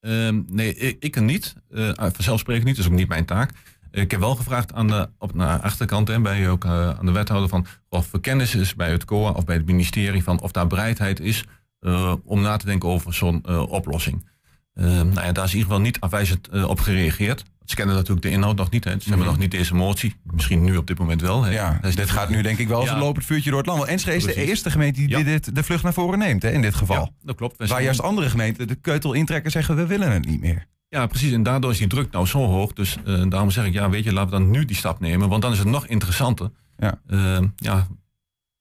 Ehm, 0.00 0.42
nee, 0.46 0.74
ik, 0.74 0.96
ik 1.00 1.20
niet. 1.20 1.54
Eh 1.70 1.90
vanzelfsprekend 1.96 2.66
niet, 2.66 2.76
dat 2.76 2.84
is 2.84 2.90
ook 2.90 2.96
niet 2.96 3.08
mijn 3.08 3.24
taak. 3.24 3.52
Ik 3.92 4.10
heb 4.10 4.20
wel 4.20 4.34
gevraagd 4.34 4.72
aan 4.74 4.86
de, 4.86 5.08
op 5.18 5.32
de 5.32 5.44
achterkant 5.44 6.08
en 6.10 6.22
bij 6.22 6.48
ook 6.48 6.64
eh, 6.64 6.88
aan 6.98 7.06
de 7.06 7.12
wethouder 7.12 7.48
van 7.48 7.66
of 7.88 8.12
er 8.12 8.20
kennis 8.20 8.54
is 8.54 8.74
bij 8.74 8.90
het 8.90 9.04
COA 9.04 9.30
of 9.30 9.44
bij 9.44 9.56
het 9.56 9.66
ministerie 9.66 10.22
van 10.22 10.40
of 10.40 10.52
daar 10.52 10.66
bereidheid 10.66 11.20
is 11.20 11.44
eh, 11.80 12.14
om 12.24 12.40
na 12.40 12.56
te 12.56 12.66
denken 12.66 12.88
over 12.88 13.14
zo'n 13.14 13.42
eh, 13.44 13.62
oplossing. 13.68 14.30
Nou 14.74 15.14
ja, 15.14 15.32
daar 15.32 15.44
is 15.44 15.50
in 15.52 15.56
ieder 15.58 15.72
geval 15.72 15.80
niet 15.80 16.00
afwijzend 16.00 16.48
op 16.66 16.80
gereageerd. 16.80 17.44
Ze 17.64 17.74
kennen 17.74 17.94
natuurlijk 17.94 18.22
de 18.22 18.30
inhoud 18.30 18.56
nog 18.56 18.70
niet. 18.70 18.84
Hè. 18.84 19.00
Ze 19.00 19.08
hebben 19.08 19.26
nog 19.26 19.38
niet 19.38 19.50
deze 19.50 19.74
motie. 19.74 20.14
Misschien 20.24 20.64
nu 20.64 20.76
op 20.76 20.86
dit 20.86 20.98
moment 20.98 21.20
wel. 21.20 21.42
Hè. 21.42 21.48
Mhm. 21.50 21.58
Ja, 21.58 21.78
Dus 21.80 21.94
dit 21.96 22.10
gaat 22.10 22.28
nu 22.28 22.42
denk 22.42 22.58
ik 22.58 22.68
wel 22.68 22.78
als 22.78 22.88
Ja. 22.88 22.94
een 22.94 23.00
lopend 23.00 23.24
vuurtje 23.24 23.48
door 23.50 23.58
het 23.58 23.66
land. 23.66 23.78
Want 23.78 23.90
Enschede 23.90 24.16
is 24.16 24.24
de 24.24 24.34
eerste 24.34 24.70
gemeente 24.70 25.00
die 25.00 25.08
Ja. 25.08 25.22
dit, 25.22 25.54
de 25.54 25.62
vlucht 25.62 25.82
naar 25.82 25.92
voren 25.92 26.18
neemt, 26.18 26.42
hè, 26.42 26.50
in 26.50 26.62
dit 26.62 26.74
geval. 26.74 26.96
Ja, 26.96 27.10
dat 27.22 27.36
klopt. 27.36 27.68
Waar 27.68 27.82
juist 27.82 28.00
andere 28.02 28.30
gemeenten 28.30 28.68
de 28.68 28.74
keutel 28.74 29.12
intrekken 29.12 29.44
en 29.46 29.50
zeggen, 29.52 29.76
we 29.76 29.86
willen 29.86 30.12
het 30.12 30.26
niet 30.26 30.40
meer. 30.40 30.66
Ja, 30.92 31.06
precies. 31.06 31.32
En 31.32 31.42
daardoor 31.42 31.70
is 31.70 31.78
die 31.78 31.86
druk 31.86 32.10
nou 32.10 32.26
zo 32.26 32.38
hoog. 32.38 32.72
Dus 32.72 32.96
eh, 33.04 33.22
daarom 33.28 33.50
zeg 33.50 33.66
ik, 33.66 33.72
ja, 33.72 33.90
weet 33.90 34.04
je, 34.04 34.12
laten 34.12 34.30
we 34.30 34.38
dan 34.38 34.50
nu 34.50 34.64
die 34.64 34.76
stap 34.76 35.00
nemen. 35.00 35.28
Want 35.28 35.42
dan 35.42 35.52
is 35.52 35.58
het 35.58 35.68
nog 35.68 35.86
interessanter. 35.86 36.50
Ja. 36.76 37.00
Eh, 37.06 37.38
ja, 37.56 37.86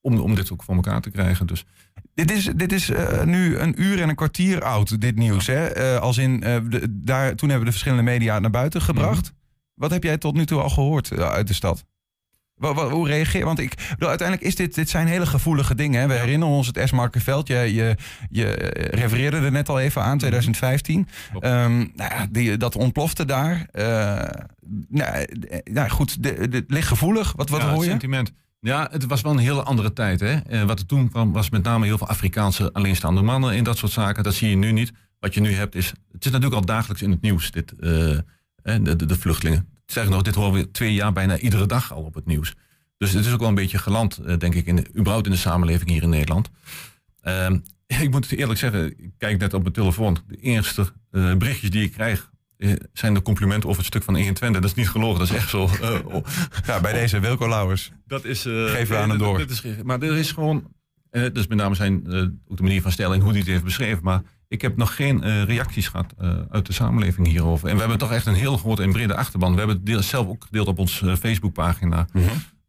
om, 0.02 0.20
om 0.20 0.36
dit 0.36 0.52
ook 0.52 0.64
voor 0.64 0.76
elkaar 0.76 1.02
te 1.02 1.10
krijgen. 1.10 1.48
Dus 1.48 1.66
Dit 2.14 2.32
is, 2.32 2.46
dit 2.56 2.72
is 2.72 2.90
eh, 2.90 3.24
nu 3.24 3.58
een 3.58 3.82
uur 3.82 4.02
en 4.02 4.10
een 4.10 4.16
kwartier 4.16 4.64
oud, 4.64 5.02
dit 5.02 5.16
nieuws. 5.16 5.48
Hè? 5.48 5.66
Eh, 5.66 6.02
als 6.02 6.18
in, 6.18 6.40
de, 6.40 6.88
daar, 6.90 7.36
toen 7.36 7.50
hebben 7.50 7.60
we 7.60 7.66
de 7.66 7.72
verschillende 7.72 8.04
media 8.04 8.40
naar 8.40 8.52
buiten 8.52 8.82
gebracht. 8.82 9.24
Mhm. 9.24 9.34
Wat 9.74 9.92
heb 9.92 10.04
jij 10.04 10.18
tot 10.18 10.36
nu 10.36 10.46
toe 10.46 10.62
al 10.62 10.70
gehoord 10.70 11.12
eh, 11.12 11.30
uit 11.30 11.48
de 11.48 11.54
stad? 11.54 11.86
Wa- 12.62 12.74
wa- 12.74 12.90
hoe 12.90 13.08
reageer 13.08 13.46
Want 13.46 13.60
ik 13.60 13.76
bedoel, 13.90 14.10
uiteindelijk 14.10 14.48
is 14.48 14.56
dit, 14.56 14.76
dit 14.76 14.90
zijn 14.90 15.08
hele 15.08 15.26
gevoelige 15.26 15.76
dingen. 15.76 16.02
Hè? 16.02 16.08
We 16.08 16.14
herinneren 16.14 16.56
ons 16.56 16.68
het 16.68 16.82
S-Markenveld. 16.88 17.48
Je, 17.48 17.56
je, 17.56 17.96
je 18.30 18.56
eh, 18.56 19.00
refereerde 19.00 19.38
er 19.38 19.52
net 19.52 19.70
al 19.70 19.80
even 19.80 20.02
aan, 20.04 20.18
2015. 20.18 21.00
Mhm. 21.00 21.30
Klopt. 21.32 21.46
Ehm, 21.46 21.78
nou 21.78 21.90
ja, 21.96 22.28
die, 22.32 22.58
dat 22.58 22.76
ontplofte 22.76 23.26
daar. 23.26 23.68
Eh, 23.72 23.84
nou, 24.88 25.12
eh, 25.50 25.60
nou 25.64 25.90
goed, 25.90 26.18
het 26.22 26.64
ligt 26.68 26.88
gevoelig. 26.88 27.34
Wat, 27.36 27.50
wat 27.50 27.62
ja, 27.62 27.66
hoor 27.68 27.76
het 27.76 27.84
je? 27.84 27.90
sentiment. 27.90 28.32
Ja, 28.60 28.88
het 28.92 29.06
was 29.06 29.22
wel 29.22 29.32
een 29.32 29.38
hele 29.38 29.64
andere 29.64 29.94
tijd. 29.94 30.20
Hè? 30.20 30.34
Eh, 30.34 30.64
wat 30.64 30.80
er 30.80 30.86
toen 30.86 31.10
kwam, 31.10 31.32
was 31.32 31.50
met 31.50 31.64
name 31.64 31.86
heel 31.86 31.98
veel 31.98 32.08
Afrikaanse 32.08 32.74
alleenstaande 32.74 33.22
mannen 33.22 33.56
in 33.56 33.64
dat 33.64 33.78
soort 33.78 33.92
zaken. 33.92 34.24
Dat 34.24 34.34
zie 34.34 34.50
je 34.50 34.56
nu 34.56 34.72
niet. 34.72 34.92
Wat 35.20 35.34
je 35.34 35.42
nu 35.42 35.54
hebt 35.54 35.76
is. 35.76 35.88
Het 36.12 36.26
is 36.26 36.32
natuurlijk 36.32 36.60
al 36.62 36.66
dagelijks 36.66 37.02
in 37.02 37.12
het 37.12 37.22
nieuws, 37.22 37.52
dit, 37.52 37.74
de, 37.78 38.24
de, 38.64 39.06
de 39.06 39.16
vluchtelingen. 39.16 39.68
Zeg 39.92 40.10
nog, 40.10 40.22
dit 40.22 40.36
horen 40.36 40.54
we 40.54 40.72
twee 40.72 40.94
jaar 40.94 41.14
bijna 41.14 41.38
iedere 41.38 41.66
dag 41.66 41.94
al 41.94 42.04
op 42.04 42.14
het 42.14 42.26
nieuws. 42.26 42.54
Dus 42.98 43.12
het 43.12 43.26
is 43.26 43.34
ook 43.34 43.40
wel 43.40 43.48
een 43.48 43.56
beetje 43.56 43.78
geland, 43.78 44.18
eh, 44.18 44.38
denk 44.38 44.54
ik, 44.56 44.66
in 44.66 44.76
de, 44.76 44.86
überhaupt 44.98 45.26
in 45.26 45.32
de 45.32 45.38
samenleving 45.38 45.90
hier 45.90 46.04
in 46.04 46.10
Nederland. 46.10 46.50
Ehm, 47.22 47.58
ik 48.06 48.12
moet 48.12 48.32
eerlijk 48.32 48.60
zeggen, 48.60 48.88
ik 48.98 49.12
kijk 49.18 49.40
net 49.40 49.54
op 49.54 49.62
mijn 49.62 49.74
telefoon. 49.74 50.18
De 50.28 50.36
eerste 50.36 50.94
eh, 51.12 51.36
berichtjes 51.36 51.70
die 51.70 51.84
ik 51.84 51.92
krijg. 51.92 52.30
eh, 52.58 52.74
zijn 52.94 53.14
de 53.14 53.22
complimenten 53.22 53.70
over 53.70 53.82
het 53.82 53.88
stuk 53.88 54.04
van 54.04 54.16
21. 54.16 54.62
Dat 54.62 54.70
is 54.70 54.76
niet 54.76 54.90
gelogen, 54.90 55.20
dat 55.20 55.30
is 55.30 55.36
echt 55.36 55.50
zo. 55.50 55.62
oh. 56.06 56.26
Ja, 56.66 56.80
bij 56.80 56.94
deze 56.94 57.20
Wilco 57.20 57.48
Lauwers. 57.48 57.92
Dat 58.06 58.26
is. 58.26 58.42
Geven 58.42 58.88
we 58.88 58.98
aan 58.98 59.10
hem 59.10 59.18
door. 59.18 59.38
dat 59.38 59.50
is, 59.50 59.64
maar 59.84 60.02
er 60.02 60.18
is 60.18 60.32
gewoon. 60.32 60.74
dus 61.10 61.48
met 61.48 61.58
name 61.58 61.76
zijn 61.76 62.08
ook 62.48 62.58
de 62.58 62.64
manier 62.64 62.82
van 62.82 62.92
stellen 62.92 63.16
en 63.16 63.22
hoe 63.22 63.30
hij 63.30 63.40
het 63.40 63.50
heeft 63.50 63.64
beschreven. 63.64 64.04
Maar 64.04 64.22
ik 64.52 64.62
heb 64.62 64.78
nog 64.78 64.96
geen 64.96 65.24
eh, 65.24 65.44
reacties 65.44 65.88
gehad 65.88 66.14
eh, 66.18 66.34
uit 66.50 66.66
de 66.66 66.74
samenleving 66.74 67.28
hierover. 67.28 67.68
En 67.68 67.74
we 67.74 67.80
hebben 67.80 67.98
toch 67.98 68.12
echt 68.12 68.26
een 68.26 68.34
heel 68.34 68.58
grote 68.58 68.82
en 68.84 68.92
brede 68.92 69.16
achterban. 69.16 69.52
We 69.52 69.58
hebben 69.58 69.76
het 69.76 69.86
deel- 69.86 70.02
zelf 70.02 70.28
ook 70.28 70.44
gedeeld 70.46 70.68
op 70.68 70.80
onze 70.80 71.18
Facebookpagina. 71.18 72.08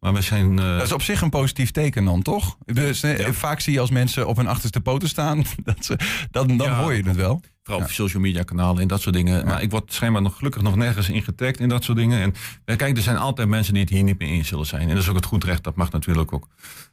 Maar 0.01 0.13
we 0.13 0.21
zijn. 0.21 0.59
eh, 0.59 0.65
Dat 0.77 0.83
is 0.83 0.93
op 0.93 1.03
zich 1.03 1.21
een 1.21 1.31
positief 1.31 1.71
teken 1.71 2.05
dan, 2.05 2.23
toch? 2.23 2.57
Dus, 2.65 3.01
Ja. 3.01 3.33
Vaak 3.33 3.61
zie 3.61 3.73
je 3.73 3.81
als 3.81 3.91
mensen 3.91 4.27
op 4.29 4.37
hun 4.37 4.47
achterste 4.47 4.81
poten 4.81 5.09
staan, 5.09 5.45
dat 5.65 5.85
ze, 5.85 5.99
dan, 6.31 6.57
dan 6.57 6.67
Ja. 6.67 6.81
hoor 6.83 6.95
je 6.95 7.03
het 7.03 7.17
wel. 7.17 7.41
Vooral 7.63 7.83
op 7.85 7.91
social 7.91 8.23
media 8.23 8.43
kanalen 8.43 8.83
en 8.83 8.89
dat 8.89 9.01
soort 9.01 9.15
dingen. 9.15 9.47
Maar 9.47 9.63
ik 9.63 9.71
word 9.71 9.93
schijnbaar 9.93 10.23
nog 10.23 10.37
gelukkig 10.37 10.63
nog 10.63 10.77
nergens 10.77 11.09
in 11.09 11.23
getagd 11.23 11.61
in 11.61 11.69
dat 11.69 11.85
soort 11.85 11.99
dingen. 11.99 12.35
En 12.65 12.77
kijk, 12.77 12.97
er 12.97 13.03
zijn 13.03 13.17
altijd 13.17 13.49
mensen 13.49 13.73
die 13.75 13.83
het 13.83 13.93
hier 13.93 14.03
niet 14.03 14.19
mee 14.19 14.29
eens 14.31 14.49
zullen 14.49 14.67
zijn. 14.67 14.83
En 14.83 14.89
dat 14.95 15.03
is 15.03 15.09
ook 15.09 15.17
het 15.17 15.25
goed 15.25 15.45
recht, 15.45 15.65
dat 15.65 15.77
mag 15.77 15.91
natuurlijk 15.93 16.33
ook. 16.33 16.49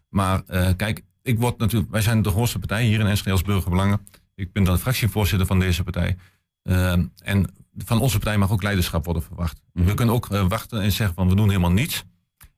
Maar 0.09 0.41
kijk, 0.75 1.01
ik 1.23 1.39
word 1.39 1.57
natuurlijk, 1.57 1.91
wij 1.91 2.01
zijn 2.01 2.21
de 2.21 2.29
grootste 2.29 2.59
partij 2.59 2.83
hier 2.85 2.99
in 2.99 3.05
Enschede 3.07 3.31
als 3.31 3.41
Burgerbelangen. 3.41 3.99
Ik 4.39 4.51
ben 4.51 4.63
dan 4.63 4.73
de 4.73 4.79
fractievoorzitter 4.79 5.47
van 5.47 5.59
deze 5.59 5.83
partij. 5.83 6.17
Eh, 6.63 6.91
en 7.17 7.53
van 7.85 7.99
onze 7.99 8.17
partij 8.17 8.37
mag 8.37 8.51
ook 8.51 8.63
leiderschap 8.63 9.05
worden 9.05 9.23
verwacht. 9.23 9.61
We 9.73 9.93
kunnen 9.93 10.15
ook 10.15 10.29
eh, 10.29 10.47
wachten 10.47 10.81
en 10.81 10.91
zeggen 10.91 11.15
van 11.15 11.29
we 11.29 11.35
doen 11.35 11.47
helemaal 11.47 11.71
niets. 11.71 12.03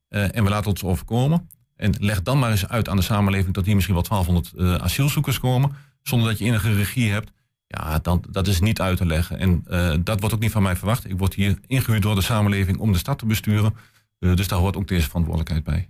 Eh, 0.07 0.35
en 0.35 0.43
we 0.43 0.49
laten 0.49 0.69
ons 0.69 0.83
overkomen. 0.83 1.49
En 1.75 1.93
leg 1.99 2.21
dan 2.21 2.39
maar 2.39 2.51
eens 2.51 2.67
uit 2.67 2.89
aan 2.89 2.95
de 2.95 3.01
samenleving 3.01 3.53
dat 3.53 3.65
hier 3.65 3.75
misschien 3.75 3.95
wel 3.95 4.03
1200 4.03 4.53
eh, 4.53 4.83
asielzoekers 4.83 5.39
komen. 5.39 5.75
Zonder 6.01 6.27
dat 6.29 6.37
je 6.37 6.45
enige 6.45 6.73
regie 6.73 7.11
hebt. 7.11 7.31
Ja, 7.67 7.99
dan, 7.99 8.23
dat 8.29 8.47
is 8.47 8.59
niet 8.59 8.81
uit 8.81 8.97
te 8.97 9.05
leggen. 9.05 9.39
En 9.39 9.63
dat 10.03 10.19
wordt 10.19 10.35
ook 10.35 10.41
niet 10.41 10.51
van 10.51 10.63
mij 10.63 10.75
verwacht. 10.75 11.09
Ik 11.09 11.17
word 11.17 11.33
hier 11.33 11.57
ingehuurd 11.67 12.01
door 12.01 12.15
de 12.15 12.21
samenleving 12.21 12.77
om 12.77 12.91
de 12.91 12.97
stad 12.97 13.19
te 13.19 13.25
besturen. 13.25 13.75
Dus 14.19 14.47
daar 14.47 14.59
hoort 14.59 14.75
ook 14.75 14.87
deze 14.87 15.07
verantwoordelijkheid 15.07 15.63
bij. 15.63 15.89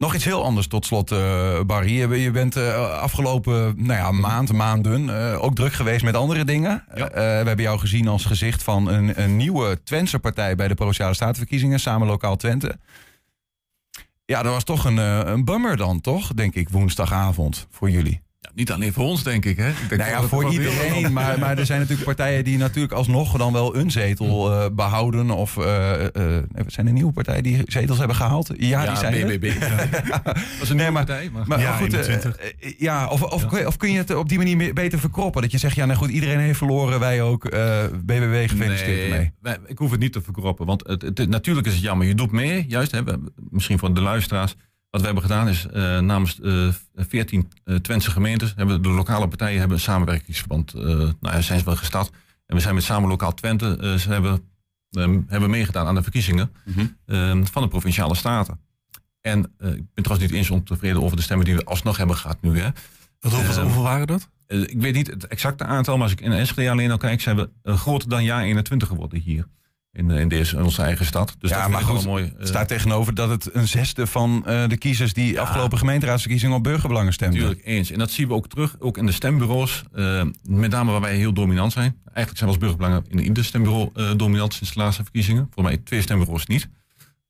Nog 0.00 0.14
iets 0.14 0.24
heel 0.24 0.44
anders 0.44 0.66
tot 0.66 0.86
slot, 0.86 1.10
eh, 1.10 1.60
Barry. 1.62 2.12
Je, 2.12 2.30
bent 2.30 2.56
eh, 2.56 3.00
afgelopen 3.00 3.74
nou 3.76 3.98
ja, 3.98 4.10
maand, 4.10 4.52
maanden 4.52 5.30
eh, 5.32 5.42
ook 5.42 5.54
druk 5.54 5.72
geweest 5.72 6.04
met 6.04 6.14
andere 6.14 6.44
dingen. 6.44 6.84
Ja. 6.94 7.08
We 7.10 7.20
hebben 7.20 7.60
jou 7.60 7.78
gezien 7.78 8.08
als 8.08 8.24
gezicht 8.24 8.62
van 8.62 8.88
een, 8.88 9.22
een 9.22 9.36
nieuwe 9.36 9.82
Twentse 9.82 10.18
partij 10.18 10.54
bij 10.54 10.68
de 10.68 10.74
Provinciale 10.74 11.14
Statenverkiezingen, 11.14 11.80
samen 11.80 12.06
lokaal 12.06 12.36
Twente. 12.36 12.78
Ja, 14.24 14.42
dat 14.42 14.52
was 14.52 14.64
toch 14.64 14.84
een, 14.84 14.96
een 14.96 15.44
bummer 15.44 15.76
dan, 15.76 16.00
toch? 16.00 16.34
Denk 16.34 16.54
ik, 16.54 16.68
woensdagavond 16.68 17.66
voor 17.70 17.90
jullie. 17.90 18.20
Ja, 18.50 18.56
niet 18.56 18.72
alleen 18.72 18.92
voor 18.92 19.04
ons, 19.04 19.22
denk 19.22 19.44
ik. 19.44 19.56
Hè? 19.56 19.68
Ik 19.68 19.88
denk 19.88 20.00
Nou 20.00 20.10
ja, 20.22 20.22
voor 20.22 20.52
iedereen. 20.52 21.12
Maar, 21.12 21.38
maar 21.38 21.58
er 21.58 21.66
zijn 21.66 21.78
natuurlijk 21.80 22.06
partijen 22.06 22.44
die 22.44 22.58
natuurlijk 22.58 22.92
alsnog 22.92 23.36
dan 23.38 23.52
wel 23.52 23.76
een 23.76 23.90
zetel 23.90 24.52
eh, 24.52 24.66
behouden. 24.72 25.30
Of 25.30 25.56
eh, 25.56 26.04
eh, 26.04 26.44
zijn 26.66 26.86
er 26.86 26.92
nieuwe 26.92 27.12
partijen 27.12 27.42
die 27.42 27.62
zetels 27.66 27.98
hebben 27.98 28.16
gehaald? 28.16 28.50
Ja, 28.56 28.86
die 28.86 28.96
zijn. 28.96 29.26
BBB. 29.26 29.52
Dat 30.24 30.36
is 30.62 30.68
een 30.68 30.76
nieuwe 30.76 30.92
partij. 30.92 31.30
Maar, 31.32 31.44
Maar 31.46 31.60
Ja, 31.60 31.76
goed, 31.76 31.92
21. 31.92 32.36
ja, 32.78 33.06
of, 33.08 33.22
of, 33.22 33.44
of 33.66 33.76
kun 33.76 33.92
je 33.92 33.98
het 33.98 34.14
op 34.14 34.28
die 34.28 34.38
manier 34.38 34.56
meer- 34.56 34.72
beter 34.74 34.98
verkroppen? 34.98 35.42
Dat 35.42 35.50
je 35.52 35.58
zegt, 35.58 35.76
ja, 35.76 35.84
nou 35.84 35.98
goed, 35.98 36.10
iedereen 36.10 36.38
heeft 36.38 36.58
verloren, 36.58 37.00
wij 37.00 37.22
ook. 37.22 37.42
BBB 38.04 38.48
gefeliciteerd 38.48 38.86
Nee, 38.98 39.10
ermee. 39.10 39.30
wij- 39.40 39.58
ik 39.66 39.78
hoef 39.78 39.90
het 39.90 40.00
niet 40.00 40.12
te 40.12 40.22
verkroppen. 40.22 40.66
Want 40.66 40.86
het, 40.86 41.02
het- 41.02 41.28
natuurlijk 41.28 41.66
is 41.66 41.72
het 41.72 41.82
jammer. 41.82 42.06
Je 42.06 42.14
doet 42.14 42.32
mee, 42.32 42.64
juist. 42.68 42.90
Hè, 42.92 43.04
we- 43.04 43.18
misschien 43.50 43.78
voor 43.78 43.94
de 43.94 44.00
luisteraars. 44.00 44.54
Wat 44.90 45.00
we 45.00 45.06
hebben 45.06 45.24
gedaan 45.24 45.48
is 45.48 45.66
eh, 45.66 45.98
namens 45.98 46.40
eh 46.40 46.68
14 46.96 47.50
eh, 47.64 47.76
Twentse 47.76 48.10
gemeentes... 48.10 48.52
Hebben 48.56 48.82
de 48.82 48.88
lokale 48.88 49.28
partijen 49.28 49.58
hebben 49.58 49.76
een 49.76 49.82
samenwerkingsverband. 49.82 50.74
nou 50.74 51.14
ja, 51.20 51.40
zijn 51.40 51.58
ze 51.58 51.64
wel 51.64 51.76
gestart. 51.76 52.10
En 52.46 52.56
we 52.56 52.62
zijn 52.62 52.74
met 52.74 52.84
Samen 52.84 53.08
Lokaal 53.08 53.34
Twente... 53.34 53.96
ze 53.98 54.08
hebben, 54.12 54.42
ehm, 54.90 55.20
hebben 55.26 55.50
meegedaan 55.50 55.86
aan 55.86 55.94
de 55.94 56.02
verkiezingen 56.02 56.50
Mhm. 56.64 56.86
ehm, 57.06 57.44
van 57.44 57.62
de 57.62 57.68
Provinciale 57.68 58.14
Staten. 58.14 58.60
En 59.20 59.40
ik 59.58 59.94
ben 59.94 60.04
trouwens 60.04 60.30
niet 60.30 60.38
eens 60.38 60.50
ontevreden 60.50 61.02
over 61.02 61.16
de 61.16 61.22
stemmen 61.22 61.46
die 61.46 61.56
we 61.56 61.64
alsnog 61.64 61.96
hebben 61.96 62.16
gehad 62.16 62.38
nu. 62.40 62.58
Hè. 62.58 62.68
Wat, 63.20 63.32
hoeveel, 63.32 63.54
Ehm, 63.54 63.62
hoeveel 63.62 63.82
waren 63.82 64.06
dat? 64.06 64.28
Ik 64.46 64.80
weet 64.80 64.94
niet 64.94 65.06
het 65.06 65.26
exacte 65.26 65.64
aantal, 65.64 65.94
maar 65.94 66.02
als 66.02 66.12
ik 66.12 66.20
in 66.20 66.32
Enschede 66.32 66.70
alleen 66.70 66.90
al 66.90 66.96
kijk, 66.96 67.20
zijn 67.20 67.36
we 67.36 67.48
groter 67.64 68.08
dan 68.08 68.24
jaar 68.24 68.42
21 68.42 68.88
geworden 68.88 69.18
hier. 69.20 69.46
In, 69.92 70.10
eh, 70.10 70.20
in, 70.20 70.28
deze, 70.28 70.56
in 70.56 70.62
onze 70.62 70.82
eigen 70.82 71.06
stad. 71.06 71.36
Dus 71.38 71.50
Ja, 71.50 71.62
dat 71.62 71.70
maar 71.70 71.82
goed, 71.82 72.04
mooi. 72.04 72.24
Het 72.24 72.36
eh, 72.38 72.46
staat 72.46 72.68
tegenover 72.68 73.14
dat 73.14 73.28
het 73.28 73.54
een 73.54 73.68
zesde 73.68 74.06
van 74.06 74.46
eh, 74.46 74.68
de 74.68 74.76
kiezers 74.76 75.12
die 75.12 75.40
afgelopen 75.40 75.78
gemeenteraadsverkiezingen 75.78 76.56
op 76.56 76.62
burgerbelangen 76.62 77.12
stemden. 77.12 77.40
Natuurlijk 77.40 77.66
eens. 77.66 77.90
En 77.90 77.98
dat 77.98 78.10
zien 78.10 78.28
we 78.28 78.34
ook 78.34 78.48
terug, 78.48 78.76
ook 78.78 78.98
in 78.98 79.06
de 79.06 79.12
stembureaus. 79.12 79.82
met 80.42 80.70
name 80.70 80.90
waar 80.90 81.00
wij 81.00 81.16
heel 81.16 81.32
dominant 81.32 81.72
zijn. 81.72 81.96
Eigenlijk 82.04 82.38
zijn 82.38 82.50
we 82.50 82.56
als 82.56 82.58
burgerbelangen 82.58 83.04
in 83.08 83.18
ieder 83.18 83.44
stembureau 83.44 84.16
dominant 84.16 84.54
sinds 84.54 84.74
de 84.74 84.80
laatste 84.80 85.02
verkiezingen. 85.02 85.48
Voor 85.54 85.62
mij 85.62 85.76
twee 85.76 86.02
stembureaus 86.02 86.46
niet. 86.46 86.68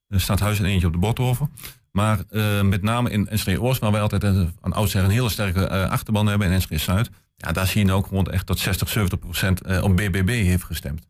Er 0.08 0.20
staat 0.20 0.40
huis 0.40 0.58
en 0.58 0.64
eentje 0.64 0.86
op 0.86 0.92
de 0.92 0.98
Bothoven. 0.98 1.50
Maar 1.92 2.18
met 2.62 2.82
name 2.82 3.10
in 3.10 3.28
Enschede 3.28 3.60
Oost, 3.60 3.80
waar 3.80 3.92
wij 3.92 4.00
altijd 4.00 4.24
aan 4.24 4.72
oudsher 4.72 5.04
een 5.04 5.10
hele 5.10 5.28
sterke 5.28 5.88
achterban 5.88 6.26
hebben. 6.26 6.46
En 6.46 6.52
Enschede 6.52 6.80
Zuid. 6.80 7.10
Ja, 7.36 7.52
daar 7.52 7.66
zie 7.66 7.86
je 7.86 7.92
ook 7.92 8.06
gewoon 8.06 8.26
echt 8.26 8.46
dat 8.46 8.58
60, 8.58 8.88
70 8.88 9.18
procent 9.18 9.82
op 9.82 9.96
BBB 9.96 10.28
heeft 10.28 10.64
gestemd. 10.64 11.09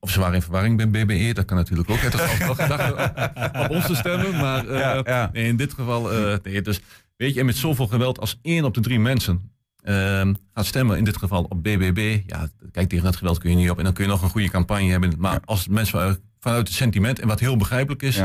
Of 0.00 0.10
ze 0.10 0.20
waren 0.20 0.34
in 0.34 0.42
verwarring 0.42 0.76
bij 0.76 1.04
BBE, 1.04 1.32
dat 1.34 1.44
kan 1.44 1.56
natuurlijk 1.56 1.90
ook. 1.90 1.98
Het 2.00 2.14
is 2.14 2.38
wel 2.38 2.54
gedacht 2.54 2.92
op, 2.92 3.56
op 3.64 3.70
ons 3.70 3.86
te 3.86 3.94
stemmen, 3.94 4.36
maar 4.36 4.68
eh, 4.68 4.78
Ja, 4.78 5.00
ja. 5.04 5.30
Nee, 5.32 5.46
in 5.46 5.56
dit 5.56 5.72
geval, 5.72 6.12
eh, 6.12 6.36
nee, 6.42 6.62
dus 6.62 6.80
weet 7.16 7.34
je, 7.34 7.40
en 7.40 7.46
met 7.46 7.56
zoveel 7.56 7.86
geweld 7.86 8.20
als 8.20 8.38
één 8.42 8.64
op 8.64 8.74
de 8.74 8.80
drie 8.80 9.00
mensen 9.00 9.50
ehm, 9.82 10.34
gaat 10.54 10.66
stemmen, 10.66 10.98
in 10.98 11.04
dit 11.04 11.16
geval 11.16 11.42
op 11.48 11.62
BBB, 11.62 12.20
ja, 12.26 12.48
kijk, 12.72 12.88
tegen 12.88 13.04
dat 13.04 13.16
geweld 13.16 13.38
kun 13.38 13.50
je 13.50 13.56
niet 13.56 13.70
op. 13.70 13.78
En 13.78 13.84
dan 13.84 13.92
kun 13.92 14.04
je 14.04 14.10
nog 14.10 14.22
een 14.22 14.28
goede 14.30 14.48
campagne 14.50 14.90
hebben. 14.90 15.12
Maar 15.18 15.40
als 15.44 15.68
mensen 15.68 16.18
vanuit- 16.40 16.66
het 16.66 16.76
sentiment, 16.76 17.18
en 17.20 17.28
wat 17.28 17.40
heel 17.40 17.56
begrijpelijk 17.56 18.02
is, 18.02 18.16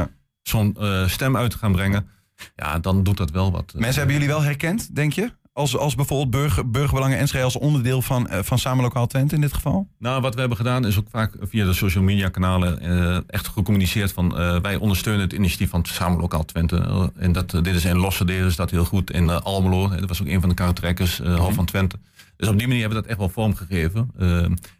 zo'n 0.41 0.76
eh, 0.80 1.08
stem 1.08 1.38
uit 1.38 1.56
gaan 1.56 1.72
brengen, 1.72 2.08
ja, 2.56 2.80
dan 2.80 3.04
doet 3.04 3.17
dat 3.17 3.32
wel 3.32 3.52
wat. 3.52 3.74
Mensen 3.76 3.96
hebben 3.96 4.13
jullie 4.13 4.28
wel 4.30 4.41
herkend, 4.43 4.96
denk 4.96 5.13
je? 5.13 5.32
Als, 5.58 5.78
als 5.78 5.96
bijvoorbeeld 5.96 6.30
burger, 6.30 6.70
burgerbelangen 6.70 7.17
Enschede 7.17 7.43
als 7.43 7.58
onderdeel 7.58 8.02
van, 8.02 8.28
eh, 8.28 8.39
van 8.43 8.60
Samen 8.60 8.84
Lokaal 8.84 9.08
Twente 9.08 9.36
in 9.36 9.41
dit 9.41 9.54
geval? 9.54 9.88
Nou, 10.00 10.22
wat 10.22 10.34
we 10.34 10.39
hebben 10.39 10.58
gedaan 10.58 10.86
is 10.86 11.00
ook 11.00 11.08
vaak 11.10 11.36
via 11.41 11.65
de 11.65 11.74
social 11.74 12.04
media 12.04 12.30
kanalen 12.30 12.80
eh, 12.80 13.20
echt 13.28 13.48
gecommuniceerd 13.48 14.12
van 14.12 14.38
eh, 14.38 14.60
wij 14.60 14.76
ondersteunen 14.76 15.22
het 15.22 15.34
initiatief 15.34 15.70
van 15.70 15.86
Samen 15.86 16.20
Lokaal 16.20 16.46
Twente. 16.46 17.12
En 17.15 17.32
dat, 17.32 17.52
dit 17.52 17.67
is 17.76 17.86
in 17.86 17.98
Losse 17.98 18.26
delen 18.26 18.48
is 18.48 18.56
dat 18.56 18.72
heel 18.72 18.86
goed. 18.86 19.12
In 19.12 19.30
Almelo, 19.30 19.89
dat 19.89 20.08
was 20.08 20.22
ook 20.22 20.28
een 20.28 20.39
van 20.39 20.50
de 20.50 20.56
karretrekkers, 20.56 21.20
eh 21.20 21.36
Hal 21.36 21.52
van 21.52 21.65
Twente. 21.65 22.00
Dus 22.36 22.48
op 22.48 22.58
die 22.58 22.67
manier 22.67 22.82
hebben 22.82 23.02
we 23.02 23.04
dat 23.04 23.12
echt 23.12 23.20
wel 23.20 23.30
vormgegeven. 23.30 24.12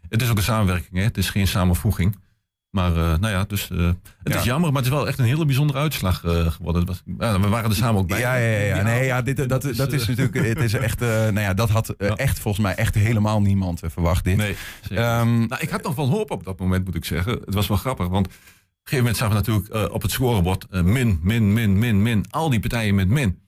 Het 0.08 0.22
is 0.22 0.30
ook 0.30 0.36
een 0.36 0.42
samenwerking, 0.42 0.96
hè? 0.96 1.02
het 1.02 1.18
is 1.18 1.30
geen 1.30 1.46
samenvoeging. 1.46 2.16
Maar 2.78 2.96
eh, 2.96 3.18
nou 3.18 3.28
ja, 3.28 3.44
dus 3.44 3.70
eh, 3.70 3.78
het 4.22 4.32
Ja. 4.32 4.38
is 4.38 4.44
jammer, 4.44 4.72
maar 4.72 4.82
het 4.82 4.90
is 4.92 4.96
wel 4.96 5.08
echt 5.08 5.18
een 5.18 5.24
hele 5.24 5.44
bijzondere 5.44 5.78
uitslag 5.78 6.24
eh, 6.24 6.46
geworden. 6.46 6.80
Het 6.80 6.88
was, 6.90 7.02
ja, 7.18 7.40
we 7.40 7.48
waren 7.48 7.70
er 7.70 7.76
samen 7.76 8.00
ook 8.00 8.08
bij. 8.08 8.18
Ja, 8.18 8.34
ja, 8.36 8.48
ja. 8.58 8.76
ja. 8.76 8.82
Nee, 8.82 9.04
ja 9.04 9.22
dit, 9.22 9.48
dat, 9.48 9.62
Dus, 9.62 9.76
dat 9.76 9.92
is 9.92 10.06
natuurlijk, 10.08 10.34
het 10.46 10.60
is 10.60 10.72
echt, 10.74 11.02
eh, 11.02 11.08
nou 11.08 11.40
ja, 11.40 11.54
dat 11.54 11.70
had 11.70 11.94
Ja. 11.98 12.16
echt 12.16 12.38
volgens 12.38 12.62
mij 12.64 12.74
echt 12.74 12.94
helemaal 12.94 13.40
niemand 13.40 13.80
verwacht 13.86 14.24
dit. 14.24 14.36
Nee. 14.36 14.56
Ehm, 14.90 15.38
Nou, 15.46 15.56
ik 15.62 15.70
had 15.70 15.82
nog 15.82 15.94
wel 15.94 16.08
hoop 16.08 16.30
op 16.30 16.44
dat 16.44 16.58
moment, 16.58 16.84
moet 16.84 16.94
ik 16.94 17.04
zeggen. 17.04 17.32
Het 17.44 17.54
was 17.54 17.68
wel 17.68 17.76
grappig, 17.76 18.08
want 18.08 18.26
op 18.26 18.32
een 18.32 18.38
gegeven 18.84 18.98
moment 18.98 19.16
zagen 19.16 19.34
we 19.34 19.40
natuurlijk 19.40 19.68
eh, 19.88 19.94
op 19.94 20.02
het 20.02 20.10
scorebord 20.10 20.66
min, 20.70 21.18
min, 21.22 21.52
min, 21.52 21.78
min, 21.78 22.02
min. 22.02 22.24
Al 22.30 22.50
die 22.50 22.60
partijen 22.60 22.94
met 22.94 23.08
min. 23.08 23.38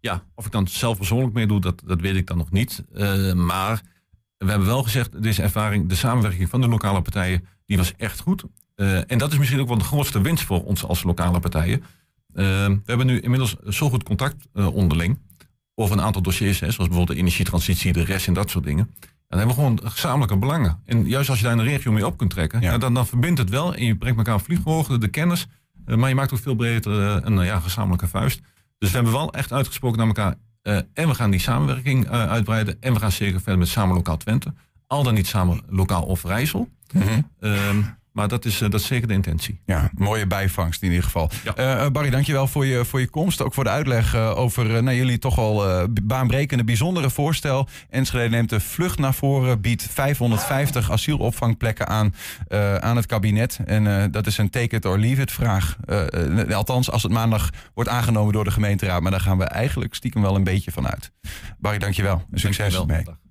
Ja, 0.00 0.24
of 0.34 0.46
ik 0.46 0.52
dan 0.52 0.68
zelf 0.68 0.96
persoonlijk 0.96 1.34
mee 1.34 1.46
doe, 1.46 1.60
dat, 1.60 1.82
dat 1.86 2.00
weet 2.00 2.16
ik 2.16 2.26
dan 2.26 2.36
nog 2.36 2.50
niet. 2.50 2.84
Maar 3.34 3.82
we 4.36 4.50
hebben 4.50 4.66
wel 4.66 4.82
gezegd, 4.82 5.22
deze 5.22 5.42
ervaring, 5.42 5.88
de 5.88 5.94
samenwerking 5.94 6.48
van 6.48 6.60
de 6.60 6.68
lokale 6.68 7.02
partijen, 7.02 7.46
die 7.66 7.76
was 7.76 7.92
echt 7.96 8.20
goed. 8.20 8.44
Eh, 8.80 9.10
en 9.10 9.18
dat 9.18 9.32
is 9.32 9.38
misschien 9.38 9.60
ook 9.60 9.68
wel 9.68 9.78
de 9.78 9.84
grootste 9.84 10.20
winst 10.20 10.44
voor 10.44 10.64
ons 10.64 10.84
als 10.84 11.02
lokale 11.02 11.40
partijen. 11.40 11.82
Eh, 12.34 12.44
we 12.66 12.80
hebben 12.84 13.06
nu 13.06 13.20
inmiddels 13.20 13.56
zo 13.68 13.88
goed 13.90 14.02
contact 14.02 14.36
eh, 14.54 14.74
onderling 14.74 15.18
over 15.74 15.96
een 15.96 16.02
aantal 16.02 16.22
dossiers, 16.22 16.60
hè, 16.60 16.70
zoals 16.70 16.88
bijvoorbeeld 16.88 17.16
de 17.18 17.22
energietransitie, 17.24 17.92
de 17.92 18.04
rest 18.04 18.26
en 18.26 18.34
dat 18.34 18.50
soort 18.50 18.64
dingen. 18.64 18.90
En 19.00 19.38
dan 19.38 19.38
hebben 19.38 19.56
we 19.56 19.62
gewoon 19.62 19.80
gezamenlijke 19.92 20.36
belangen. 20.36 20.80
En 20.84 21.06
juist 21.08 21.28
als 21.30 21.38
je 21.38 21.44
daar 21.44 21.52
een 21.58 21.64
regio 21.64 21.92
mee 21.92 22.06
op 22.06 22.16
kunt 22.18 22.30
trekken, 22.30 22.60
Ja. 22.60 22.78
dan, 22.78 22.94
dan 22.94 23.06
verbindt 23.06 23.38
het 23.38 23.50
wel 23.50 23.74
en 23.74 23.84
je 23.84 23.96
brengt 23.96 24.18
elkaar 24.18 24.40
vlieghoogte, 24.40 24.98
de 24.98 25.08
kennis, 25.08 25.46
maar 25.86 26.08
je 26.08 26.14
maakt 26.14 26.32
ook 26.32 26.38
veel 26.40 26.54
breder 26.54 26.92
een 27.26 27.38
eh, 27.38 27.46
ja, 27.46 27.60
gezamenlijke 27.60 28.06
vuist. 28.08 28.40
Dus 28.78 28.88
we 28.88 28.94
hebben 28.94 29.12
wel 29.14 29.32
echt 29.32 29.52
uitgesproken 29.52 29.98
naar 29.98 30.06
elkaar. 30.06 30.34
en 30.94 31.08
we 31.08 31.14
gaan 31.14 31.30
die 31.30 31.40
samenwerking 31.40 32.08
uitbreiden. 32.08 32.76
En 32.80 32.92
we 32.92 32.98
gaan 32.98 33.12
zeker 33.12 33.40
verder 33.40 33.58
met 33.58 33.68
Samen 33.68 33.94
Lokaal 33.94 34.16
Twente. 34.16 34.52
Al 34.86 35.02
dan 35.02 35.14
niet 35.14 35.26
Samen 35.26 35.60
Lokaal 35.68 36.02
of 36.02 36.24
Rijssel. 36.24 36.68
Ehm, 37.40 37.82
maar 38.12 38.28
dat 38.28 38.44
is, 38.44 38.60
eh, 38.60 38.70
dat 38.70 38.80
is 38.80 38.86
zeker 38.86 39.08
de 39.08 39.14
intentie. 39.14 39.60
Ja, 39.64 39.90
mooie 39.94 40.26
bijvangst 40.26 40.82
in 40.82 40.88
ieder 40.88 41.04
geval. 41.04 41.30
Ja. 41.44 41.54
Eh, 41.54 41.84
eh, 41.84 41.90
Barry, 41.92 42.10
dankjewel 42.10 42.46
voor 42.46 42.66
je, 42.66 42.84
voor 42.84 43.00
je 43.00 43.08
komst. 43.08 43.42
Ook 43.42 43.54
voor 43.54 43.64
de 43.64 43.70
uitleg 43.70 44.16
over 44.16 44.82
nou, 44.82 44.96
jullie 44.96 45.18
toch 45.18 45.38
al 45.38 45.88
baanbrekende, 46.02 46.64
bijzondere 46.64 47.10
voorstel. 47.10 47.68
Enschede 47.88 48.28
neemt 48.28 48.48
de 48.50 48.60
vlucht 48.60 48.98
naar 48.98 49.14
voren, 49.14 49.60
biedt 49.60 49.86
550 49.90 50.90
asielopvangplekken 50.90 51.88
aan, 51.88 52.14
aan 52.80 52.96
het 52.96 53.06
kabinet. 53.06 53.58
En 53.64 54.10
dat 54.10 54.26
is 54.26 54.38
een 54.38 54.50
take 54.50 54.76
it 54.76 54.84
or 54.84 54.98
leave 54.98 55.20
it 55.20 55.32
vraag. 55.32 55.76
Althans, 56.50 56.90
als 56.90 57.02
het 57.02 57.12
maandag 57.12 57.50
wordt 57.74 57.90
aangenomen 57.90 58.32
door 58.32 58.44
de 58.44 58.50
gemeenteraad. 58.50 59.02
Maar 59.02 59.10
daar 59.10 59.20
gaan 59.20 59.38
we 59.38 59.44
eigenlijk 59.44 59.94
stiekem 59.94 60.22
wel 60.22 60.36
een 60.36 60.44
beetje 60.44 60.70
van 60.70 60.88
uit. 60.88 61.12
Barry, 61.58 61.78
dankjewel. 61.78 62.22
Succes 62.32 62.72
Dankjewel. 62.74 62.98
ermee. 62.98 63.29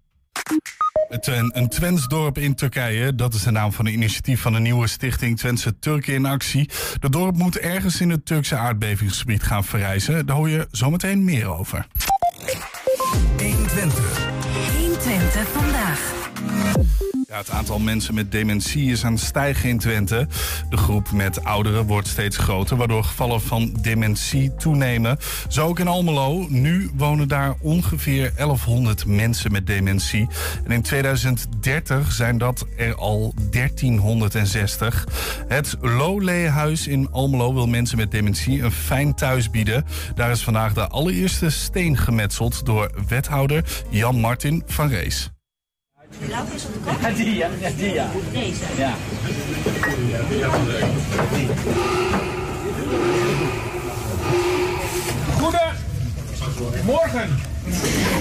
Het, 1.10 1.28
een, 1.28 1.52
een 1.54 2.34
in 2.34 2.56
Turkije, 2.56 3.16
dat 3.16 3.34
is 3.34 3.44
de 3.44 3.52
naam 3.52 3.74
van 3.74 3.86
een 3.86 3.94
initiatief 3.94 4.42
van 4.42 4.54
de 4.54 4.60
nieuwe 4.60 4.88
stichting 4.88 5.38
Twentse 5.38 5.80
Turken 5.80 6.14
in 6.14 6.26
Actie. 6.26 6.70
Dat 7.00 7.12
dorp 7.12 7.36
moet 7.36 7.58
ergens 7.58 8.02
in 8.02 8.10
het 8.10 8.26
Turkse 8.26 8.56
aardbevingsgebied 8.56 9.44
gaan 9.44 9.64
verrijzen. 9.64 10.26
Daar 10.26 10.36
hoor 10.36 10.50
je 10.50 10.68
zometeen 10.72 11.24
meer 11.24 11.48
over. 11.48 11.88
120 14.78 15.48
vandaag. 15.48 16.19
Ja, 17.30 17.38
het 17.38 17.50
aantal 17.50 17.80
mensen 17.80 18.14
met 18.14 18.32
dementie 18.32 18.92
is 18.92 19.06
aan 19.06 19.14
het 19.14 19.22
stijgen 19.22 19.70
in 19.70 19.78
Twente. 19.78 20.28
De 20.70 20.78
groep 20.78 21.12
met 21.12 21.44
ouderen 21.44 21.86
wordt 21.86 22.08
steeds 22.08 22.38
groter, 22.38 22.78
waardoor 22.78 23.04
gevallen 23.04 23.42
van 23.42 23.78
dementie 23.82 24.56
toenemen. 24.56 25.18
Zo 25.48 25.68
ook 25.68 25.80
in 25.80 25.88
Almelo. 25.88 26.46
Nu 26.50 26.90
wonen 26.96 27.28
daar 27.28 27.56
ongeveer 27.62 28.34
1100 28.36 29.06
mensen 29.06 29.52
met 29.52 29.68
dementie. 29.68 30.28
En 30.64 30.72
in 30.72 30.82
2030 30.82 32.12
zijn 32.12 32.38
dat 32.38 32.66
er 32.78 32.96
al 32.96 33.34
1360. 33.50 35.08
Het 35.48 35.76
Loleehuis 35.82 36.88
in 36.88 37.12
Almelo 37.12 37.54
wil 37.54 37.68
mensen 37.68 37.98
met 37.98 38.12
dementie 38.12 38.62
een 38.62 38.72
fijn 38.72 39.16
thuis 39.16 39.50
bieden. 39.50 39.86
Daar 40.16 40.32
is 40.32 40.44
vandaag 40.44 40.74
de 40.74 40.88
allereerste 40.88 41.50
steen 41.50 41.98
gemetseld 41.98 42.66
door 42.66 42.92
wethouder 43.08 43.64
Jan 43.90 44.20
Martin 44.20 44.64
van 44.66 44.88
Rees. 44.88 45.32
Welke 46.18 46.56
is 46.56 46.66
op 46.66 46.74
de 46.74 46.80
kop? 46.80 47.02
Ja, 47.02 47.10
die 47.10 47.36
ja, 47.36 47.50
die 47.78 47.94
ja. 47.94 48.08
Deze. 48.32 48.64
Ja. 48.78 48.94
Goedemorgen. 56.58 57.30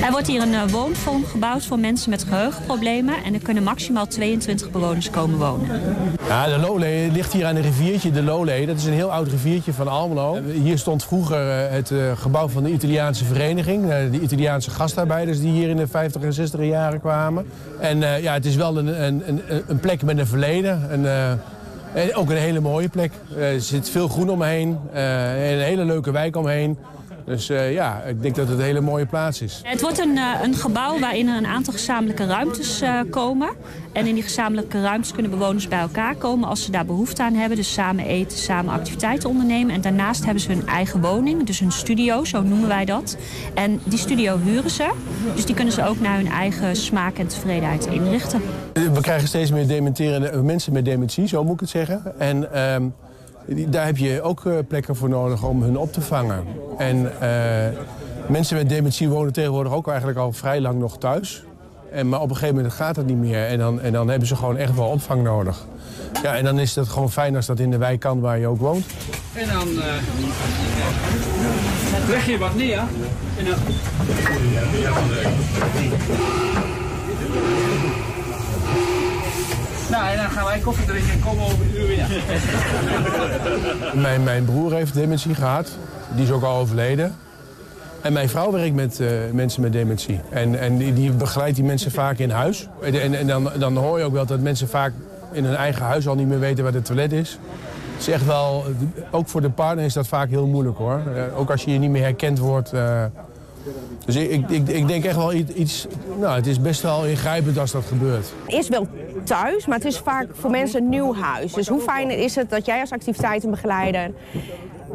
Er 0.02 0.10
wordt 0.10 0.26
hier 0.26 0.42
een 0.42 0.52
uh, 0.52 0.62
woonvorm 0.68 1.24
gebouwd 1.24 1.64
voor 1.64 1.78
mensen 1.78 2.10
met 2.10 2.24
geheugenproblemen. 2.24 3.14
En 3.24 3.34
er 3.34 3.40
kunnen 3.40 3.62
maximaal 3.62 4.06
22 4.06 4.70
bewoners 4.70 5.10
komen 5.10 5.38
wonen. 5.38 5.80
Ja, 6.28 6.46
de 6.46 6.58
Lole 6.58 7.08
ligt 7.12 7.32
hier 7.32 7.46
aan 7.46 7.56
een 7.56 7.62
riviertje, 7.62 8.10
de 8.10 8.22
Lole. 8.22 8.66
Dat 8.66 8.76
is 8.76 8.84
een 8.84 8.92
heel 8.92 9.12
oud 9.12 9.28
riviertje 9.28 9.72
van 9.72 9.88
Almelo. 9.88 10.38
Hier 10.62 10.78
stond 10.78 11.04
vroeger 11.04 11.46
uh, 11.46 11.70
het 11.70 11.92
gebouw 12.14 12.48
van 12.48 12.62
de 12.62 12.70
Italiaanse 12.70 13.24
vereniging. 13.24 13.86
de 14.10 14.20
Italiaanse 14.20 14.70
gastarbeiders 14.70 15.40
die 15.40 15.52
hier 15.52 15.68
in 15.68 15.76
de 15.76 15.86
50 15.86 16.22
en 16.22 16.32
60 16.32 16.60
jaren 16.60 17.00
kwamen. 17.00 17.46
En 17.80 17.98
ja, 17.98 18.32
het 18.32 18.46
is 18.46 18.56
wel 18.56 18.78
een, 18.78 19.04
een, 19.04 19.22
een, 19.66 19.80
plek 19.80 20.02
met 20.02 20.18
een 20.18 20.26
verleden. 20.26 21.04
Een, 21.04 22.14
ook 22.14 22.30
een 22.30 22.36
hele 22.36 22.60
mooie 22.60 22.88
plek. 22.88 23.12
er 23.38 23.60
zit 23.60 23.90
veel 23.90 24.08
groen 24.08 24.30
omheen. 24.30 24.78
een 24.92 25.60
hele 25.60 25.84
leuke 25.84 26.10
wijk 26.10 26.36
omheen. 26.36 26.78
Dus 27.28 27.50
uh, 27.50 27.72
ja, 27.72 28.02
ik 28.02 28.22
denk 28.22 28.34
dat 28.34 28.48
het 28.48 28.58
een 28.58 28.64
hele 28.64 28.80
mooie 28.80 29.06
plaats 29.06 29.42
is. 29.42 29.60
Het 29.64 29.80
wordt 29.80 29.98
een, 29.98 30.16
uh, 30.16 30.34
een 30.42 30.54
gebouw 30.54 30.98
waarin 30.98 31.28
er 31.28 31.36
een 31.36 31.46
aantal 31.46 31.72
gezamenlijke 31.72 32.26
ruimtes 32.26 32.82
uh, 32.82 33.00
komen. 33.10 33.48
En 33.92 34.06
in 34.06 34.14
die 34.14 34.22
gezamenlijke 34.22 34.80
ruimtes 34.80 35.12
kunnen 35.12 35.30
bewoners 35.30 35.68
bij 35.68 35.78
elkaar 35.78 36.14
komen 36.14 36.48
als 36.48 36.64
ze 36.64 36.70
daar 36.70 36.84
behoefte 36.84 37.22
aan 37.22 37.34
hebben. 37.34 37.56
Dus 37.56 37.72
samen 37.72 38.04
eten, 38.04 38.38
samen 38.38 38.74
activiteiten 38.74 39.28
ondernemen. 39.28 39.74
En 39.74 39.80
daarnaast 39.80 40.24
hebben 40.24 40.42
ze 40.42 40.52
hun 40.52 40.66
eigen 40.66 41.00
woning, 41.00 41.46
dus 41.46 41.60
hun 41.60 41.72
studio, 41.72 42.24
zo 42.24 42.42
noemen 42.42 42.68
wij 42.68 42.84
dat. 42.84 43.16
En 43.54 43.80
die 43.84 43.98
studio 43.98 44.38
huren 44.38 44.70
ze. 44.70 44.90
Dus 45.34 45.44
die 45.44 45.54
kunnen 45.54 45.74
ze 45.74 45.86
ook 45.86 46.00
naar 46.00 46.16
hun 46.16 46.30
eigen 46.30 46.76
smaak 46.76 47.18
en 47.18 47.26
tevredenheid 47.26 47.86
inrichten. 47.86 48.42
We 48.72 49.00
krijgen 49.00 49.28
steeds 49.28 49.50
meer 49.50 49.66
dementerende 49.66 50.42
mensen 50.42 50.72
met 50.72 50.84
dementie, 50.84 51.28
zo 51.28 51.44
moet 51.44 51.54
ik 51.54 51.60
het 51.60 51.70
zeggen. 51.70 52.18
En... 52.18 52.48
Daar 53.48 53.86
heb 53.86 53.96
je 53.96 54.22
ook 54.22 54.46
eh, 54.46 54.52
plekken 54.68 54.96
voor 54.96 55.08
nodig 55.08 55.44
om 55.44 55.62
hun 55.62 55.76
op 55.76 55.92
te 55.92 56.00
vangen. 56.00 56.44
En 56.78 57.20
eh, 57.20 57.78
mensen 58.26 58.56
met 58.56 58.68
dementie 58.68 59.08
wonen 59.08 59.32
tegenwoordig 59.32 59.72
ook 59.72 59.88
eigenlijk 59.88 60.18
al 60.18 60.32
vrij 60.32 60.60
lang 60.60 60.78
nog 60.78 60.98
thuis. 60.98 61.44
En, 61.92 62.08
maar 62.08 62.20
op 62.20 62.28
een 62.28 62.34
gegeven 62.34 62.54
moment 62.56 62.74
gaat 62.74 62.94
dat 62.94 63.06
niet 63.06 63.16
meer. 63.16 63.46
En 63.46 63.58
dan, 63.58 63.80
en 63.80 63.92
dan 63.92 64.08
hebben 64.08 64.28
ze 64.28 64.36
gewoon 64.36 64.56
echt 64.56 64.74
wel 64.74 64.86
opvang 64.86 65.22
nodig. 65.22 65.66
Ja, 66.22 66.36
en 66.36 66.44
dan 66.44 66.58
is 66.58 66.74
het 66.74 66.88
gewoon 66.88 67.10
fijn 67.10 67.36
als 67.36 67.46
dat 67.46 67.58
in 67.58 67.70
de 67.70 67.78
wijk 67.78 68.00
kan 68.00 68.20
waar 68.20 68.38
je 68.38 68.46
ook 68.46 68.58
woont. 68.58 68.86
En 69.32 69.48
dan 69.48 69.68
uh, 69.68 69.84
leg 72.08 72.26
je 72.26 72.38
wat 72.38 72.54
neer. 72.54 72.82
En 73.38 73.44
dan... 73.44 73.54
Nou, 79.98 80.10
en 80.10 80.16
dan 80.16 80.30
gaan 80.30 80.44
wij 80.44 80.58
koffie 80.58 80.86
drinken 80.86 81.12
en 81.12 81.20
komen 81.20 81.44
over 81.44 81.60
een 81.60 81.80
uur 81.80 81.86
weer. 81.86 82.06
mijn, 84.06 84.22
mijn 84.22 84.44
broer 84.44 84.72
heeft 84.72 84.94
dementie 84.94 85.34
gehad. 85.34 85.70
Die 86.14 86.24
is 86.24 86.30
ook 86.30 86.42
al 86.42 86.56
overleden. 86.56 87.14
En 88.00 88.12
mijn 88.12 88.28
vrouw 88.28 88.52
werkt 88.52 88.74
met 88.74 89.00
uh, 89.00 89.10
mensen 89.32 89.62
met 89.62 89.72
dementie. 89.72 90.20
En, 90.30 90.58
en 90.58 90.76
die, 90.76 90.92
die, 90.92 91.10
begeleidt 91.10 91.56
die 91.56 91.64
mensen 91.64 91.90
vaak 91.90 92.18
in 92.18 92.30
huis. 92.30 92.68
En, 92.82 93.14
en 93.14 93.26
dan, 93.26 93.50
dan 93.58 93.76
hoor 93.76 93.98
je 93.98 94.04
ook 94.04 94.12
wel 94.12 94.26
dat 94.26 94.40
mensen 94.40 94.68
vaak 94.68 94.92
in 95.32 95.44
hun 95.44 95.56
eigen 95.56 95.84
huis 95.84 96.08
al 96.08 96.14
niet 96.14 96.28
meer 96.28 96.40
weten 96.40 96.64
waar 96.64 96.72
het 96.72 96.84
toilet 96.84 97.12
is. 97.12 97.38
Is 97.98 98.08
echt 98.08 98.26
wel, 98.26 98.64
ook 99.10 99.28
voor 99.28 99.40
de 99.40 99.50
partner 99.50 99.84
is 99.84 99.92
dat 99.92 100.08
vaak 100.08 100.28
heel 100.28 100.46
moeilijk 100.46 100.78
hoor. 100.78 101.00
Uh, 101.14 101.38
ook 101.38 101.50
als 101.50 101.64
je 101.64 101.72
je 101.72 101.78
niet 101.78 101.90
meer 101.90 102.02
herkend 102.02 102.38
wordt. 102.38 102.74
Uh, 102.74 103.04
dus 104.04 104.16
ik, 104.16 104.50
ik, 104.50 104.68
ik, 104.68 104.88
denk 104.88 105.04
echt 105.04 105.16
wel 105.16 105.32
iets... 105.32 105.86
Nou, 106.18 106.36
het 106.36 106.46
is 106.46 106.60
best 106.60 106.82
wel 106.82 107.06
ingrijpend 107.06 107.58
als 107.58 107.72
dat 107.72 107.84
gebeurt. 107.84 108.32
Het 108.44 108.54
is 108.54 108.68
wel 108.68 108.86
thuis, 109.24 109.66
maar 109.66 109.76
het 109.76 109.86
is 109.86 109.98
vaak 109.98 110.26
voor 110.32 110.50
mensen 110.50 110.82
een 110.82 110.88
nieuw 110.88 111.14
huis. 111.14 111.52
Dus 111.52 111.68
hoe 111.68 111.80
fijn 111.80 112.10
is 112.10 112.34
het 112.34 112.50
dat 112.50 112.66
jij 112.66 112.80
als 112.80 112.92
activiteitenbegeleider 112.92 114.10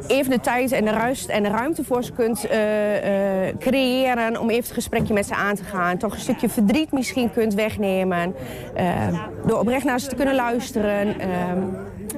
even 0.08 0.32
de 0.32 0.40
tijd 0.40 0.72
en 0.72 0.86
de 0.86 0.92
rust 0.92 1.30
en 1.30 1.44
de 1.44 1.50
ruimte 1.50 1.84
voor 1.84 2.04
ze 2.04 2.12
kunt 2.12 2.46
uh, 2.46 2.52
uh, 2.54 3.54
creëren 3.60 4.40
om 4.40 4.50
even 4.50 4.64
het 4.64 4.74
gesprekje 4.74 5.14
met 5.14 5.26
ze 5.26 5.36
aan 5.36 5.56
te 5.56 5.64
gaan. 5.64 5.98
Toch 5.98 6.14
een 6.14 6.20
stukje 6.20 6.50
verdriet 6.50 6.92
misschien 6.92 7.32
kunt 7.32 7.54
wegnemen. 7.54 8.36
Uh, 8.78 9.24
door 9.46 9.60
oprecht 9.60 9.86
naar 9.86 10.00
ze 10.00 10.08
te 10.08 10.16
kunnen 10.16 10.36
luisteren. 10.36 11.16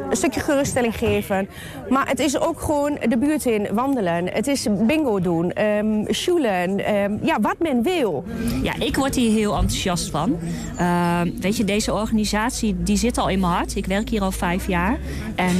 Een 0.09 0.15
stukje 0.15 0.39
geruststelling 0.39 0.97
geven. 0.97 1.49
Maar 1.89 2.07
het 2.07 2.19
is 2.19 2.39
ook 2.39 2.61
gewoon 2.61 2.97
de 3.09 3.17
buurt 3.17 3.45
in 3.45 3.67
wandelen. 3.71 4.27
Het 4.33 4.47
is 4.47 4.67
bingo 4.71 5.19
doen, 5.19 5.61
um, 5.61 6.07
um, 6.07 7.19
ja, 7.21 7.39
wat 7.41 7.55
men 7.59 7.83
wil. 7.83 8.23
Ja, 8.63 8.73
ik 8.79 8.95
word 8.95 9.15
hier 9.15 9.31
heel 9.31 9.53
enthousiast 9.53 10.09
van. 10.09 10.37
weet 11.41 11.57
je, 11.57 11.63
deze 11.63 11.93
organisatie 11.93 12.75
die 12.83 12.97
zit 12.97 13.17
al 13.17 13.29
in 13.29 13.39
mijn 13.39 13.53
hart. 13.53 13.75
Ik 13.75 13.85
werk 13.85 14.09
hier 14.09 14.21
al 14.21 14.31
vijf 14.31 14.67
jaar. 14.67 14.97
En 15.35 15.55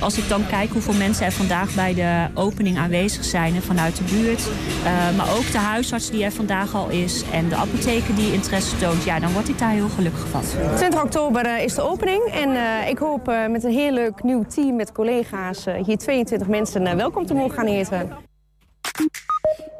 als 0.00 0.18
ik 0.18 0.28
dan 0.28 0.46
kijk 0.46 0.70
hoeveel 0.70 0.94
mensen 0.94 1.26
er 1.26 1.32
vandaag 1.32 1.74
bij 1.74 1.94
de 1.94 2.26
opening 2.34 2.78
aanwezig 2.78 3.24
zijn 3.24 3.62
vanuit 3.62 3.96
de 3.96 4.04
buurt. 4.04 4.40
Uh, 4.40 5.16
maar 5.16 5.36
ook 5.36 5.52
de 5.52 5.58
huisarts 5.58 6.10
die 6.10 6.24
er 6.24 6.32
vandaag 6.32 6.74
al 6.74 6.88
is 6.88 7.24
en 7.32 7.48
de 7.48 7.54
apotheker 7.54 8.14
die 8.14 8.32
interesse 8.32 8.76
toont. 8.76 9.04
Ja, 9.04 9.18
dan 9.18 9.32
word 9.32 9.48
ik 9.48 9.58
daar 9.58 9.70
heel 9.70 9.88
gelukkig 9.88 10.26
van. 10.28 10.42
20 10.76 11.02
oktober 11.02 11.46
uh, 11.46 11.64
is 11.64 11.74
de 11.74 11.82
opening 11.82 12.22
en 12.22 12.50
uh, 12.50 12.88
ik 12.88 12.98
hoop 12.98 13.32
met 13.50 13.63
een 13.64 13.70
heel 13.70 13.92
leuk 13.92 14.22
nieuw 14.22 14.44
team 14.44 14.76
met 14.76 14.92
collega's 14.92 15.64
hier 15.84 15.98
22 15.98 16.48
mensen 16.48 16.96
welkom 16.96 17.26
te 17.26 17.34
mogen 17.34 17.54
gaan 17.54 17.66
eten. 17.66 18.10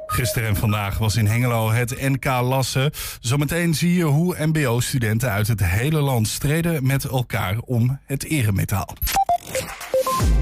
Gisteren 0.06 0.48
en 0.48 0.56
vandaag 0.56 0.98
was 0.98 1.16
in 1.16 1.26
Hengelo 1.26 1.70
het 1.70 2.00
NK 2.00 2.24
Lassen. 2.24 2.90
Zometeen 3.20 3.74
zie 3.74 3.94
je 3.94 4.04
hoe 4.04 4.46
MBO-studenten 4.46 5.30
uit 5.30 5.48
het 5.48 5.64
hele 5.64 6.00
land 6.00 6.28
streden 6.28 6.86
met 6.86 7.04
elkaar 7.04 7.58
om 7.64 8.00
het 8.04 8.24
eremetaal. 8.24 8.96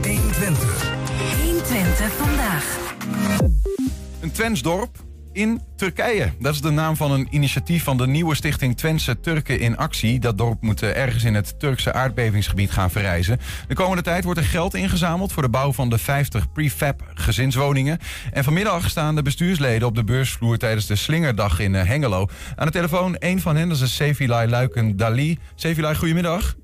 120. 0.02 0.92
120 1.42 2.12
vandaag. 2.12 2.94
Een 4.20 4.32
Twensdorp 4.32 4.90
in 5.32 5.60
Turkije. 5.76 6.32
Dat 6.38 6.54
is 6.54 6.60
de 6.60 6.70
naam 6.70 6.96
van 6.96 7.12
een 7.12 7.26
initiatief 7.30 7.84
van 7.84 7.96
de 7.96 8.06
nieuwe 8.06 8.34
stichting 8.34 8.76
Twentse 8.76 9.20
Turken 9.20 9.60
in 9.60 9.76
Actie. 9.76 10.20
Dat 10.20 10.38
dorp 10.38 10.62
moet 10.62 10.82
eh, 10.82 10.96
ergens 10.96 11.24
in 11.24 11.34
het 11.34 11.58
Turkse 11.58 11.92
aardbevingsgebied 11.92 12.70
gaan 12.70 12.90
verrijzen. 12.90 13.40
De 13.68 13.74
komende 13.74 14.02
tijd 14.02 14.24
wordt 14.24 14.38
er 14.38 14.46
geld 14.46 14.74
ingezameld 14.74 15.32
voor 15.32 15.42
de 15.42 15.48
bouw 15.48 15.72
van 15.72 15.90
de 15.90 15.98
50 15.98 16.52
prefab 16.52 17.02
gezinswoningen. 17.14 17.98
En 18.32 18.44
vanmiddag 18.44 18.90
staan 18.90 19.14
de 19.14 19.22
bestuursleden 19.22 19.88
op 19.88 19.94
de 19.94 20.04
beursvloer 20.04 20.58
tijdens 20.58 20.86
de 20.86 20.96
Slingerdag 20.96 21.58
in 21.58 21.74
eh, 21.74 21.84
Hengelo. 21.84 22.28
Aan 22.56 22.66
de 22.66 22.72
telefoon 22.72 23.16
een 23.18 23.40
van 23.40 23.56
hen, 23.56 23.68
dat 23.68 23.80
is 23.80 23.94
Sevilay 23.94 24.46
Luiken 24.46 24.96
Dali. 24.96 25.38
Sevilay, 25.54 25.94
goedemiddag. 25.94 26.54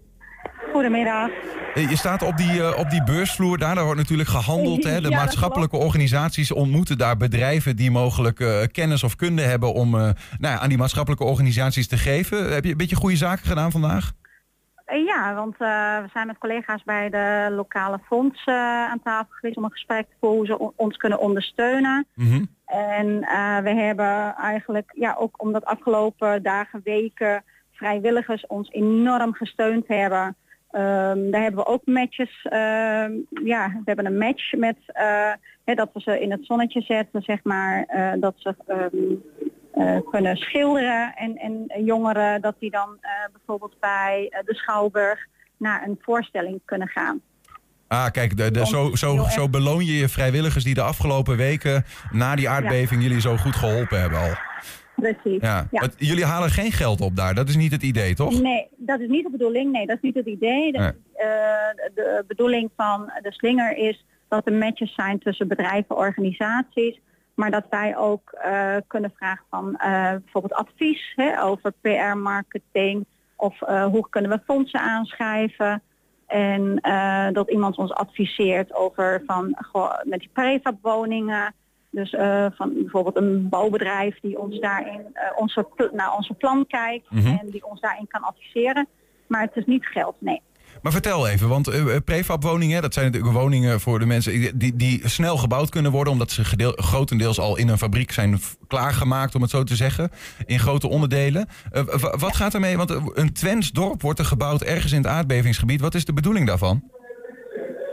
Goedemiddag. 0.79 1.31
Je 1.75 1.97
staat 1.97 2.23
op 2.23 2.37
die, 2.37 2.53
uh, 2.53 2.79
op 2.79 2.91
die 2.91 3.05
beursvloer 3.05 3.59
daar, 3.59 3.75
daar 3.75 3.85
wordt 3.85 4.01
natuurlijk 4.01 4.29
gehandeld. 4.29 4.85
Hè? 4.85 5.01
De 5.09 5.11
maatschappelijke 5.11 5.77
organisaties 5.77 6.53
ontmoeten 6.53 6.99
daar 6.99 7.17
bedrijven 7.17 7.77
die 7.77 7.91
mogelijk 7.91 8.41
uh, 8.41 8.63
kennis 8.73 9.03
of 9.03 9.17
kunde 9.17 9.43
hebben 9.43 9.75
om 9.75 9.95
uh, 9.95 10.01
nou 10.01 10.15
ja, 10.55 10.59
aan 10.59 10.69
die 10.69 10.79
maatschappelijke 10.79 11.25
organisaties 11.25 11.89
te 11.89 11.97
geven. 11.97 12.53
Heb 12.53 12.65
je 12.65 12.71
een 12.71 12.77
beetje 12.77 12.97
goede 12.97 13.17
zaken 13.17 13.47
gedaan 13.47 13.71
vandaag? 13.71 14.13
Ja, 15.07 15.35
want 15.35 15.57
we 15.59 16.09
zijn 16.13 16.27
met 16.27 16.39
collega's 16.39 16.83
bij 16.85 17.11
de 17.11 17.49
lokale 17.51 17.99
fonds 18.07 18.47
aan 18.47 19.03
tafel 19.03 19.33
geweest 19.35 19.57
om 19.57 19.65
een 19.65 19.71
gesprek 19.71 20.07
te 20.09 20.17
voeren 20.21 20.39
hoe 20.39 20.47
ze 20.47 20.73
ons 20.77 20.97
kunnen 20.97 21.19
ondersteunen. 21.19 22.07
Mm 22.15 22.49
En 22.67 23.21
we 23.63 23.71
hebben 23.71 24.35
eigenlijk, 24.35 24.91
ja, 24.95 25.17
ook 25.19 25.43
omdat 25.43 25.65
afgelopen 25.65 26.43
dagen, 26.43 26.81
weken 26.85 27.45
vrijwilligers 27.73 28.47
ons 28.47 28.71
enorm 28.71 29.35
gesteund 29.35 29.89
hebben. 29.89 30.37
Um, 30.73 31.31
daar 31.31 31.43
hebben 31.43 31.65
we 31.65 31.67
ook 31.67 31.87
matches. 31.87 32.45
Uh, 32.45 32.53
ja, 33.45 33.69
we 33.69 33.83
hebben 33.85 34.07
een 34.07 34.19
match 34.19 34.53
met 34.53 34.77
uh, 34.89 35.33
hè, 35.65 35.75
dat 35.75 35.91
we 35.93 36.01
ze 36.01 36.21
in 36.21 36.31
het 36.31 36.47
zonnetje 36.47 36.81
zetten, 36.81 37.23
zeg 37.23 37.39
maar. 37.43 37.87
Uh, 37.95 38.13
dat 38.21 38.35
ze 38.37 38.55
um, 38.69 39.23
kunnen 40.11 40.37
schilderen 40.37 41.15
en, 41.17 41.37
en 41.37 41.85
jongeren 41.85 42.41
dat 42.41 42.55
die 42.59 42.71
dan 42.71 42.99
bijvoorbeeld 43.33 43.77
bij 43.81 44.43
de 44.45 44.55
Schouwburg 44.55 45.27
naar 45.57 45.83
een 45.87 45.99
voorstelling 46.01 46.61
kunnen 46.65 46.89
gaan. 46.89 47.21
Ah, 47.89 48.11
kijk, 48.11 48.37
de, 48.37 48.51
de, 48.51 48.67
zo, 48.67 48.95
zo, 48.95 49.25
zo 49.29 49.49
beloon 49.49 49.85
je 49.85 49.97
je 49.97 50.09
vrijwilligers 50.09 50.65
die 50.65 50.75
de 50.75 50.83
afgelopen 50.83 51.37
weken 51.37 51.85
na 52.11 52.35
die 52.35 52.49
aardbeving 52.49 53.03
jullie 53.03 53.21
zo 53.21 53.37
goed 53.37 53.57
geholpen 53.57 54.01
hebben 54.01 54.19
al. 54.19 54.35
Precies. 55.01 55.41
Ja. 55.41 55.69
jullie 55.97 56.25
halen 56.25 56.51
geen 56.51 56.73
geld 56.73 57.01
op 57.01 57.17
daar, 57.17 57.35
dat 57.35 57.49
is 57.49 57.57
niet 57.57 57.73
het 57.73 57.83
idee, 57.83 58.15
toch? 58.15 58.41
Nee, 58.41 58.69
dat 58.77 59.01
is 59.01 59.09
niet 59.09 59.25
de 59.25 59.31
bedoeling. 59.31 59.73
Nee, 59.73 59.87
dat 59.87 59.97
is 59.97 60.03
niet 60.03 60.15
het 60.15 60.27
idee. 60.27 60.73
De, 60.73 60.79
uh, 60.79 61.95
de 61.95 62.25
bedoeling 62.27 62.71
van 62.77 63.13
de 63.23 63.33
slinger 63.33 63.77
is 63.77 64.05
dat 64.29 64.47
er 64.47 64.53
matches 64.53 64.95
zijn 64.95 65.19
tussen 65.19 65.49
bedrijven, 65.49 65.97
organisaties. 65.97 67.01
Maar 67.35 67.51
dat 67.51 67.65
wij 67.71 67.97
ook 67.97 68.39
uh, 68.45 68.77
kunnen 68.87 69.13
vragen 69.17 69.45
van 69.51 69.69
uh, 69.69 70.11
bijvoorbeeld 70.11 70.55
advies 70.55 71.13
hè, 71.17 71.43
over 71.43 71.73
PR-marketing. 71.81 73.07
Of 73.37 73.59
hoe 73.91 74.07
kunnen 74.11 74.31
we 74.31 74.41
fondsen 74.45 74.81
aanschrijven. 74.81 75.83
En 76.27 76.81
dat 77.33 77.51
iemand 77.51 77.77
ons 77.77 77.93
adviseert 77.93 78.75
over 78.75 79.23
van 79.27 79.57
goh, 79.73 79.93
met 80.05 80.21
die 80.21 80.31
prefab 80.33 80.75
woningen 80.83 81.55
dus 81.91 82.13
uh, 82.13 82.47
van 82.55 82.73
bijvoorbeeld 82.75 83.17
een 83.17 83.49
bouwbedrijf 83.49 84.21
die 84.21 84.39
ons 84.39 84.61
daarin 84.61 85.01
uh, 85.01 85.23
onze, 85.37 85.67
naar 85.93 86.17
onze 86.17 86.35
plan 86.35 86.67
kijkt 86.67 87.11
Mhm. 87.11 87.27
en 87.27 87.51
die 87.51 87.67
ons 87.67 87.81
daarin 87.81 88.07
kan 88.09 88.23
adviseren. 88.23 88.89
Maar 89.27 89.41
het 89.43 89.57
is 89.57 89.65
niet 89.67 89.87
geld, 89.87 90.15
nee. 90.19 90.43
Maar 90.83 90.93
vertel 90.93 91.29
even, 91.29 91.49
want 91.49 91.69
eh, 91.69 91.97
prefab-woningen, 92.05 92.83
dat 92.83 92.95
zijn 92.95 93.07
natuurlijk 93.07 93.35
woningen 93.35 93.81
voor 93.81 93.99
de 93.99 94.07
mensen 94.07 94.59
die, 94.59 94.77
die, 94.77 95.09
snel 95.09 95.37
gebouwd 95.37 95.71
kunnen 95.71 95.93
worden, 95.93 96.13
omdat 96.13 96.31
ze 96.31 96.45
gedeel, 96.45 96.73
grotendeels 96.77 97.41
al 97.41 97.57
in 97.57 97.69
een 97.69 97.79
fabriek 97.79 98.13
zijn 98.13 98.39
klaargemaakt, 98.67 99.35
om 99.35 99.43
het 99.43 99.51
zo 99.51 99.65
te 99.65 99.77
zeggen, 99.77 100.11
in 100.47 100.59
grote 100.59 100.89
onderdelen. 100.89 101.49
Eh, 101.71 101.83
wat 102.19 102.37
gaat 102.37 102.55
ermee? 102.55 102.77
Want 102.77 102.91
eh, 102.91 103.07
een 103.15 103.33
Twents 103.33 103.73
dorp 103.73 104.03
wordt 104.03 104.19
er 104.19 104.25
gebouwd 104.25 104.63
ergens 104.63 104.93
in 104.93 104.99
het 104.99 105.07
aardbevingsgebied. 105.07 105.81
Wat 105.81 105.95
is 105.95 106.05
de 106.05 106.13
bedoeling 106.13 106.47
daarvan? 106.47 106.83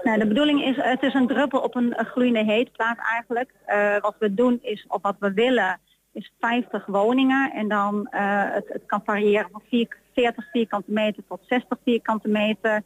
Nou, 0.06 0.20
de 0.20 0.28
bedoeling 0.28 0.64
is, 0.64 0.76
het 0.76 1.04
is 1.04 1.14
een 1.14 1.28
druppel 1.28 1.60
op 1.60 1.76
een 1.76 1.96
gloeiende 1.98 2.44
heetplaat 2.44 2.98
eigenlijk. 2.98 3.54
Eh, 3.66 3.98
wat 4.02 4.16
we 4.20 4.34
doen 4.34 4.60
is, 4.62 4.86
of 4.88 5.02
wat 5.02 5.16
we 5.20 5.34
willen, 5.34 5.80
is 6.14 6.34
50 6.40 6.86
woningen. 6.86 7.52
En 7.52 7.68
dan, 7.68 8.08
eh, 8.08 8.44
het, 8.52 8.68
het 8.68 8.82
kan 8.86 9.02
variëren 9.06 9.50
van 9.52 9.62
vier- 9.70 9.98
40 10.14 10.50
vierkante 10.52 10.92
meter 10.92 11.24
tot 11.28 11.40
60 11.48 11.78
vierkante 11.84 12.28
meter. 12.28 12.82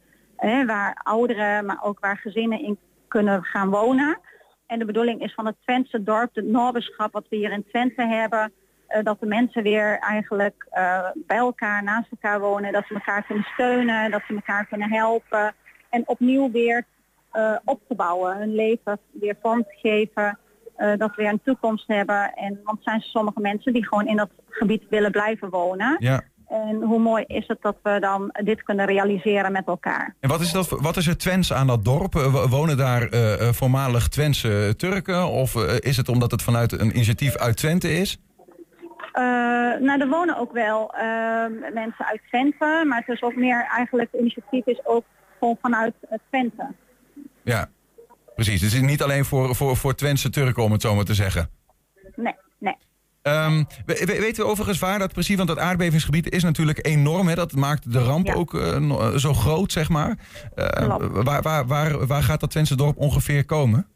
waar 0.66 1.00
ouderen, 1.02 1.64
maar 1.66 1.78
ook 1.82 2.00
waar 2.00 2.16
gezinnen 2.16 2.62
in 2.62 2.78
kunnen 3.08 3.44
gaan 3.44 3.70
wonen. 3.70 4.18
En 4.66 4.78
de 4.78 4.84
bedoeling 4.84 5.22
is 5.22 5.34
van 5.34 5.46
het 5.46 5.56
Twentse 5.62 6.02
dorp, 6.02 6.34
het 6.34 6.44
Noorderschap 6.44 7.12
wat 7.12 7.26
we 7.28 7.36
hier 7.36 7.52
in 7.52 7.64
Twente 7.68 8.06
hebben, 8.06 8.52
eh, 8.86 9.02
dat 9.04 9.20
de 9.20 9.26
mensen 9.26 9.62
weer 9.62 9.98
eigenlijk 9.98 10.66
bij 11.14 11.36
elkaar, 11.36 11.82
naast 11.82 12.10
elkaar 12.10 12.40
wonen, 12.40 12.72
dat 12.72 12.84
ze 12.86 12.94
elkaar 12.94 13.22
kunnen 13.22 13.44
steunen, 13.44 14.10
dat 14.10 14.22
ze 14.26 14.34
elkaar 14.34 14.66
kunnen 14.66 14.90
helpen 14.90 15.54
en 15.90 16.08
opnieuw 16.08 16.50
weer 16.50 16.84
eh, 17.30 17.56
op 17.64 17.80
te 17.88 17.94
bouwen, 17.94 18.36
hun 18.36 18.54
leven 18.54 18.98
weer 19.10 19.36
vorm 19.42 19.62
te 19.62 19.78
geven, 19.82 20.38
eh, 20.76 20.92
dat 20.96 21.10
we 21.16 21.22
weer 21.22 21.32
een 21.32 21.40
toekomst 21.44 21.86
hebben. 21.86 22.32
En 22.34 22.60
want 22.64 22.78
er 22.78 22.84
zijn 22.84 23.00
sommige 23.00 23.40
mensen 23.40 23.72
die 23.72 23.86
gewoon 23.86 24.06
in 24.06 24.16
dat 24.16 24.30
gebied 24.48 24.82
willen 24.88 25.10
blijven 25.10 25.50
wonen. 25.50 25.96
Ja. 25.98 26.22
En 26.48 26.82
hoe 26.82 26.98
mooi 26.98 27.24
is 27.26 27.46
het 27.46 27.58
dat 27.60 27.76
we 27.82 28.00
dan 28.00 28.30
dit 28.42 28.62
kunnen 28.62 28.86
realiseren 28.86 29.52
met 29.52 29.66
elkaar. 29.66 30.16
En 30.20 30.28
wat 30.28 30.40
is, 30.40 30.52
dat, 30.52 30.68
wat 30.68 30.96
is 30.96 31.06
er 31.06 31.18
Twents 31.18 31.52
aan 31.52 31.66
dat 31.66 31.84
dorp? 31.84 32.14
Eh, 32.14 32.50
Wonen 32.50 32.76
daar 32.76 33.08
voormalig 33.54 34.08
Twentse 34.08 34.74
Turken? 34.76 35.28
Of 35.28 35.54
is 35.80 35.96
het 35.96 36.08
omdat 36.08 36.30
het 36.30 36.42
vanuit 36.42 36.72
een 36.72 36.90
initiatief 36.94 37.36
uit 37.36 37.56
Twente 37.56 37.92
is? 37.92 38.18
Eh, 39.12 39.22
nou, 39.80 40.00
er 40.00 40.08
wonen 40.08 40.36
ook 40.36 40.52
wel 40.52 40.94
eh, 40.94 41.44
mensen 41.72 42.06
uit 42.06 42.20
Twente, 42.28 42.84
maar 42.86 42.98
het 42.98 43.16
is 43.16 43.22
ook 43.22 43.36
meer 43.36 43.66
eigenlijk, 43.76 44.08
het 44.12 44.20
initiatief 44.20 44.66
is 44.66 44.86
ook 44.86 45.04
gewoon 45.38 45.58
vanuit 45.60 45.94
Twente. 46.28 46.66
Ja, 47.44 47.68
precies. 48.34 48.60
Dus 48.60 48.72
het 48.72 48.82
is 48.82 48.88
niet 48.88 49.02
alleen 49.02 49.24
voor, 49.24 49.54
voor, 49.54 49.76
voor 49.76 49.94
Twentse 49.94 50.30
Turken, 50.30 50.62
om 50.62 50.72
het 50.72 50.82
zo 50.82 50.94
maar 50.94 51.04
te 51.04 51.14
zeggen. 51.14 51.50
Nee, 52.16 52.34
nee. 52.58 52.76
Ehm, 53.22 53.64
we- 53.86 54.04
we- 54.06 54.20
weten 54.20 54.44
we 54.44 54.50
overigens 54.50 54.78
waar 54.78 54.98
dat 54.98 55.12
precies, 55.12 55.36
want 55.36 55.48
dat 55.48 55.58
aardbevingsgebied 55.58 56.32
is 56.32 56.42
natuurlijk 56.42 56.86
enorm. 56.86 57.28
Hè? 57.28 57.34
Dat 57.34 57.52
maakt 57.52 57.92
de 57.92 57.98
ramp 58.02 58.28
ook 58.34 58.54
eh, 58.54 58.76
eh, 58.76 59.14
zo 59.16 59.32
groot, 59.34 59.72
zeg 59.72 59.88
maar. 59.88 60.18
Eh, 60.54 60.66
Klopt. 60.66 61.24
waar, 61.24 61.42
waar, 61.42 61.66
waar, 61.66 62.06
waar 62.06 62.22
gaat 62.22 62.40
dat 62.40 62.50
Twentse 62.50 62.76
dorp 62.76 62.96
ongeveer 62.96 63.44
komen? 63.44 63.86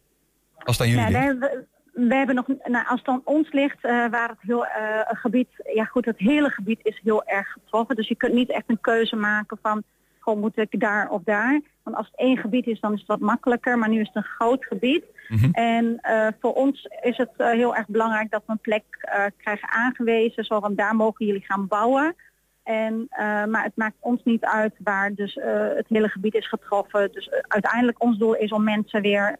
Als 0.58 0.80
aan 0.80 0.88
jullie 0.88 1.10
Ja, 1.10 1.20
hebben 1.20 1.38
we, 1.40 1.66
we 2.08 2.14
hebben 2.14 2.34
nog, 2.34 2.46
nou, 2.64 2.86
als 2.88 2.98
het 2.98 3.08
aan 3.08 3.20
ons 3.24 3.52
ligt, 3.52 3.76
eh, 3.84 3.90
waar 4.10 4.28
het 4.28 4.38
heel 4.40 4.66
gebied, 5.06 5.48
ja 5.74 5.84
goed, 5.84 6.04
het 6.04 6.18
hele 6.18 6.50
gebied 6.50 6.80
is 6.82 7.00
heel 7.04 7.24
erg 7.24 7.48
getroffen. 7.52 7.96
Dus 7.96 8.08
je 8.08 8.16
kunt 8.16 8.34
niet 8.34 8.50
echt 8.50 8.64
een 8.66 8.80
keuze 8.80 9.16
maken 9.16 9.58
van, 9.62 9.82
gewoon 10.24 10.40
moet 10.40 10.58
ik 10.58 10.80
daar 10.80 11.10
of 11.10 11.22
daar. 11.24 11.60
Want 11.82 11.96
als 11.96 12.06
het 12.06 12.18
één 12.20 12.36
gebied 12.36 12.66
is, 12.66 12.80
dan 12.80 12.92
is 12.92 12.98
het 12.98 13.08
wat 13.08 13.20
makkelijker. 13.20 13.78
Maar 13.78 13.88
nu 13.88 14.00
is 14.00 14.06
het 14.06 14.16
een 14.16 14.30
groot 14.38 14.64
gebied. 14.64 15.04
En 15.52 15.98
eh, 16.00 16.26
voor 16.40 16.52
ons 16.52 16.88
is 17.02 17.16
het 17.16 17.30
eh, 17.36 17.50
heel 17.50 17.76
erg 17.76 17.86
belangrijk 17.86 18.30
dat 18.30 18.42
we 18.46 18.52
een 18.52 18.58
plek 18.58 18.84
eh, 19.00 19.24
krijgen 19.36 19.68
aangewezen. 19.70 20.44
Zo 20.44 20.60
van 20.60 20.74
daar 20.74 20.96
mogen 20.96 21.26
jullie 21.26 21.44
gaan 21.44 21.66
bouwen. 21.66 22.14
En, 22.62 23.06
maar 23.50 23.62
het 23.62 23.76
maakt 23.76 23.96
ons 24.00 24.20
niet 24.24 24.44
uit 24.44 24.74
waar 24.78 25.14
dus 25.14 25.38
het 25.74 25.86
hele 25.88 26.08
gebied 26.08 26.34
is 26.34 26.48
getroffen. 26.48 27.12
Dus 27.12 27.30
uiteindelijk 27.48 28.02
ons 28.02 28.18
doel 28.18 28.34
is 28.34 28.52
om 28.52 28.64
mensen 28.64 29.02
weer 29.02 29.38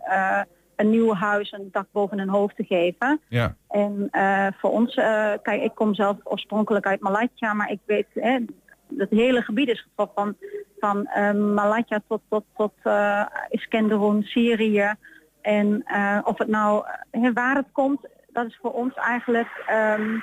een 0.77 0.91
nieuw 0.91 1.15
huis, 1.15 1.53
een 1.53 1.69
dak 1.73 1.87
boven 1.93 2.19
hun 2.19 2.29
hoofd 2.29 2.57
te 2.57 2.65
geven. 2.65 3.21
Ja. 3.29 3.57
En 3.69 4.09
voor 4.59 4.71
ons, 4.71 4.95
kijk, 5.43 5.63
ik 5.63 5.75
kom 5.75 5.95
zelf 5.95 6.17
oorspronkelijk 6.23 6.87
uit 6.87 7.01
Malatya, 7.01 7.53
maar 7.55 7.71
ik 7.71 7.81
weet, 7.85 8.07
hè, 8.15 8.39
het 8.99 9.11
hele 9.11 9.43
gebied 9.43 9.69
is 9.69 9.81
getroffen 9.81 10.15
van, 10.15 10.37
van 10.79 11.07
eh, 11.07 11.33
Malatya 11.33 12.01
tot, 12.09 12.21
tot, 12.29 12.45
tot 12.57 12.73
eh 12.83 13.25
Iskenderun, 13.51 14.23
Syrië. 14.23 14.95
En 15.41 15.83
eh, 15.85 16.19
of 16.25 16.39
het 16.39 16.49
nou, 16.49 16.85
waar 17.35 17.57
het 17.57 17.73
komt, 17.73 18.01
dat 18.29 18.47
is 18.47 18.59
voor 18.63 18.73
ons 18.73 18.95
eigenlijk, 18.95 19.63
ehm, 19.67 20.19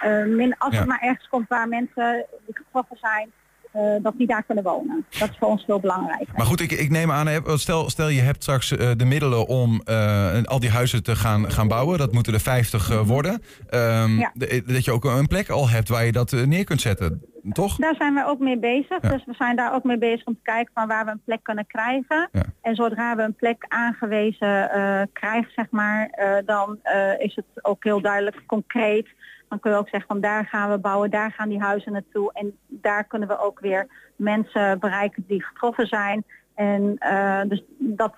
eh, 0.00 0.24
min, 0.24 0.58
als 0.58 0.72
Ja. 0.72 0.78
het 0.78 0.88
maar 0.88 1.00
ergens 1.02 1.28
komt 1.28 1.48
waar 1.48 1.68
mensen 1.68 2.26
die 2.46 2.56
getroffen 2.56 2.96
zijn, 3.00 3.32
eh, 3.74 3.82
dat 4.02 4.14
die 4.16 4.26
daar 4.26 4.42
kunnen 4.42 4.64
wonen. 4.64 5.06
Dat 5.18 5.30
is 5.30 5.36
voor 5.38 5.48
ons 5.48 5.64
veel 5.64 5.80
belangrijk. 5.80 6.28
Maar 6.36 6.46
goed, 6.46 6.60
ik, 6.60 6.72
ik 6.72 6.90
neem 6.90 7.10
aan, 7.10 7.28
stel, 7.58 7.90
stel 7.90 8.08
je 8.08 8.20
hebt 8.20 8.42
straks 8.42 8.76
eh, 8.76 8.90
de 8.96 9.04
middelen 9.04 9.46
om 9.46 9.80
eh, 9.84 10.42
al 10.42 10.60
die 10.60 10.70
huizen 10.70 11.02
te 11.02 11.16
gaan, 11.16 11.50
gaan 11.50 11.68
bouwen. 11.68 11.98
Dat 11.98 12.12
moeten 12.12 12.32
er 12.32 12.40
50 12.40 12.90
eh, 12.90 13.00
worden. 13.00 13.42
Ja. 13.70 14.30
de- 14.34 14.62
dat 14.66 14.84
je 14.84 14.92
ook 14.92 15.04
een 15.04 15.26
plek 15.26 15.48
al 15.48 15.68
hebt 15.68 15.88
waar 15.88 16.04
je 16.04 16.12
dat 16.12 16.32
neer 16.32 16.64
kunt 16.64 16.80
zetten. 16.80 17.22
Toch? 17.52 17.76
Daar 17.76 17.94
zijn 17.94 18.14
we 18.14 18.24
ook 18.26 18.38
mee 18.38 18.58
bezig. 18.58 19.02
Ja. 19.02 19.08
Dus 19.08 19.24
we 19.24 19.34
zijn 19.34 19.56
daar 19.56 19.74
ook 19.74 19.84
mee 19.84 19.98
bezig 19.98 20.26
om 20.26 20.34
te 20.34 20.40
kijken 20.42 20.72
van 20.74 20.88
waar 20.88 21.04
we 21.04 21.10
een 21.10 21.22
plek 21.24 21.42
kunnen 21.42 21.66
krijgen. 21.66 22.28
En 22.62 22.74
zodra 22.74 23.16
we 23.16 23.22
een 23.22 23.34
plek 23.34 23.64
aangewezen 23.68 24.68
krijgen, 25.12 25.50
zeg 25.56 25.66
maar, 25.70 26.10
dan 26.46 26.78
is 27.18 27.34
het 27.34 27.64
ook 27.64 27.84
heel 27.84 28.00
duidelijk 28.00 28.42
concreet. 28.46 29.08
Dan 29.48 29.60
kun 29.60 29.70
je 29.70 29.76
ook 29.76 29.88
zeggen 29.88 30.08
van 30.08 30.20
daar 30.20 30.46
gaan 30.46 30.70
we 30.70 30.78
bouwen, 30.78 31.10
daar 31.10 31.32
gaan 31.32 31.48
die 31.48 31.60
huizen 31.60 31.92
naartoe. 31.92 32.32
En 32.32 32.56
daar 32.68 33.04
kunnen 33.04 33.28
we 33.28 33.38
ook 33.38 33.60
weer 33.60 33.86
mensen 34.16 34.78
bereiken 34.78 35.24
die 35.26 35.44
getroffen 35.44 35.86
zijn. 35.86 36.24
En 36.54 36.96
eh, 36.98 37.40
dus 37.48 37.62
dat, 37.78 38.14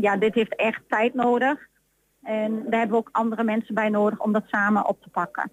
ja, 0.00 0.16
dit 0.16 0.34
heeft 0.34 0.56
echt 0.56 0.80
tijd 0.88 1.14
nodig. 1.14 1.66
En 2.22 2.50
daar 2.52 2.78
hebben 2.78 2.90
we 2.90 2.96
ook 2.96 3.08
andere 3.12 3.44
mensen 3.44 3.74
bij 3.74 3.88
nodig 3.88 4.18
om 4.18 4.32
dat 4.32 4.44
samen 4.46 4.88
op 4.88 5.02
te 5.02 5.08
pakken. 5.08 5.50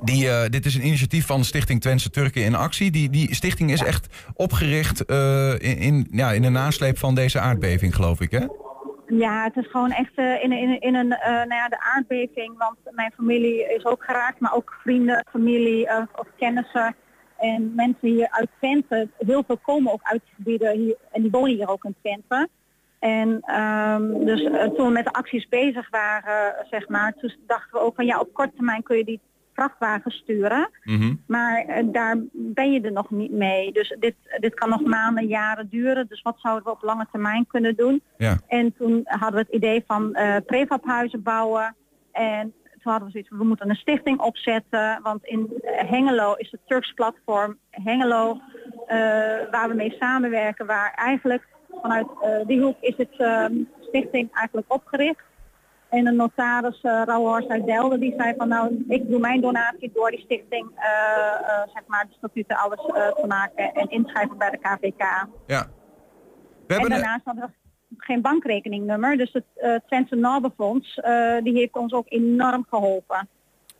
Die, 0.00 0.28
eh, 0.28 0.48
dit 0.50 0.66
is 0.66 0.74
een 0.74 0.86
initiatief 0.86 1.26
van 1.26 1.44
Stichting 1.44 1.80
Twentse 1.80 2.10
Turken 2.10 2.44
in 2.44 2.54
Actie. 2.54 2.90
Die, 2.90 3.10
die 3.10 3.34
stichting 3.34 3.70
is 3.70 3.82
echt 3.82 4.24
opgericht 4.34 5.04
eh, 5.04 5.52
in, 5.52 5.78
in, 5.78 6.06
ja, 6.10 6.32
in 6.32 6.42
de 6.42 6.48
nasleep 6.48 6.98
van 6.98 7.14
deze 7.14 7.40
aardbeving, 7.40 7.94
geloof 7.94 8.20
ik, 8.20 8.30
hè? 8.30 8.46
Ja, 9.08 9.44
het 9.44 9.56
is 9.56 9.70
gewoon 9.70 9.90
echt 9.90 10.14
eh, 10.14 10.42
in, 10.42 10.52
in, 10.52 10.80
in 10.80 10.94
een, 10.94 11.12
eh, 11.12 11.32
nou 11.32 11.54
ja, 11.54 11.68
de 11.68 11.80
aardbeving, 11.80 12.58
want 12.58 12.76
mijn 12.90 13.12
familie 13.16 13.74
is 13.74 13.84
ook 13.84 14.04
geraakt, 14.04 14.40
maar 14.40 14.54
ook 14.54 14.76
vrienden, 14.82 15.24
familie 15.30 15.86
eh, 15.86 16.02
of 16.16 16.26
kennissen 16.36 16.96
en 17.36 17.74
mensen 17.74 18.08
hier 18.08 18.30
uit 18.30 18.48
Twente. 18.58 19.08
Heel 19.18 19.42
veel 19.46 19.58
komen 19.58 19.92
ook 19.92 20.02
uit 20.02 20.22
gebieden 20.34 20.78
hier 20.78 20.96
en 21.12 21.22
die 21.22 21.30
wonen 21.30 21.54
hier 21.56 21.68
ook 21.68 21.84
in 21.84 21.94
Twente. 22.00 22.48
En 22.98 23.40
ehm, 23.40 24.24
dus 24.24 24.42
toen 24.76 24.86
we 24.86 24.92
met 24.92 25.04
de 25.04 25.12
acties 25.12 25.48
bezig 25.48 25.90
waren, 25.90 26.66
zeg 26.70 26.88
maar, 26.88 27.12
toen 27.12 27.34
dachten 27.46 27.78
we 27.78 27.84
ook 27.84 27.94
van 27.94 28.06
ja, 28.06 28.20
op 28.20 28.32
korte 28.32 28.54
termijn 28.54 28.82
kun 28.82 28.96
je 28.96 29.04
die 29.04 29.20
vrachtwagen 29.58 30.10
sturen. 30.10 30.70
Maar 31.26 31.64
eh, 31.64 31.84
daar 31.92 32.16
ben 32.32 32.72
je 32.72 32.80
er 32.80 32.92
nog 32.92 33.10
niet 33.10 33.30
mee. 33.30 33.72
Dus 33.72 33.96
dit, 33.98 34.14
dit 34.40 34.54
kan 34.54 34.68
nog 34.68 34.84
maanden, 34.84 35.26
jaren 35.26 35.68
duren. 35.68 36.06
Dus 36.08 36.22
wat 36.22 36.36
zouden 36.38 36.64
we 36.64 36.70
op 36.70 36.82
lange 36.82 37.06
termijn 37.10 37.46
kunnen 37.46 37.76
doen? 37.76 38.02
Ja. 38.16 38.38
En 38.46 38.74
toen 38.78 39.00
hadden 39.04 39.40
we 39.40 39.46
het 39.46 39.54
idee 39.54 39.84
van 39.86 40.14
eh 40.14 40.36
prefabhuizen 40.46 41.22
bouwen. 41.22 41.76
En 42.12 42.52
toen 42.82 42.92
hadden 42.92 43.04
we 43.04 43.10
zoiets 43.10 43.28
van, 43.28 43.38
we 43.38 43.44
moeten 43.44 43.70
een 43.70 43.76
stichting 43.76 44.20
opzetten. 44.20 45.00
Want 45.02 45.24
in 45.24 45.52
Hengelo 45.62 46.34
is 46.34 46.50
het 46.50 46.60
Turks 46.66 46.92
platform 46.92 47.58
Hengelo, 47.70 48.40
eh, 48.86 48.96
waar 49.50 49.68
we 49.68 49.74
mee 49.74 49.96
samenwerken. 49.98 50.66
Waar 50.66 50.92
eigenlijk 50.94 51.46
vanuit 51.82 52.06
die 52.46 52.60
hoek 52.60 52.76
is 52.80 52.96
het 52.96 53.14
ehm, 53.16 53.54
stichting 53.80 54.32
eigenlijk 54.32 54.72
opgericht. 54.72 55.26
En 55.88 56.06
een 56.06 56.16
notaris, 56.16 56.82
uh, 56.82 57.02
Rauhorst 57.04 57.48
uit 57.48 57.66
Delden, 57.66 58.00
die 58.00 58.14
zei 58.16 58.34
van 58.36 58.48
nou, 58.48 58.84
ik 58.88 59.08
doe 59.10 59.18
mijn 59.18 59.40
donatie 59.40 59.90
door 59.94 60.10
die 60.10 60.20
stichting, 60.20 60.70
eh, 60.74 60.84
eh, 60.84 61.68
zeg 61.74 61.82
maar, 61.86 62.06
de 62.08 62.14
statuten 62.16 62.56
alles 62.56 62.80
te 63.20 63.24
maken 63.26 63.74
en 63.74 63.90
inschrijven 63.90 64.38
bij 64.38 64.50
de 64.50 64.58
KVK. 64.58 65.26
Ja. 65.46 65.66
We 66.66 66.74
en 66.74 66.88
daarnaast 66.88 67.24
hadden 67.24 67.44
we 67.44 67.50
geen 67.96 68.20
bankrekeningnummer, 68.20 69.16
dus 69.16 69.32
het 69.32 69.44
uh, 69.56 69.74
Twentse 69.86 70.14
Narbefonds, 70.14 70.96
uh, 70.96 71.36
die 71.42 71.56
heeft 71.56 71.76
ons 71.76 71.92
ook 71.92 72.06
enorm 72.08 72.66
geholpen. 72.68 73.28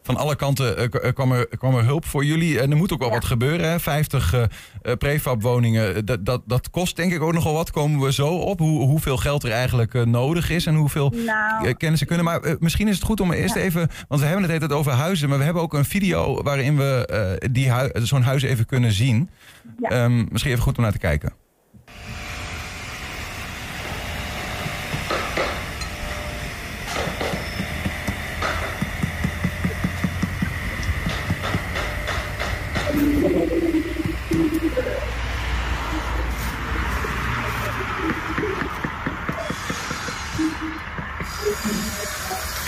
Van 0.09 0.17
alle 0.17 0.37
kanten 0.37 0.77
eh, 0.77 0.85
eh, 0.85 1.15
kwam, 1.15 1.33
er, 1.33 1.47
kwam 1.59 1.77
er 1.77 1.85
hulp 1.85 2.05
voor 2.05 2.25
jullie. 2.25 2.61
En 2.61 2.71
er 2.71 2.77
moet 2.77 2.93
ook 2.93 2.99
wel 2.99 3.11
wat 3.11 3.25
gebeuren. 3.25 3.71
Hè? 3.71 3.81
50 3.81 4.33
eh, 4.33 4.43
eh, 4.43 4.97
prefab 4.97 5.43
woningen, 5.43 6.07
dat, 6.07 6.25
dat, 6.25 6.43
dat 6.47 6.71
kost 6.71 6.97
denk 6.97 7.13
ik 7.13 7.23
ook 7.23 7.33
nogal 7.33 7.53
wat. 7.53 7.71
Komen 7.71 8.01
we 8.01 8.13
zo 8.13 8.29
op 8.29 8.59
hoe, 8.59 8.81
hoeveel 8.87 9.17
geld 9.17 9.43
er 9.43 9.51
eigenlijk 9.51 10.05
nodig 10.05 10.51
is 10.51 10.67
en 10.67 10.75
hoeveel 10.75 11.13
Nou. 11.27 11.75
kennis 11.75 11.99
ze 11.99 12.05
kunnen. 12.05 12.25
Maar 12.25 12.57
misschien 12.59 12.89
is 12.89 12.95
het 12.95 13.05
goed 13.05 13.21
om 13.21 13.33
eerst 13.33 13.55
even, 13.57 13.89
want 14.09 14.21
we 14.21 14.27
hebben 14.27 14.45
het 14.45 14.53
altijd 14.53 14.79
over 14.79 14.93
huizen, 14.93 15.29
maar 15.29 15.39
we 15.39 15.45
hebben 15.45 15.63
ook 15.63 15.75
een 15.75 15.85
video 15.85 16.43
waarin 16.43 16.77
we 16.77 17.41
die 17.51 17.73
zo'n 17.93 18.23
huis 18.23 18.43
even 18.43 18.67
kunnen 18.67 18.93
zien. 18.93 19.31
Ja. 19.81 19.89
Ehm, 19.89 20.25
misschien 20.31 20.53
even 20.53 20.63
goed 20.63 20.77
om 20.77 20.83
naar 20.83 20.93
te 20.93 20.99
kijken. 20.99 21.33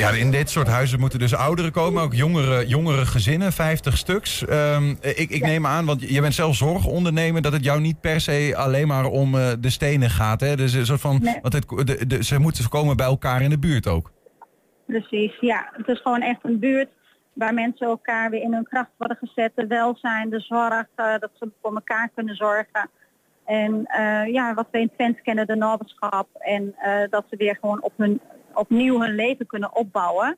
Ja, 0.00 0.10
in 0.10 0.30
dit 0.30 0.50
soort 0.50 0.66
huizen 0.68 1.00
moeten 1.00 1.18
dus 1.18 1.34
ouderen 1.34 1.72
komen, 1.72 2.02
ook 2.02 2.14
jongere, 2.14 2.66
jongere 2.66 3.06
gezinnen, 3.06 3.52
50 3.52 3.96
stuks. 3.96 4.44
Ehm, 4.46 4.90
ik 5.00 5.30
ik 5.30 5.42
neem 5.42 5.66
aan, 5.66 5.84
want 5.86 6.10
je 6.10 6.20
bent 6.20 6.34
zelf 6.34 6.56
zorgondernemer, 6.56 7.42
dat 7.42 7.52
het 7.52 7.64
jou 7.64 7.80
niet 7.80 8.00
per 8.00 8.20
se 8.20 8.54
alleen 8.56 8.86
maar 8.86 9.04
om 9.04 9.34
eh, 9.34 9.48
de 9.60 9.70
stenen 9.70 10.10
gaat. 10.10 10.40
Hè? 10.40 10.56
Dus 10.56 10.72
een 10.72 10.86
soort 10.86 11.00
van, 11.00 11.18
Nee. 11.22 11.38
want 11.42 11.52
het, 11.54 11.68
de, 11.68 12.06
de- 12.06 12.24
ze 12.24 12.38
moeten 12.38 12.68
komen 12.68 12.96
bij 12.96 13.06
elkaar 13.06 13.42
in 13.42 13.50
de 13.50 13.58
buurt 13.58 13.86
ook. 13.86 14.10
Precies, 14.86 15.36
ja. 15.40 15.68
Het 15.72 15.88
is 15.88 16.00
gewoon 16.00 16.22
echt 16.22 16.38
een 16.42 16.58
buurt 16.58 16.88
waar 17.32 17.54
mensen 17.54 17.86
elkaar 17.86 18.30
weer 18.30 18.42
in 18.42 18.52
hun 18.52 18.64
kracht 18.68 18.90
worden 18.96 19.16
gezet. 19.20 19.52
De 19.54 19.66
welzijn, 19.66 20.30
de 20.30 20.40
zorg, 20.40 20.86
eh, 20.94 21.18
dat 21.18 21.30
ze 21.38 21.50
voor 21.62 21.74
elkaar 21.74 22.10
kunnen 22.14 22.36
zorgen. 22.36 22.90
En 23.44 23.84
eh, 23.86 24.32
ja, 24.32 24.54
wat 24.54 24.66
we 24.70 24.80
in 24.80 24.90
Twente 24.96 25.20
kennen, 25.22 25.46
de 25.46 25.56
noberschap. 25.56 26.28
En 26.38 26.74
dat 27.10 27.24
ze 27.30 27.36
weer 27.36 27.56
gewoon 27.60 27.82
op 27.82 27.92
hun, 27.96 28.20
opnieuw 28.54 29.00
hun 29.00 29.14
leven 29.14 29.46
kunnen 29.46 29.74
opbouwen. 29.74 30.36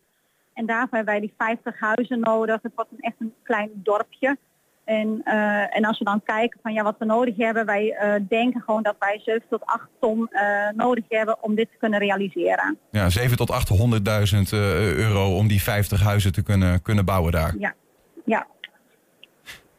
En 0.55 0.67
daarvoor 0.67 0.97
hebben 0.97 1.15
wij 1.15 1.21
die 1.21 1.35
50 1.39 1.81
huizen 1.81 2.21
nodig. 2.21 2.63
Het 2.63 2.73
wordt 2.75 2.91
een, 2.91 3.01
echt 3.01 3.17
een 3.19 3.35
klein 3.43 3.71
dorpje. 3.75 4.37
En, 4.85 5.21
eh, 5.25 5.77
en 5.77 5.85
als 5.85 5.99
we 5.99 6.05
dan 6.05 6.23
kijken 6.23 6.61
van 6.63 6.73
ja, 6.73 6.83
wat 6.83 6.95
we 6.99 7.05
nodig 7.05 7.37
hebben, 7.37 7.67
wij 7.67 7.91
eh, 7.91 8.21
denken 8.29 8.61
gewoon 8.61 8.83
dat 8.83 8.97
wij 8.99 9.21
7 9.25 9.43
tot 9.49 9.65
8 9.65 9.89
ton 10.01 10.29
eh, 10.29 10.69
nodig 10.75 11.05
hebben 11.09 11.43
om 11.43 11.55
dit 11.55 11.71
te 11.71 11.77
kunnen 11.79 11.99
realiseren. 11.99 12.79
Ja, 12.91 13.11
7 13.11 13.37
tot 13.37 13.51
800.000 13.51 14.53
eh, 14.53 14.97
euro 14.97 15.37
om 15.37 15.49
die 15.49 15.63
50 15.63 16.03
huizen 16.03 16.33
te 16.33 16.43
kunnen, 16.43 16.83
kunnen 16.83 17.05
bouwen 17.05 17.33
daar. 17.33 17.55
Ja, 17.59 17.75
ja. 18.25 18.47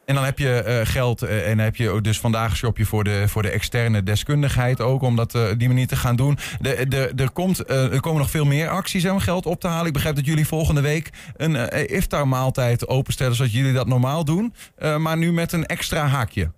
En 0.06 0.16
dan 0.16 0.24
heb 0.24 0.39
je 0.39 0.64
eh, 0.64 0.80
geld 0.84 1.22
eh, 1.22 1.49
en 1.49 1.60
heb 1.60 1.76
je 1.76 2.01
dus 2.01 2.20
vandaag 2.20 2.56
shop 2.56 2.78
je 2.78 2.86
voor 2.86 3.04
de, 3.04 3.28
voor 3.28 3.41
de 3.41 3.49
externe 3.49 4.04
deskundigheid 4.04 4.82
ook 4.82 5.01
om 5.01 5.16
dat 5.16 5.36
eh, 5.36 5.41
die 5.58 5.68
manier 5.68 5.88
te 5.88 5.95
gaan 5.95 6.16
doen. 6.16 6.38
De, 6.60 6.88
de, 6.88 7.12
er, 7.16 7.32
komt, 7.32 7.70
er 7.70 8.01
komen 8.01 8.20
nog 8.20 8.30
veel 8.30 8.45
meer 8.45 8.70
acties 8.70 9.10
om 9.10 9.20
geld 9.20 9.45
op 9.45 9.60
te 9.60 9.68
halen. 9.68 9.88
Ik 9.88 9.93
begrijp 9.93 10.16
dat 10.16 10.26
jullie 10.26 10.47
volgende 10.47 10.82
week 10.82 11.10
een 11.38 11.56
eh 11.56 11.97
iftar 11.97 12.28
maaltijd 12.28 12.88
openstellen 12.88 13.36
zoals 13.36 13.51
jullie 13.51 13.74
dat 13.74 13.88
normaal 13.88 14.26
doen. 14.26 14.54
maar 14.97 15.18
nu 15.18 15.32
met 15.32 15.51
een 15.51 15.66
extra 15.66 16.06
haakje. 16.06 16.51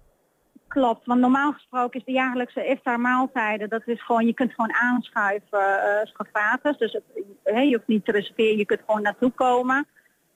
Klopt, 0.68 1.06
want 1.06 1.20
normaal 1.20 1.52
gesproken 1.52 2.00
is 2.00 2.06
de 2.06 2.12
jaarlijkse 2.12 2.66
iftar 2.66 3.00
maaltijden, 3.00 3.70
dat 3.70 3.82
is 3.86 4.06
gewoon, 4.06 4.26
je 4.26 4.34
kunt 4.34 4.54
gewoon 4.54 4.74
aanschuiven, 4.74 6.10
gratis. 6.34 6.78
Dus 6.78 7.00
je 7.44 7.76
hoeft 7.76 7.88
niet 7.88 8.06
te 8.06 8.12
reserveren, 8.12 8.58
je 8.58 8.66
kunt 8.66 8.82
gewoon 8.86 9.02
naartoe 9.02 9.32
komen. 9.32 9.88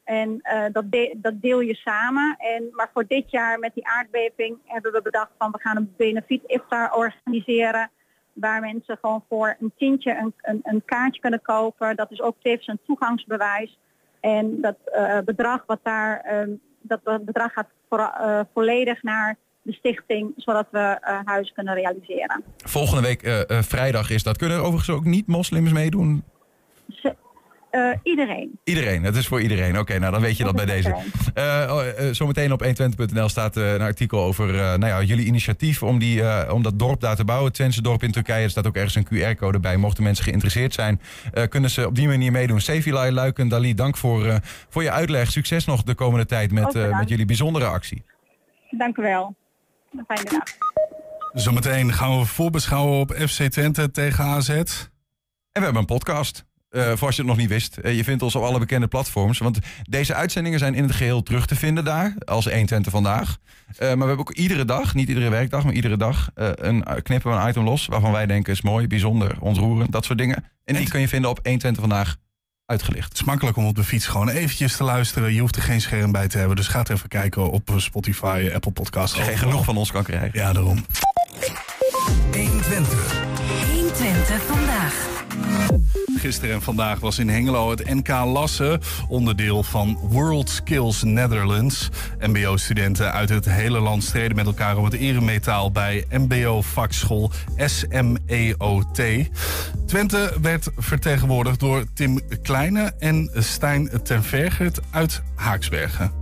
En 0.10 0.40
eh, 0.42 0.64
dat, 0.72 0.92
de- 0.92 1.16
dat 1.18 1.42
deel 1.42 1.60
je 1.60 1.76
samen. 1.76 2.36
En, 2.38 2.68
maar 2.72 2.90
voor 2.94 3.06
dit 3.08 3.32
jaar 3.32 3.60
met 3.60 3.74
die 3.74 3.88
aardbeving 3.88 4.58
hebben 4.66 4.92
we 4.92 5.02
bedacht 5.02 5.32
van 5.38 5.52
we 5.52 5.60
gaan 5.60 5.78
een 5.78 5.94
benefiet 5.98 6.44
iftar 6.46 6.94
organiseren. 6.94 7.92
Waar 8.34 8.62
mensen 8.62 8.98
gewoon 9.02 9.24
voor 9.30 9.56
een 9.60 9.72
tientje 9.78 10.18
een, 10.18 10.34
een, 10.42 10.60
een 10.64 10.82
kaartje 10.86 11.22
kunnen 11.22 11.42
kopen. 11.42 11.96
Dat 11.96 12.12
is 12.12 12.22
ook 12.22 12.36
tevens 12.42 12.68
een 12.68 12.80
toegangsbewijs. 12.86 13.80
En 14.20 14.62
dat 14.62 14.76
eh, 14.86 15.18
bedrag 15.26 15.64
wat 15.66 15.80
daar, 15.84 16.22
ehm, 16.22 16.50
dat 16.82 17.26
bedrag 17.26 17.54
gaat 17.54 17.70
voor, 17.90 18.00
eh, 18.00 18.40
volledig 18.54 19.04
naar 19.04 19.38
de 19.62 19.74
stichting, 19.74 20.34
zodat 20.36 20.68
we 20.72 20.98
huizen 21.26 21.54
kunnen 21.56 21.74
realiseren. 21.74 22.44
Volgende 22.58 23.02
week 23.02 23.46
vrijdag 23.64 24.10
is 24.10 24.24
dat. 24.24 24.38
Kunnen 24.38 24.58
er 24.58 24.64
overigens 24.64 24.98
ook 24.98 25.06
niet 25.06 25.28
moslims 25.28 25.72
meedoen? 25.72 26.24
Eh, 27.72 27.90
iedereen. 28.04 28.60
Iedereen, 28.64 29.04
het 29.04 29.16
is 29.16 29.28
voor 29.28 29.42
iedereen. 29.42 29.80
Oké, 29.80 30.00
nou 30.00 30.12
dan 30.12 30.22
weet 30.22 30.38
je 30.38 30.44
dat 30.44 30.56
bij 30.56 30.66
deze. 30.66 30.96
Eh, 31.34 31.70
oh, 31.70 31.88
eh, 31.88 32.14
zometeen 32.14 32.52
op 32.52 32.64
120.nl 32.64 33.30
staat 33.30 33.56
een 33.56 33.82
artikel 33.82 34.20
over 34.24 34.50
eh, 34.56 34.60
nou 34.62 34.86
ja, 34.86 35.02
jullie 35.02 35.26
initiatief 35.26 35.84
om, 35.84 36.00
die, 36.00 36.22
eh, 36.24 36.54
om 36.54 36.64
dat 36.64 36.80
dorp 36.80 37.00
daar 37.00 37.16
te 37.16 37.26
bouwen. 37.26 37.48
Het 37.48 37.56
Twentse 37.56 37.82
dorp 37.82 38.04
in 38.04 38.12
Turkije. 38.12 38.44
Er 38.44 38.50
staat 38.50 38.68
ook 38.68 38.76
ergens 38.76 38.96
een 38.96 39.08
QR-code 39.36 39.60
bij. 39.60 39.78
Mochten 39.78 40.04
mensen 40.04 40.24
geïnteresseerd 40.24 40.74
zijn, 40.74 41.02
eh, 41.34 41.48
kunnen 41.48 41.70
ze 41.70 41.86
op 41.88 41.96
die 41.96 42.08
manier 42.08 42.32
meedoen. 42.32 42.62
Sevilay, 42.62 43.12
Luiken, 43.12 43.48
Dali, 43.48 43.74
dank 43.74 43.98
voor, 43.98 44.26
eh, 44.26 44.36
voor 44.70 44.84
je 44.84 44.92
uitleg. 44.92 45.32
Succes 45.32 45.66
nog 45.66 45.84
de 45.84 45.96
komende 45.96 46.26
tijd 46.26 46.52
met, 46.52 46.76
eh, 46.76 46.98
met 46.98 47.10
jullie 47.10 47.26
bijzondere 47.26 47.66
actie. 47.66 48.04
Dank 48.70 48.98
u 48.98 49.02
wel. 49.02 49.36
Een 49.98 50.04
fijne 50.08 50.30
dag. 50.30 50.44
Zometeen 51.34 51.94
gaan 51.94 52.20
we 52.20 52.26
voorbeschouwen 52.26 53.00
op 53.00 53.12
FC 53.12 53.44
Twente 53.44 53.92
tegen 53.92 54.24
AZ. 54.24 54.50
En 54.50 54.66
we 55.52 55.60
hebben 55.66 55.82
een 55.82 55.86
podcast. 55.86 56.46
Eh, 56.70 56.92
voor 56.96 57.08
als 57.08 57.16
je 57.16 57.22
het 57.22 57.30
nog 57.32 57.38
niet 57.40 57.50
wist. 57.50 57.78
Eh, 57.78 57.96
je 57.96 58.04
vindt 58.04 58.22
ons 58.24 58.36
op 58.36 58.44
alle 58.44 58.60
bekende 58.60 58.88
platforms. 58.88 59.38
Want 59.38 59.60
deze 59.84 60.14
uitzendingen 60.14 60.60
zijn 60.60 60.74
in 60.76 60.84
het 60.84 60.92
geheel 60.96 61.24
terug 61.24 61.46
te 61.46 61.56
vinden 61.56 61.84
daar. 61.84 62.14
Als 62.26 62.46
120 62.46 62.92
vandaag. 62.92 63.38
Eh, 63.68 63.88
maar 63.88 63.98
we 63.98 64.06
hebben 64.06 64.20
ook 64.20 64.32
iedere 64.34 64.66
dag, 64.66 64.94
niet 64.94 65.08
iedere 65.10 65.30
werkdag, 65.30 65.64
maar 65.64 65.74
iedere 65.74 65.98
dag. 65.98 66.30
eh, 66.36 66.50
een, 66.56 66.84
knippen 67.04 67.32
we 67.32 67.38
een 67.38 67.50
item 67.50 67.64
los. 67.64 67.86
Waarvan 67.86 68.12
wij 68.12 68.26
denken 68.26 68.54
is 68.54 68.62
mooi, 68.62 68.88
bijzonder, 68.88 69.38
ontroerend. 69.40 69.92
Dat 69.92 70.06
soort 70.06 70.18
dingen. 70.18 70.46
En 70.66 70.76
die 70.76 70.90
kun 70.90 71.00
je 71.00 71.08
vinden 71.08 71.30
op 71.30 71.40
120 71.44 71.82
vandaag 71.82 72.16
uitgelicht. 72.66 73.10
Het 73.10 73.18
is 73.20 73.24
makkelijk 73.24 73.58
om 73.58 73.66
op 73.66 73.76
de 73.76 73.84
fiets 73.84 74.08
gewoon 74.08 74.30
eventjes 74.30 74.76
te 74.76 74.84
luisteren. 74.84 75.34
Je 75.34 75.40
hoeft 75.40 75.56
er 75.56 75.62
geen 75.62 75.82
scherm 75.82 76.12
bij 76.12 76.28
te 76.28 76.38
hebben. 76.38 76.56
Dus 76.56 76.68
ga 76.68 76.80
het 76.80 76.90
even 76.90 77.10
kijken 77.10 77.52
op 77.52 77.74
Spotify, 77.78 78.50
Apple 78.54 78.72
Podcasts. 78.72 79.18
Als 79.18 79.26
je 79.26 79.30
geen 79.32 79.40
genoeg 79.40 79.66
van 79.66 79.78
ons 79.78 79.92
kan 79.92 80.04
krijgen. 80.04 80.30
Ja, 80.34 80.54
daarom. 80.54 80.86
120. 82.32 83.22
120 83.72 84.42
vandaag. 84.48 85.19
Gisteren 86.20 86.56
en 86.56 86.62
vandaag 86.62 87.00
was 87.00 87.20
in 87.20 87.30
Hengelo 87.30 87.70
het 87.70 87.94
NK 87.94 88.08
Lassen, 88.08 88.82
onderdeel 89.08 89.64
van 89.64 90.00
World 90.02 90.50
Skills 90.50 91.04
Netherlands. 91.04 91.90
MBO-studenten 92.20 93.12
uit 93.12 93.30
het 93.30 93.46
hele 93.46 93.80
land 93.80 94.04
streden 94.04 94.36
met 94.36 94.46
elkaar 94.46 94.78
om 94.78 94.84
het 94.84 94.94
eremetaal 94.94 95.72
bij 95.72 96.06
MBO-vakschool 96.10 97.32
SMEOT. 97.56 99.02
Twente 99.86 100.34
werd 100.42 100.70
vertegenwoordigd 100.78 101.60
door 101.60 101.84
Tim 101.94 102.20
Kleine 102.42 102.94
en 103.00 103.30
Stijn 103.34 103.90
ten 104.04 104.24
Vergert 104.24 104.80
uit 104.92 105.22
Haaksbergen. 105.36 106.20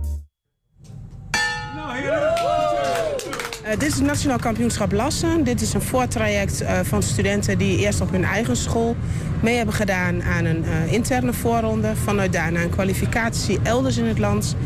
Eh, 3.68 3.78
dit 3.78 3.88
is 3.88 3.94
het 3.94 4.04
Nationaal 4.04 4.38
Kampioenschap 4.38 4.92
Lassen. 4.92 5.44
Dit 5.44 5.60
is 5.60 5.74
een 5.74 5.82
voortraject 5.82 6.60
eh, 6.60 6.80
van 6.82 7.02
studenten 7.02 7.58
die 7.58 7.78
eerst 7.78 8.00
op 8.00 8.10
hun 8.10 8.24
eigen 8.24 8.56
school 8.56 8.96
mee 9.42 9.56
hebben 9.56 9.74
gedaan 9.74 10.22
aan 10.22 10.44
een 10.44 10.64
eh, 10.64 10.92
interne 10.92 11.32
voorronde. 11.32 11.96
Vanuit 11.96 12.32
daarna 12.32 12.62
een 12.62 12.70
kwalificatie 12.70 13.58
elders 13.62 13.96
in 13.96 14.04
het 14.04 14.18
land. 14.18 14.56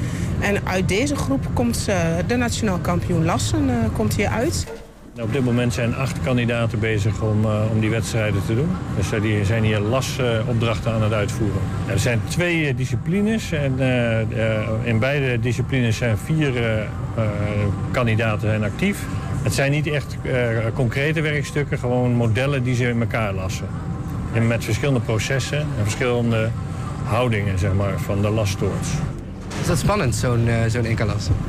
En 0.41 0.67
uit 0.67 0.89
deze 0.89 1.17
groep 1.17 1.47
komt 1.55 1.85
de 2.27 2.37
Nationaal 2.37 2.79
Kampioen 2.79 3.25
Lassen 3.25 3.71
komt 3.97 4.15
hier 4.15 4.29
uit. 4.29 4.67
Nou, 5.15 5.27
op 5.27 5.33
dit 5.33 5.45
moment 5.45 5.73
zijn 5.75 5.95
acht 5.95 6.23
kandidaten 6.23 6.79
bezig 6.79 7.21
om, 7.21 7.45
eh, 7.45 7.71
om 7.73 7.81
die 7.81 7.91
wedstrijden 7.91 8.45
te 8.47 8.55
doen. 8.55 8.69
Dus 8.97 9.13
eh, 9.13 9.23
die 9.23 9.45
zijn 9.45 9.65
hier 9.65 9.81
lasopdrachten 9.81 10.93
aan 10.93 11.03
het 11.03 11.13
uitvoeren. 11.13 11.61
Er 11.87 11.99
zijn 11.99 12.21
twee 12.29 12.67
eh, 12.67 12.77
disciplines 12.77 13.53
en 13.53 13.75
eh, 13.79 14.21
eh, 14.21 14.69
in 14.83 14.99
beide 14.99 15.41
disciplines 15.41 15.97
zijn 15.97 16.19
vier 16.19 16.57
eh, 16.57 16.81
eh, 16.81 16.87
kandidaten 17.91 18.63
actief. 18.63 19.05
Het 19.43 19.55
zijn 19.55 19.71
niet 19.71 19.87
echt 19.87 20.17
eh, 20.23 20.33
concrete 20.75 21.21
werkstukken, 21.21 21.79
gewoon 21.79 22.13
modellen 22.13 22.63
die 22.63 22.75
ze 22.75 22.89
in 22.89 23.01
elkaar 23.01 23.35
lassen. 23.35 23.67
En 24.35 24.47
met 24.47 24.65
verschillende 24.65 25.01
processen 25.01 25.59
en 25.59 25.83
verschillende 25.83 26.49
houdingen 27.05 27.59
zeg 27.59 27.73
maar, 27.73 27.99
van 27.99 28.23
de 28.23 28.31
lasttoorts. 28.31 28.89
Is 29.63 29.69
dat 29.69 29.79
spannend, 29.79 30.15
zo'n 30.15 30.49
eh, 30.49 30.57
zo'n? 30.69 30.87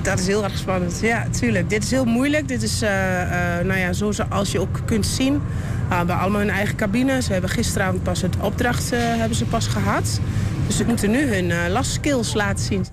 Dat 0.02 0.20
is 0.20 0.28
heel 0.28 0.44
erg 0.44 0.58
spannend, 0.58 1.00
ja, 1.02 1.28
tuurlijk. 1.40 1.70
Dit 1.70 1.84
is 1.84 1.92
heel 1.92 2.06
moeilijk. 2.06 2.48
Dit 2.48 2.64
is, 2.64 2.82
eh, 2.82 3.22
eh, 3.60 3.66
nou 3.66 3.80
ja, 3.80 3.94
zoals 3.94 4.52
je 4.52 4.60
ook 4.60 4.80
kunt 4.86 5.06
zien, 5.06 5.34
we 5.90 5.96
hebben 5.96 6.18
allemaal 6.20 6.40
hun 6.40 6.50
eigen 6.50 6.76
cabine. 6.76 7.22
Ze 7.22 7.32
hebben 7.32 7.50
gisteravond 7.50 8.04
pas 8.04 8.22
het 8.22 8.36
opdracht 8.42 8.92
eh, 8.92 9.00
hebben 9.00 9.38
ze 9.38 9.46
pas 9.46 9.68
gehad. 9.68 10.20
Dus 10.68 10.78
ze 10.78 10.86
moeten 10.86 11.12
nu 11.12 11.34
hun 11.34 11.52
eh 11.52 11.58
lastskills 11.70 12.34
laten 12.34 12.64
zien. 12.66 12.86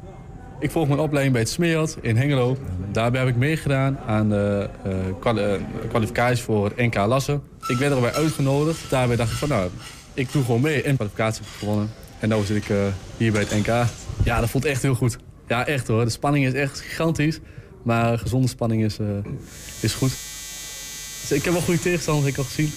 Ik 0.58 0.70
volg 0.70 0.88
mijn 0.88 1.00
opleiding 1.00 1.32
bij 1.32 1.42
het 1.42 1.50
Smeert 1.50 1.96
in 2.00 2.16
Hengelo. 2.16 2.56
Daarbij 2.92 3.20
heb 3.20 3.28
ik 3.28 3.36
meegedaan 3.36 3.98
aan 4.06 4.28
de 4.28 4.68
eh, 4.84 4.92
kwali- 5.20 5.66
kwalificaties 5.88 6.40
voor 6.42 6.72
NK 6.76 6.94
Lassen. 6.94 7.42
Ik 7.68 7.76
werd 7.76 7.92
erbij 7.94 8.12
uitgenodigd. 8.12 8.90
Daarbij 8.90 9.16
dacht 9.16 9.30
ik 9.32 9.36
van 9.36 9.48
nou, 9.48 9.70
ik 10.14 10.32
doe 10.32 10.44
gewoon 10.44 10.60
mee. 10.60 10.82
En 10.82 10.94
kwalificatie 10.96 11.42
heb 11.42 11.52
ik 11.52 11.58
gewonnen. 11.58 11.90
En 12.20 12.28
nu 12.28 12.44
zit 12.44 12.56
ik 12.56 12.68
eh, 12.68 12.76
hier 13.16 13.32
bij 13.32 13.40
het 13.40 13.50
NK. 13.50 13.66
Ja, 14.24 14.40
dat 14.40 14.50
voelt 14.50 14.64
echt 14.64 14.82
heel 14.82 14.94
goed. 14.94 15.16
Ja, 15.48 15.66
echt 15.66 15.86
hoor. 15.86 16.04
De 16.04 16.10
spanning 16.10 16.46
is 16.46 16.52
echt 16.52 16.80
gigantisch. 16.80 17.38
Maar 17.82 18.18
gezonde 18.18 18.48
spanning 18.48 18.84
is, 18.84 18.98
eh, 18.98 19.06
is 19.80 19.94
goed. 19.94 20.10
Dus 21.20 21.32
ik 21.32 21.44
heb 21.44 21.52
wel 21.52 21.62
goede 21.62 21.80
tegenstanders, 21.80 22.26
heb 22.26 22.34
ik 22.34 22.40
al 22.40 22.50
gezien. 22.54 22.72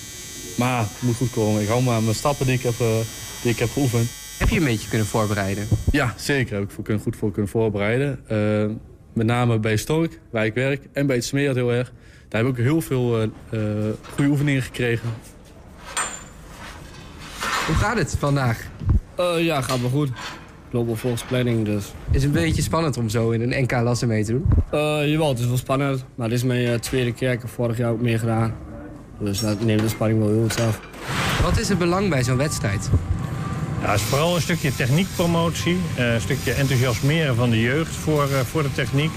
Maar 0.58 0.80
het 0.80 1.02
moet 1.02 1.16
goed 1.16 1.32
komen. 1.32 1.62
Ik 1.62 1.68
hou 1.68 1.84
maar 1.84 1.96
aan 1.96 2.04
mijn 2.04 2.16
stappen 2.16 2.46
die 2.46 2.56
ik 2.56 2.64
heb, 2.64 2.80
eh, 2.80 2.98
die 3.42 3.52
ik 3.52 3.60
heb 3.60 3.70
geoefend. 3.70 4.10
Heb 4.38 4.50
je 4.50 4.60
een 4.60 4.66
beetje 4.66 4.90
kunnen 4.90 5.08
voorbereiden? 5.08 5.68
Ja, 5.92 6.14
zeker. 6.18 6.56
Heb 6.56 6.64
ik 6.64 6.72
voor 6.72 7.00
goed 7.00 7.16
voor 7.16 7.32
kunnen 7.32 7.52
voorbereiden. 7.52 8.20
Eh, 8.28 8.66
met 9.14 9.26
name 9.26 9.60
bij 9.60 9.78
Stork, 9.78 10.20
waar 10.32 10.46
ik 10.46 10.54
werk, 10.54 10.88
en 10.94 11.08
bij 11.08 11.16
het 11.16 11.26
Smeert 11.26 11.56
heel 11.56 11.72
erg. 11.72 11.94
Daar 12.30 12.44
heb 12.44 12.52
ik 12.52 12.58
ook 12.58 12.66
heel 12.66 12.82
veel 12.82 13.22
eh, 13.22 13.24
eh, 13.50 13.94
goede 14.14 14.30
oefeningen 14.30 14.62
gekregen. 14.62 15.10
Hoe 17.66 17.76
gaat 17.76 17.98
het 17.98 18.16
vandaag? 18.20 18.68
Ja, 19.38 19.62
gaat 19.62 19.82
wel 19.82 19.90
goed. 19.90 20.08
Ik 20.08 20.80
loop 20.80 20.86
wel 20.86 20.96
volgens 20.96 21.24
planning, 21.24 21.66
dus... 21.66 21.84
Is 22.12 22.24
het 22.24 22.36
een 22.36 22.42
beetje 22.42 22.62
spannend 22.62 22.98
om 22.98 23.10
zo 23.10 23.30
in 23.30 23.42
een 23.42 23.64
NK 23.64 23.72
Lassen 23.72 24.08
mee 24.08 24.24
te 24.26 24.32
doen? 24.32 24.46
Eh, 24.72 25.10
jawel, 25.10 25.30
het 25.30 25.40
is 25.40 25.48
wel 25.48 25.58
spannend. 25.58 26.06
Maar 26.16 26.30
dit 26.30 26.38
is 26.38 26.44
mijn 26.44 26.66
eh, 26.66 26.80
tweede 26.80 27.14
keer. 27.14 27.32
Ik 27.32 27.42
heb 27.42 27.50
vorig 27.50 27.78
jaar 27.78 27.92
ook 27.92 28.02
meegedaan. 28.02 28.54
Dus 29.20 29.40
dat 29.40 29.62
neemt 29.62 29.82
de 29.82 29.88
spanning 29.90 30.20
wel 30.20 30.30
heel 30.30 30.42
goed 30.42 30.60
af. 30.60 30.80
Wat 31.44 31.58
is 31.58 31.70
het 31.70 31.78
belang 31.78 32.10
bij 32.10 32.24
zo'n 32.24 32.38
wedstrijd? 32.38 32.90
Ja, 33.82 33.92
het 33.92 34.00
is 34.00 34.06
vooral 34.06 34.36
een 34.36 34.42
stukje 34.42 34.76
techniekpromotie, 34.76 35.78
eh, 35.96 36.14
een 36.14 36.22
stukje 36.22 36.52
enthousiasmeren 36.54 37.36
van 37.36 37.50
de 37.50 37.62
jeugd 37.62 37.96
voor, 37.96 38.24
eh, 38.24 38.40
voor 38.40 38.64
de 38.64 38.72
techniek. 38.74 39.12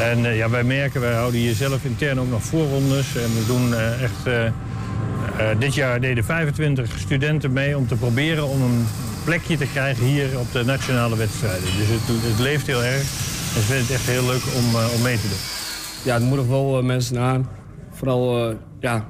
En 0.00 0.24
eh, 0.26 0.36
ja, 0.36 0.50
wij 0.50 0.64
merken, 0.64 1.00
wij 1.00 1.14
houden 1.14 1.40
hier 1.40 1.54
zelf 1.54 1.84
intern 1.84 2.20
ook 2.20 2.30
nog 2.30 2.42
voorrondes. 2.42 3.16
En 3.16 3.34
we 3.34 3.44
doen 3.46 3.74
eh, 3.74 4.02
echt, 4.02 4.26
eh, 4.26 4.46
eh, 4.46 4.52
dit 5.58 5.74
jaar 5.74 6.00
deden 6.00 6.24
25 6.24 6.98
studenten 6.98 7.52
mee 7.52 7.76
om 7.76 7.86
te 7.86 7.94
proberen 7.94 8.48
om 8.48 8.62
een 8.62 8.86
plekje 9.24 9.56
te 9.56 9.66
krijgen 9.66 10.04
hier 10.04 10.38
op 10.38 10.52
de 10.52 10.64
nationale 10.64 11.16
wedstrijden. 11.16 11.62
Dus 11.62 11.88
het, 11.88 12.00
het 12.06 12.38
leeft 12.38 12.66
heel 12.66 12.84
erg 12.84 13.00
en 13.54 13.60
ze 13.60 13.66
vinden 13.66 13.84
het 13.84 13.94
echt 13.94 14.06
heel 14.06 14.26
leuk 14.26 14.42
om, 14.56 14.80
eh, 14.80 14.94
om 14.94 15.02
mee 15.02 15.16
te 15.16 15.28
doen. 15.28 15.38
Ja, 16.02 16.14
het 16.14 16.22
moedigt 16.22 16.48
wel 16.48 16.78
eh, 16.78 16.84
mensen 16.84 17.18
aan. 17.18 17.48
Vooral, 17.92 18.48
eh, 18.48 18.56
ja, 18.80 19.06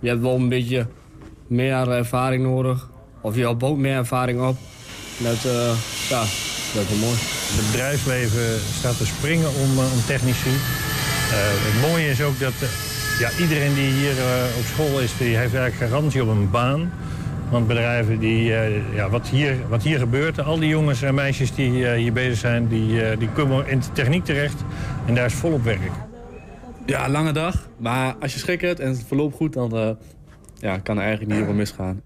je 0.00 0.08
hebt 0.08 0.20
wel 0.20 0.34
een 0.34 0.48
beetje 0.48 0.86
meer 1.46 1.88
ervaring 1.90 2.42
nodig. 2.42 2.88
Of 3.20 3.36
je 3.36 3.54
bouwt 3.54 3.76
meer 3.78 3.96
ervaring 3.96 4.40
op. 4.40 4.56
Dat, 5.18 5.44
eh, 5.44 5.72
ja, 6.08 6.20
dat 6.74 6.82
is 6.82 6.88
wel 6.88 6.98
mooi. 6.98 7.16
Het 7.56 7.70
bedrijfsleven 7.70 8.60
staat 8.78 8.96
te 8.96 9.06
springen 9.06 9.48
om, 9.48 9.78
eh, 9.78 9.92
om 9.92 10.04
technici. 10.06 10.50
Eh, 10.50 11.36
het 11.68 11.90
mooie 11.90 12.08
is 12.08 12.22
ook 12.22 12.38
dat 12.40 12.52
eh, 12.60 12.68
ja, 13.18 13.30
iedereen 13.40 13.74
die 13.74 13.92
hier 13.92 14.18
eh, 14.18 14.58
op 14.58 14.64
school 14.64 15.00
is, 15.00 15.16
die 15.16 15.36
heeft 15.36 15.54
eigenlijk 15.54 15.90
garantie 15.90 16.22
op 16.22 16.28
een 16.28 16.50
baan. 16.50 16.92
Want 17.50 17.66
bedrijven 17.66 18.18
die, 18.18 18.54
eh, 18.54 18.94
ja, 18.94 19.10
wat, 19.10 19.28
hier, 19.28 19.56
wat 19.68 19.82
hier 19.82 19.98
gebeurt, 19.98 20.40
al 20.40 20.58
die 20.58 20.68
jongens 20.68 21.02
en 21.02 21.14
meisjes 21.14 21.54
die 21.54 21.88
eh, 21.88 21.96
hier 21.96 22.12
bezig 22.12 22.38
zijn, 22.38 22.68
die, 22.68 23.16
die 23.16 23.28
komen 23.28 23.68
in 23.68 23.78
de 23.78 23.92
techniek 23.92 24.24
terecht. 24.24 24.64
En 25.06 25.14
daar 25.14 25.26
is 25.26 25.34
volop 25.34 25.64
werk. 25.64 25.90
Ja, 26.86 27.08
lange 27.08 27.32
dag. 27.32 27.68
Maar 27.76 28.14
als 28.20 28.32
je 28.32 28.38
schik 28.38 28.60
hebt 28.60 28.80
en 28.80 28.88
het 28.88 29.04
verloopt 29.06 29.36
goed, 29.36 29.52
dan 29.52 29.98
ja, 30.54 30.78
kan 30.78 30.96
er 30.96 31.02
eigenlijk 31.02 31.34
niet 31.34 31.44
veel 31.44 31.54
misgaan. 31.54 32.02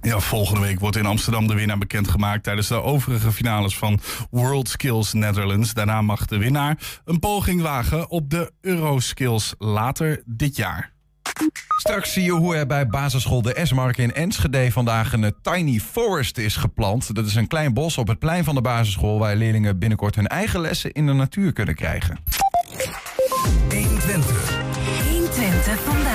Ja, 0.00 0.20
volgende 0.20 0.60
week 0.60 0.80
wordt 0.80 0.96
in 0.96 1.06
Amsterdam 1.06 1.46
de 1.46 1.54
winnaar 1.54 1.78
bekendgemaakt 1.78 2.42
tijdens 2.42 2.68
de 2.68 2.82
overige 2.82 3.32
finales 3.32 3.78
van 3.78 4.00
World 4.30 4.68
Skills 4.68 5.12
Netherlands. 5.12 5.74
Daarna 5.74 6.02
mag 6.02 6.26
de 6.26 6.38
winnaar 6.38 7.00
een 7.04 7.18
poging 7.18 7.62
wagen 7.62 8.10
op 8.10 8.30
de 8.30 8.52
Euroskills 8.60 9.54
later 9.58 10.22
dit 10.26 10.56
jaar. 10.56 10.92
Straks 11.78 12.12
zie 12.12 12.22
je 12.22 12.30
hoe 12.30 12.56
er 12.56 12.66
bij 12.66 12.86
basisschool 12.86 13.42
de 13.42 13.60
S-Mark 13.62 13.96
in 13.96 14.14
Enschede 14.14 14.72
vandaag 14.72 15.12
een 15.12 15.24
eh, 15.24 15.30
tiny 15.42 15.80
forest 15.80 16.38
is 16.38 16.56
geplant. 16.56 17.14
Dat 17.14 17.26
is 17.26 17.34
een 17.34 17.46
klein 17.46 17.74
bos 17.74 17.98
op 17.98 18.08
het 18.08 18.18
plein 18.18 18.44
van 18.44 18.54
de 18.54 18.60
basisschool 18.60 19.18
waar 19.18 19.36
leerlingen 19.36 19.78
binnenkort 19.78 20.14
hun 20.14 20.26
eigen 20.26 20.60
lessen 20.60 20.92
in 20.92 21.06
de 21.06 21.12
natuur 21.12 21.52
kunnen 21.52 21.74
krijgen. 21.74 22.18
120. 23.70 24.58
120 25.10 25.80
vandaag. 25.80 26.07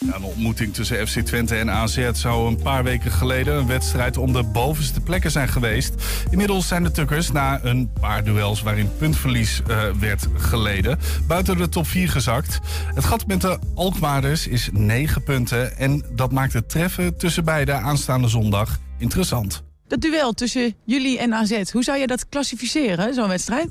Een 0.00 0.22
ontmoeting 0.22 0.74
tussen 0.74 1.08
FC 1.08 1.18
Twente 1.20 1.54
en 1.54 1.70
AZ 1.70 2.10
zou 2.12 2.48
een 2.48 2.62
paar 2.62 2.84
weken 2.84 3.10
geleden 3.10 3.54
een 3.54 3.66
wedstrijd 3.66 4.16
om 4.16 4.32
de 4.32 4.42
bovenste 4.42 5.00
plekken 5.00 5.30
zijn 5.30 5.48
geweest. 5.48 5.94
Inmiddels 6.30 6.68
zijn 6.68 6.82
de 6.82 6.90
Tukkers 6.90 7.32
na 7.32 7.64
een 7.64 7.90
paar 8.00 8.24
duels 8.24 8.62
waarin 8.62 8.90
puntverlies 8.98 9.62
eh, 9.66 9.82
werd 10.00 10.26
geleden 10.36 10.98
buiten 11.26 11.56
de 11.56 11.68
top 11.68 11.86
4 11.86 12.08
gezakt. 12.08 12.58
Het 12.94 13.04
gat 13.04 13.26
met 13.26 13.40
de 13.40 13.58
Alkmaarders 13.74 14.46
is 14.46 14.68
9 14.72 15.22
punten 15.22 15.76
en 15.76 16.04
dat 16.14 16.32
maakt 16.32 16.52
het 16.52 16.68
treffen 16.68 17.16
tussen 17.16 17.44
beide 17.44 17.72
aanstaande 17.72 18.28
zondag 18.28 18.78
interessant. 18.98 19.62
Dat 19.88 20.00
duel 20.00 20.32
tussen 20.32 20.74
jullie 20.84 21.18
en 21.18 21.34
AZ, 21.34 21.70
hoe 21.70 21.84
zou 21.84 21.98
je 21.98 22.06
dat 22.06 22.28
klassificeren, 22.28 23.14
zo'n 23.14 23.28
wedstrijd? 23.28 23.68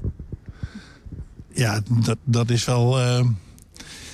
Ja, 1.54 1.82
dat, 2.04 2.18
dat 2.24 2.50
is 2.50 2.66
wel. 2.66 3.00
eh, 3.00 3.26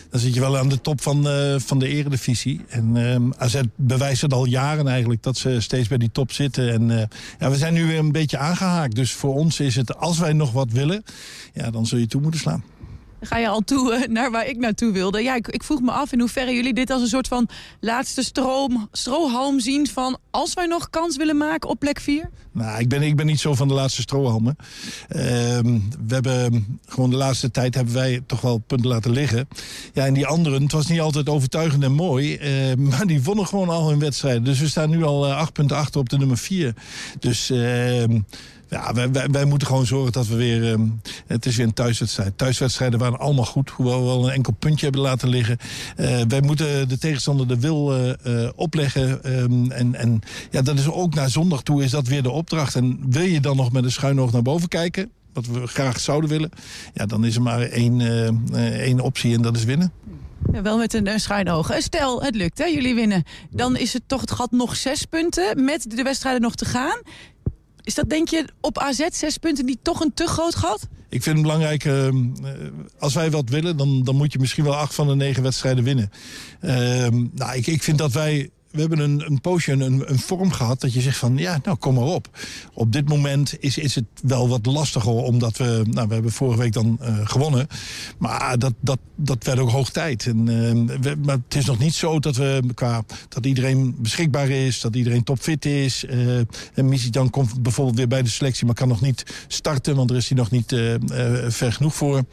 dan 0.10 0.20
zit 0.20 0.34
je 0.34 0.40
wel 0.40 0.58
aan 0.58 0.70
de 0.70 0.82
top 0.82 1.02
van, 1.02 1.28
eh, 1.28 1.56
van 1.58 1.80
de 1.80 1.88
eredivisie. 1.88 2.62
En 2.70 2.98
ehm 2.98 3.32
AZ 3.38 3.62
bewijst 3.76 4.22
het 4.22 4.34
al 4.34 4.46
jaren 4.46 4.88
eigenlijk 4.88 5.24
dat 5.24 5.38
ze 5.38 5.60
steeds 5.60 5.88
bij 5.88 5.98
die 5.98 6.12
top 6.12 6.32
zitten. 6.32 6.72
En 6.72 7.00
eh, 7.00 7.06
ja, 7.40 7.50
we 7.50 7.58
zijn 7.58 7.74
nu 7.74 7.86
weer 7.86 8.00
een 8.00 8.12
beetje 8.12 8.38
aangehaakt. 8.38 8.96
Dus 8.96 9.12
voor 9.12 9.36
ons 9.36 9.60
is 9.60 9.76
het, 9.76 9.98
als 9.98 10.20
wij 10.20 10.34
nog 10.34 10.52
wat 10.52 10.72
willen, 10.72 11.04
ja, 11.54 11.72
dan 11.72 11.86
zul 11.86 11.98
je 11.98 12.08
toe 12.08 12.22
moeten 12.22 12.40
slaan. 12.40 12.64
Ga 13.22 13.38
je 13.38 13.48
al 13.48 13.62
toe 13.62 13.94
eh, 13.94 14.08
naar 14.08 14.32
waar 14.32 14.48
ik 14.48 14.58
naartoe 14.58 14.92
wilde. 14.92 15.22
Ja, 15.22 15.36
ik, 15.36 15.48
ik 15.48 15.64
vroeg 15.64 15.82
me 15.82 15.92
af 15.92 16.12
in 16.12 16.20
hoeverre 16.20 16.54
jullie 16.54 16.74
dit 16.74 16.90
als 16.90 17.02
een 17.02 17.08
soort 17.08 17.28
van 17.28 17.50
laatste 17.80 18.24
stroom, 18.24 18.88
strohalm 18.92 19.60
zien 19.60 19.88
van 19.88 20.18
als 20.32 20.54
wij 20.54 20.66
nog 20.66 20.90
kans 20.90 21.18
willen 21.18 21.38
maken 21.38 21.70
op 21.70 21.80
plek 21.80 22.00
4? 22.00 22.30
Nou, 22.52 22.80
ik 22.80 22.90
ben, 22.90 23.02
ik 23.02 23.16
ben 23.16 23.26
niet 23.26 23.40
zo 23.40 23.56
van 23.56 23.68
de 23.68 23.74
laatste 23.74 24.02
strohalmen. 24.02 24.56
Ehm, 25.08 25.80
we 26.08 26.14
hebben 26.14 26.80
gewoon 26.86 27.10
de 27.10 27.16
laatste 27.16 27.52
tijd 27.52 27.76
hebben 27.76 27.94
wij 27.94 28.22
toch 28.26 28.42
wel 28.42 28.58
punten 28.58 28.88
laten 28.90 29.12
liggen. 29.12 29.48
Ja, 29.94 30.06
en 30.06 30.14
die 30.14 30.26
anderen, 30.28 30.62
het 30.62 30.72
was 30.72 30.88
niet 30.88 31.00
altijd 31.00 31.30
overtuigend 31.30 31.84
en 31.84 31.92
mooi. 31.94 32.36
eh, 32.36 32.76
maar 32.76 33.08
die 33.08 33.24
wonnen 33.24 33.48
gewoon 33.48 33.70
al 33.70 33.90
hun 33.90 34.00
wedstrijden. 34.00 34.44
Dus 34.44 34.60
we 34.60 34.68
staan 34.68 34.90
nu 34.90 35.04
al 35.04 35.26
eh, 35.26 35.38
acht 35.38 35.54
punten 35.54 35.78
achter 35.78 36.00
op 36.00 36.10
de 36.10 36.18
nummer 36.18 36.38
vier. 36.38 36.74
Dus 37.20 37.50
ehm, 37.50 38.20
ja, 38.70 38.94
wij, 38.94 39.30
wij, 39.32 39.46
moeten 39.46 39.68
gewoon 39.68 39.86
zorgen 39.86 40.12
dat 40.12 40.28
we 40.28 40.36
weer... 40.36 40.72
ehm, 40.72 40.88
het 41.30 41.46
is 41.46 41.56
weer 41.56 41.66
een 41.66 41.74
thuiswedstrijd. 41.74 42.38
Thuiswedstrijden 42.38 43.00
waren 43.00 43.20
allemaal 43.20 43.46
goed. 43.46 43.70
Hoewel 43.70 44.00
we 44.00 44.06
wel 44.06 44.26
een 44.26 44.34
enkel 44.34 44.54
puntje 44.54 44.86
hebben 44.86 45.02
laten 45.02 45.30
liggen. 45.30 45.58
Eh, 45.96 46.22
wij 46.28 46.42
moeten 46.42 46.90
de 46.90 46.98
tegenstander 46.98 47.48
de 47.48 47.60
wil 47.60 47.96
eh, 47.96 48.44
eh, 48.44 48.52
opleggen. 48.56 49.24
ehm, 49.24 49.72
en, 49.72 49.96
en 49.96 50.22
ja, 50.52 50.62
dat 50.62 50.78
is 50.80 50.92
ook 50.92 51.14
naar 51.14 51.30
zondag 51.30 51.64
toe 51.64 51.84
is 51.84 51.92
dat 51.92 52.08
weer 52.08 52.24
de 52.24 52.30
opdracht. 52.30 52.76
En 52.76 53.00
wil 53.10 53.24
je 53.24 53.40
dan 53.40 53.56
nog 53.56 53.72
met 53.72 53.84
een 53.84 53.92
schuin 53.92 54.20
oog 54.20 54.32
naar 54.32 54.42
boven 54.42 54.68
kijken... 54.68 55.12
wat 55.34 55.46
we 55.46 55.68
graag 55.68 56.00
zouden 56.00 56.30
willen... 56.30 56.50
ja, 56.94 57.06
dan 57.06 57.26
is 57.26 57.36
er 57.36 57.42
maar 57.42 57.62
één, 57.62 58.02
één 58.80 59.00
optie 59.00 59.36
en 59.36 59.42
dat 59.42 59.56
is 59.56 59.64
winnen. 59.64 59.92
Ja, 60.52 60.62
wel 60.62 60.78
met 60.78 60.94
een 60.94 61.20
schuin 61.20 61.50
oog. 61.50 61.72
Stel, 61.78 62.24
het 62.24 62.36
lukt, 62.36 62.58
hè, 62.58 62.66
jullie 62.66 62.96
winnen. 62.96 63.24
Dan 63.50 63.78
is 63.78 63.94
het 63.94 64.04
toch 64.08 64.22
het 64.22 64.32
gat 64.32 64.52
nog 64.52 64.76
zes 64.76 65.06
punten 65.06 65.64
met 65.64 65.86
de 65.90 66.04
wedstrijden 66.04 66.42
nog 66.42 66.56
te 66.56 66.66
gaan. 66.66 67.02
Is 67.90 67.96
dat, 67.96 68.10
denk 68.10 68.28
je, 68.28 68.46
op 68.62 68.78
AZ 68.78 69.08
zes 69.12 69.38
punten 69.38 69.66
niet 69.66 69.80
toch 69.82 70.00
een 70.00 70.14
te 70.14 70.28
groot 70.28 70.56
gat? 70.56 70.88
Ik 71.10 71.24
vind 71.24 71.36
het 71.36 71.46
belangrijk, 71.46 71.86
eh, 71.86 72.08
eh, 72.08 72.14
als 73.00 73.14
wij 73.14 73.32
wat 73.32 73.50
willen... 73.50 73.78
Dan, 73.78 74.04
dan 74.04 74.16
moet 74.16 74.34
je 74.34 74.40
misschien 74.40 74.64
wel 74.64 74.76
acht 74.76 74.96
van 74.96 75.08
de 75.08 75.16
negen 75.16 75.44
wedstrijden 75.44 75.84
winnen. 75.84 76.12
Ehm, 76.60 77.26
nou, 77.32 77.56
ik, 77.56 77.68
ik 77.68 77.84
vind 77.84 77.98
dat 77.98 78.12
wij... 78.12 78.50
We 78.72 78.80
hebben 78.80 79.00
een, 79.00 79.24
een 79.26 79.42
poosje, 79.42 79.72
een, 79.72 80.04
een 80.12 80.20
vorm 80.20 80.52
gehad 80.52 80.82
dat 80.82 80.94
je 80.94 81.02
zegt 81.02 81.18
van... 81.18 81.38
ja, 81.38 81.60
nou, 81.64 81.78
kom 81.78 81.94
maar 81.94 82.04
op. 82.04 82.38
Op 82.74 82.92
dit 82.92 83.10
moment 83.10 83.56
is, 83.60 83.78
is 83.78 83.96
het 83.96 84.06
wel 84.24 84.50
wat 84.50 84.66
lastiger... 84.66 85.12
omdat 85.12 85.58
we... 85.58 85.84
Nou, 85.90 86.08
we 86.08 86.14
hebben 86.14 86.32
vorige 86.32 86.60
week 86.60 86.74
dan 86.74 86.98
eh, 87.02 87.18
gewonnen. 87.24 87.68
Maar 88.18 88.60
dat, 88.60 88.74
dat, 88.80 89.00
dat 89.16 89.44
werd 89.44 89.60
ook 89.60 89.70
hoog 89.70 89.90
tijd. 89.90 90.26
En, 90.26 90.38
eh, 90.50 90.98
we- 91.02 91.16
maar 91.26 91.38
het 91.48 91.56
is 91.56 91.66
nog 91.66 91.80
niet 91.80 91.94
zo 91.94 92.20
dat 92.20 92.36
we 92.36 92.62
qua... 92.74 93.04
dat 93.30 93.46
iedereen 93.46 93.96
beschikbaar 94.00 94.50
is, 94.50 94.82
dat 94.82 94.96
iedereen 94.96 95.24
topfit 95.24 95.66
is. 95.66 96.06
Eh, 96.06 96.38
en 96.38 96.46
Missie 96.90 97.12
dan 97.12 97.30
komt 97.30 97.62
bijvoorbeeld 97.62 97.98
weer 97.98 98.08
bij 98.08 98.22
de 98.24 98.30
selectie... 98.30 98.66
maar 98.66 98.76
kan 98.76 98.88
nog 98.88 99.02
niet 99.02 99.24
starten, 99.48 99.96
want 99.96 100.10
er 100.10 100.16
is 100.16 100.30
hij 100.30 100.38
nog 100.38 100.52
niet 100.52 100.76
ver 101.48 101.74
genoeg 101.74 101.96
voor. 101.96 102.24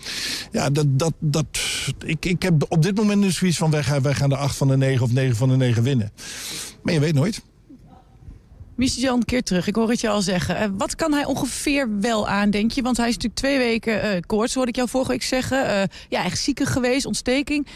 Ja, 0.53 0.71
dat, 0.71 0.87
dat, 0.99 1.13
dat, 1.19 1.47
ik, 2.05 2.25
ik 2.25 2.43
heb 2.43 2.67
op 2.69 2.83
dit 2.83 2.97
moment 2.97 3.23
dus 3.23 3.37
zoiets 3.37 3.57
van... 3.59 3.71
wij 3.71 3.83
gaan, 3.83 4.03
wij 4.03 4.15
gaan 4.15 4.29
de 4.29 4.37
acht 4.37 4.57
van 4.57 4.69
de 4.69 4.77
negen 4.77 5.05
of 5.05 5.13
negen 5.13 5.37
van 5.37 5.49
de 5.49 5.57
negen 5.57 5.83
winnen. 5.83 6.13
Maar 6.83 6.95
je 6.95 7.01
weet 7.01 7.15
nooit. 7.15 7.43
Jan, 8.77 9.17
een 9.17 9.25
keer 9.25 9.43
terug. 9.43 9.67
Ik 9.67 9.75
hoor 9.75 9.91
het 9.91 10.01
je 10.01 10.09
al 10.09 10.23
zeggen. 10.23 10.57
Eh, 10.57 10.69
wat 10.77 10.95
kan 10.95 11.13
hij 11.13 11.25
ongeveer 11.25 12.01
wel 12.01 12.29
aan, 12.29 12.51
denk 12.51 12.71
je? 12.71 12.83
Want 12.83 12.97
hij 12.97 13.09
is 13.09 13.15
natuurlijk 13.15 13.41
twee 13.41 13.59
weken 13.59 14.03
eh 14.03 14.21
koorts, 14.27 14.55
hoorde 14.55 14.71
ik 14.71 14.77
jou 14.77 14.89
vorige 14.89 15.11
week 15.11 15.23
zeggen. 15.23 15.69
Eh, 15.69 15.83
ja, 16.09 16.25
echt 16.25 16.39
ziekig 16.39 16.73
geweest, 16.73 17.07
ontsteking. 17.07 17.67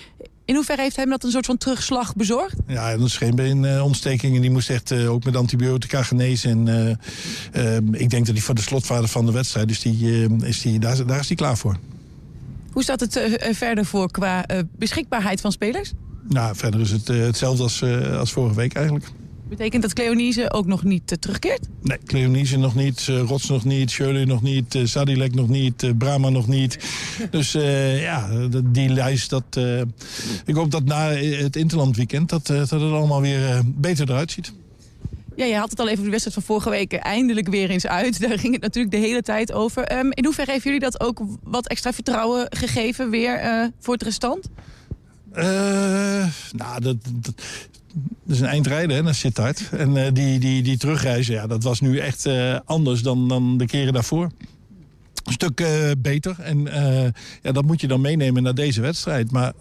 In 0.44 0.54
hoeverre 0.54 0.82
heeft 0.82 0.94
hij 0.94 1.04
hem 1.04 1.12
dat 1.12 1.24
een 1.24 1.30
soort 1.30 1.46
van 1.46 1.58
terugslag 1.58 2.14
bezorgd? 2.14 2.54
Ja, 2.66 2.96
dat 2.96 3.06
is 3.06 3.16
geen 3.16 3.34
beenontsteking. 3.34 4.34
En 4.34 4.40
die 4.40 4.50
moest 4.50 4.70
echt 4.70 4.92
ook 4.92 5.24
met 5.24 5.36
antibiotica 5.36 6.02
genezen. 6.02 6.68
En 6.68 6.98
ik 7.92 8.10
denk 8.10 8.26
dat 8.26 8.34
hij 8.34 8.44
voor 8.44 8.54
de 8.54 8.60
slotvader 8.60 9.08
van 9.08 9.26
de 9.26 9.32
wedstrijd... 9.32 9.68
Dus 9.68 9.80
die, 9.80 10.28
is 10.42 10.60
die, 10.60 10.78
daar, 10.78 11.06
daar 11.06 11.20
is 11.20 11.26
hij 11.26 11.36
klaar 11.36 11.56
voor. 11.56 11.76
Hoe 12.72 12.82
staat 12.82 13.00
het 13.00 13.20
verder 13.50 13.84
voor 13.84 14.10
qua 14.10 14.46
beschikbaarheid 14.76 15.40
van 15.40 15.52
spelers? 15.52 15.92
Nou, 16.30 16.56
verder 16.56 16.80
is 16.80 16.90
het 16.90 17.08
eh, 17.08 17.18
hetzelfde 17.18 17.62
als, 17.62 17.82
eh, 17.82 18.18
als 18.18 18.32
vorige 18.32 18.54
week 18.54 18.74
eigenlijk. 18.74 19.06
Betekent 19.48 19.82
dat 19.82 19.92
Cleonise 19.92 20.52
ook 20.52 20.66
nog 20.66 20.82
niet 20.84 21.12
eh, 21.12 21.18
terugkeert? 21.18 21.68
Nee, 21.82 21.98
Cleonise 22.04 22.58
nog 22.58 22.74
niet, 22.74 23.06
Rots 23.26 23.48
nog 23.48 23.64
niet, 23.64 23.90
Schöle 23.90 24.24
nog 24.24 24.42
niet, 24.42 24.78
Sadilek 24.84 25.34
nog 25.34 25.48
niet, 25.48 25.98
Brahma 25.98 26.28
nog 26.28 26.46
niet. 26.46 26.78
Dus 27.30 27.52
ja, 27.52 28.30
die 28.64 28.88
lijst, 28.88 29.30
dat, 29.30 29.60
ik 30.44 30.54
hoop 30.54 30.70
dat 30.70 30.84
na 30.84 31.10
het 31.12 31.56
Interland 31.56 31.96
weekend... 31.96 32.28
dat, 32.28 32.46
dat 32.46 32.70
het 32.70 32.82
allemaal 32.82 33.20
weer 33.20 33.62
beter 33.66 34.10
eruit 34.10 34.30
ziet. 34.30 34.52
Ja, 35.36 35.44
je 35.44 35.54
had 35.54 35.70
het 35.70 35.78
al 35.78 35.84
even 35.84 35.98
over 35.98 36.04
de 36.04 36.10
wedstrijd 36.10 36.36
van 36.36 36.54
vorige 36.54 36.70
week 36.70 36.92
eindelijk 36.92 37.48
weer 37.48 37.70
eens 37.70 37.86
uit. 37.86 38.20
Daar 38.28 38.38
ging 38.38 38.52
het 38.52 38.62
natuurlijk 38.62 38.94
de 38.94 39.00
hele 39.00 39.22
tijd 39.22 39.52
over. 39.52 39.82
Ehm, 39.82 40.10
in 40.10 40.24
hoeverre 40.24 40.50
heeft 40.52 40.64
jullie 40.64 40.80
dat 40.80 41.00
ook 41.00 41.20
wat 41.42 41.68
extra 41.68 41.92
vertrouwen 41.92 42.46
gegeven 42.56 43.10
weer 43.10 43.70
voor 43.78 43.94
het 43.94 44.02
restant? 44.02 44.48
Eh, 45.32 46.26
nou, 46.52 46.80
dat, 46.80 46.96
dat, 47.12 47.34
is 48.26 48.40
een 48.40 48.46
eindrijden 48.46 48.96
hè, 48.96 49.02
naar 49.02 49.14
Sittard. 49.14 49.68
En 49.70 49.96
eh, 49.96 50.12
die, 50.12 50.38
die, 50.38 50.62
die 50.62 50.76
terugreizen, 50.76 51.34
ja, 51.34 51.46
dat 51.46 51.62
was 51.62 51.80
nu 51.80 51.98
echt 51.98 52.26
eh, 52.26 52.58
anders 52.64 53.02
dan, 53.02 53.28
dan 53.28 53.58
de 53.58 53.66
keren 53.66 53.92
daarvoor. 53.92 54.30
Een 55.24 55.32
stuk 55.32 55.64
beter. 55.98 56.36
En 56.40 56.68
ja, 57.42 57.52
dat 57.52 57.64
moet 57.64 57.80
je 57.80 57.86
dan 57.86 58.00
meenemen 58.00 58.42
naar 58.42 58.54
deze 58.54 58.80
wedstrijd. 58.80 59.30
Maar 59.30 59.52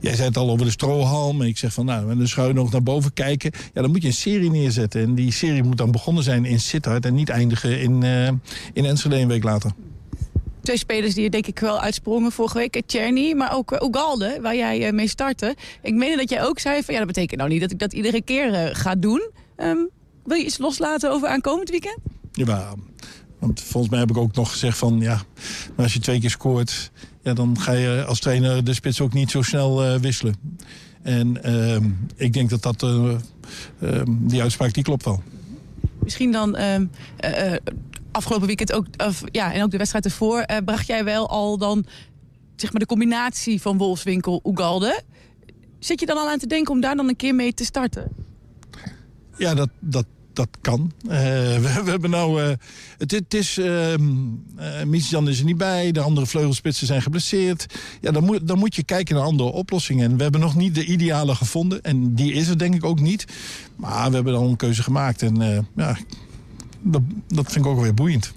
jij 0.00 0.14
zei 0.14 0.22
het 0.28 0.36
al 0.36 0.50
over 0.50 0.66
de 0.66 0.72
strohalm. 0.72 1.42
Ik 1.42 1.58
zeg 1.58 1.72
van, 1.72 1.84
nou, 1.84 2.16
dan 2.16 2.28
zou 2.28 2.48
je 2.48 2.54
nog 2.54 2.72
naar 2.72 2.82
boven 2.82 3.12
kijken. 3.12 3.50
Ja, 3.72 3.82
dan 3.82 3.90
moet 3.90 4.02
je 4.02 4.08
een 4.08 4.14
serie 4.14 4.50
neerzetten. 4.50 5.02
En 5.02 5.14
die 5.14 5.32
serie 5.32 5.62
moet 5.62 5.76
dan 5.76 5.90
begonnen 5.90 6.22
zijn 6.22 6.44
in 6.44 6.60
Sittard... 6.60 7.06
en 7.06 7.14
niet 7.14 7.28
eindigen 7.28 7.80
in, 7.80 8.02
in 8.72 8.84
Enschede 8.84 9.18
een 9.18 9.28
week 9.28 9.44
later. 9.44 9.72
Twee 10.64 10.78
spelers 10.78 11.14
die 11.14 11.24
er 11.24 11.30
denk 11.30 11.46
ik 11.46 11.58
wel 11.58 11.80
uitsprongen 11.80 12.32
vorige 12.32 12.58
week. 12.58 12.82
Czerny, 12.86 13.32
maar 13.32 13.54
ook 13.54 13.72
uh, 13.72 13.88
Ugalde, 13.88 14.38
waar 14.42 14.56
jij 14.56 14.86
eh, 14.86 14.92
mee 14.92 15.08
startte. 15.08 15.56
Ik 15.82 15.94
meen 15.94 16.16
dat 16.16 16.30
jij 16.30 16.44
ook 16.44 16.58
zei 16.58 16.82
van... 16.82 16.92
ja, 16.94 16.98
dat 16.98 17.08
betekent 17.08 17.38
nou 17.38 17.52
niet 17.52 17.60
dat 17.60 17.70
ik 17.70 17.78
dat 17.78 17.92
iedere 17.92 18.22
keer 18.22 18.54
eh, 18.54 18.68
ga 18.72 18.94
doen. 18.94 19.30
Ehm, 19.56 19.76
wil 20.24 20.36
je 20.36 20.44
iets 20.44 20.58
loslaten 20.58 21.10
over 21.10 21.28
aankomend 21.28 21.70
weekend? 21.70 21.98
Ja, 22.32 22.74
want 23.38 23.60
volgens 23.60 23.92
mij 23.92 24.00
heb 24.00 24.10
ik 24.10 24.16
ook 24.16 24.34
nog 24.34 24.50
gezegd 24.50 24.78
van... 24.78 25.00
ja, 25.00 25.22
maar 25.76 25.84
als 25.84 25.92
je 25.92 26.00
twee 26.00 26.20
keer 26.20 26.30
scoort... 26.30 26.90
Ja, 27.22 27.32
dan 27.32 27.60
ga 27.60 27.72
je 27.72 28.04
als 28.04 28.20
trainer 28.20 28.64
de 28.64 28.74
spits 28.74 29.00
ook 29.00 29.12
niet 29.12 29.30
zo 29.30 29.42
snel 29.42 29.84
eh, 29.84 30.00
wisselen. 30.00 30.34
En 31.02 31.42
ehm, 31.42 31.90
ik 32.16 32.32
denk 32.32 32.50
dat 32.50 32.62
dat, 32.62 32.82
eh, 32.82 33.14
ehm, 33.80 34.04
die 34.08 34.42
uitspraak 34.42 34.74
die 34.74 34.82
klopt 34.82 35.04
wel. 35.04 35.22
Misschien 36.04 36.32
dan 36.32 36.56
eh, 36.56 36.74
eh, 37.16 37.60
afgelopen 38.14 38.46
weekend 38.46 38.72
ook, 38.72 38.86
of, 38.96 39.22
ja, 39.30 39.52
en 39.52 39.62
ook 39.62 39.70
de 39.70 39.76
wedstrijd 39.76 40.04
ervoor... 40.04 40.40
eh, 40.40 40.56
bracht 40.64 40.86
jij 40.86 41.04
wel 41.04 41.28
al 41.28 41.58
dan 41.58 41.86
zeg 42.56 42.72
maar, 42.72 42.80
de 42.80 42.86
combinatie 42.86 43.60
van 43.60 43.78
Wolfswinkel-Ugalde. 43.78 45.02
Zit 45.78 46.00
je 46.00 46.06
dan 46.06 46.16
al 46.16 46.28
aan 46.28 46.38
te 46.38 46.46
denken 46.46 46.72
om 46.72 46.80
daar 46.80 46.96
dan 46.96 47.08
een 47.08 47.16
keer 47.16 47.34
mee 47.34 47.54
te 47.54 47.64
starten? 47.64 48.12
Ja, 49.36 49.54
dat, 49.54 49.68
dat, 49.80 50.06
dat 50.32 50.48
kan. 50.60 50.92
Eh, 51.08 51.18
we, 51.64 51.80
we 51.84 51.90
hebben 51.90 52.10
nou... 52.10 52.42
eh, 52.42 52.52
het, 52.98 53.34
is... 53.34 53.60
Miesjan 54.86 55.28
is 55.28 55.38
er 55.38 55.44
niet 55.44 55.56
bij. 55.56 55.92
De 55.92 56.00
andere 56.00 56.26
vleugelspitsen 56.26 56.86
zijn 56.86 57.02
geblesseerd. 57.02 57.66
Ja, 58.00 58.10
dan 58.10 58.24
moet, 58.24 58.48
dan 58.48 58.58
moet 58.58 58.74
je 58.74 58.84
kijken 58.84 59.14
naar 59.14 59.24
andere 59.24 59.50
oplossingen. 59.52 60.10
En 60.10 60.16
we 60.16 60.22
hebben 60.22 60.40
nog 60.40 60.56
niet 60.56 60.74
de 60.74 60.84
ideale 60.84 61.34
gevonden. 61.34 61.82
En 61.82 62.14
die 62.14 62.32
is 62.32 62.48
er 62.48 62.58
denk 62.58 62.74
ik 62.74 62.84
ook 62.84 63.00
niet. 63.00 63.24
Maar 63.76 64.08
we 64.08 64.14
hebben 64.14 64.32
dan 64.32 64.44
een 64.44 64.56
keuze 64.56 64.82
gemaakt. 64.82 65.22
En 65.22 65.66
ja, 65.76 65.96
dat, 66.84 67.02
dat 67.28 67.52
vind 67.52 67.64
ik 67.64 67.70
ook 67.70 67.80
weer 67.80 67.94
boeiend. 67.94 68.32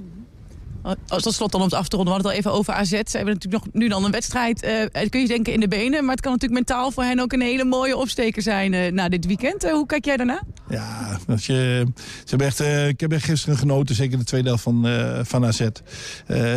Als 1.07 1.23
tot 1.23 1.33
slot 1.33 1.51
dan 1.51 1.61
om 1.61 1.67
het 1.67 1.75
af 1.75 1.87
te 1.87 1.95
ronden, 1.95 2.15
we 2.15 2.21
hadden 2.21 2.41
het 2.41 2.45
al 2.45 2.51
even 2.51 2.59
over 2.59 2.73
AZ. 2.73 2.89
Ze 2.89 3.17
hebben 3.17 3.33
natuurlijk 3.33 3.63
nog 3.63 3.73
nu 3.73 3.87
dan 3.87 4.03
een 4.03 4.11
wedstrijd, 4.11 4.61
eh, 4.61 5.09
kun 5.09 5.21
je 5.21 5.27
denken 5.27 5.53
in 5.53 5.59
de 5.59 5.67
benen. 5.67 6.01
Maar 6.05 6.11
het 6.11 6.21
kan 6.21 6.31
natuurlijk 6.31 6.59
mentaal 6.59 6.91
voor 6.91 7.03
hen 7.03 7.19
ook 7.19 7.33
een 7.33 7.41
hele 7.41 7.65
mooie 7.65 7.97
opsteker 7.97 8.41
zijn 8.41 8.73
eh, 8.73 8.91
na 8.91 9.09
dit 9.09 9.25
weekend. 9.25 9.63
Eh, 9.63 9.71
hoe 9.71 9.85
kijk 9.85 10.05
jij 10.05 10.17
daarna? 10.17 10.41
Ja, 10.69 11.19
als 11.27 11.45
je, 11.45 11.87
ze 11.95 12.29
hebben 12.29 12.47
echt, 12.47 12.59
ik 12.89 12.99
heb 12.99 13.11
echt 13.11 13.23
gisteren 13.23 13.57
genoten, 13.57 13.95
zeker 13.95 14.17
de 14.17 14.23
tweede 14.23 14.47
helft 14.47 14.63
van, 14.63 14.87
van 15.25 15.45
AZ. 15.45 15.67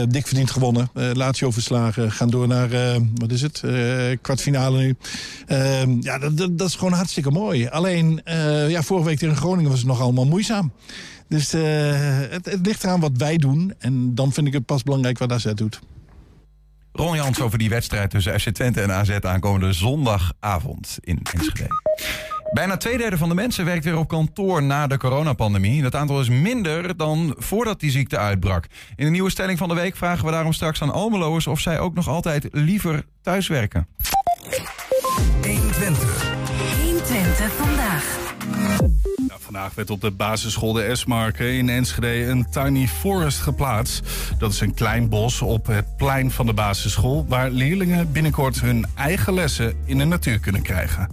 Dik 0.08 0.26
verdiend 0.26 0.50
gewonnen, 0.50 0.90
uh, 0.94 1.10
Lazio 1.12 1.50
verslagen, 1.50 2.12
gaan 2.12 2.30
door 2.30 2.48
naar, 2.48 2.68
wat 3.14 3.30
is 3.30 3.42
het, 3.42 3.62
kwartfinale 4.20 4.78
nu. 4.78 4.96
Ehm, 5.46 5.96
ja, 6.00 6.18
dat, 6.18 6.36
dat, 6.36 6.58
dat 6.58 6.68
is 6.68 6.74
gewoon 6.74 6.92
hartstikke 6.92 7.30
mooi. 7.30 7.68
Alleen, 7.68 8.20
ja, 8.68 8.82
vorige 8.82 9.06
week 9.06 9.18
tegen 9.18 9.36
Groningen 9.36 9.70
was 9.70 9.78
het 9.78 9.88
nog 9.88 10.00
allemaal 10.00 10.26
moeizaam. 10.26 10.72
Dus 11.30 11.52
eh, 11.52 11.62
het, 12.30 12.46
het 12.46 12.66
ligt 12.66 12.84
eraan 12.84 13.00
wat 13.00 13.16
wij 13.16 13.36
doen. 13.36 13.74
En 13.78 14.14
dan 14.14 14.32
vind 14.32 14.46
ik 14.46 14.52
het 14.52 14.66
pas 14.66 14.82
belangrijk 14.82 15.18
wat 15.18 15.32
AZ 15.32 15.52
doet. 15.54 15.80
Ron 16.92 17.16
Jans 17.16 17.40
over 17.40 17.58
die 17.58 17.68
wedstrijd 17.68 18.10
tussen 18.10 18.40
FC 18.40 18.48
Twente 18.48 18.80
en 18.80 18.92
AZ 18.92 19.10
aankomende 19.10 19.72
zondagavond 19.72 20.98
in 21.00 21.20
Enschede. 21.32 21.68
Bijna 22.52 22.76
twee 22.76 22.98
derde 22.98 23.16
van 23.16 23.28
de 23.28 23.34
mensen 23.34 23.64
werkt 23.64 23.84
weer 23.84 23.98
op 23.98 24.08
kantoor 24.08 24.62
na 24.62 24.86
de 24.86 24.96
coronapandemie. 24.96 25.82
Dat 25.82 25.94
aantal 25.94 26.20
is 26.20 26.28
minder 26.28 26.96
dan 26.96 27.34
voordat 27.38 27.80
die 27.80 27.90
ziekte 27.90 28.18
uitbrak. 28.18 28.66
In 28.96 29.04
de 29.04 29.10
nieuwe 29.10 29.30
stelling 29.30 29.58
van 29.58 29.68
de 29.68 29.74
week 29.74 29.96
vragen 29.96 30.24
we 30.24 30.30
daarom 30.30 30.52
straks 30.52 30.82
aan 30.82 30.92
Almeloers... 30.92 31.46
of 31.46 31.60
zij 31.60 31.78
ook 31.78 31.94
nog 31.94 32.08
altijd 32.08 32.48
liever 32.52 33.04
thuiswerken. 33.22 33.86
120. 35.42 36.32
120 36.82 37.52
vandaag. 37.52 37.79
Nou, 39.30 39.42
vandaag 39.42 39.74
werd 39.74 39.90
op 39.90 40.00
de 40.00 40.10
basisschool 40.10 40.72
de 40.72 40.82
Esmarken 40.82 41.52
in 41.52 41.68
Enschede 41.68 42.24
een 42.24 42.50
tiny 42.50 42.88
forest 42.88 43.38
geplaatst. 43.38 44.06
Dat 44.38 44.52
is 44.52 44.60
een 44.60 44.74
klein 44.74 45.08
bos 45.08 45.42
op 45.42 45.66
het 45.66 45.96
plein 45.96 46.30
van 46.30 46.46
de 46.46 46.52
basisschool... 46.52 47.24
waar 47.28 47.50
leerlingen 47.50 48.12
binnenkort 48.12 48.60
hun 48.60 48.86
eigen 48.94 49.34
lessen 49.34 49.74
in 49.84 49.98
de 49.98 50.04
natuur 50.04 50.38
kunnen 50.38 50.62
krijgen. 50.62 51.08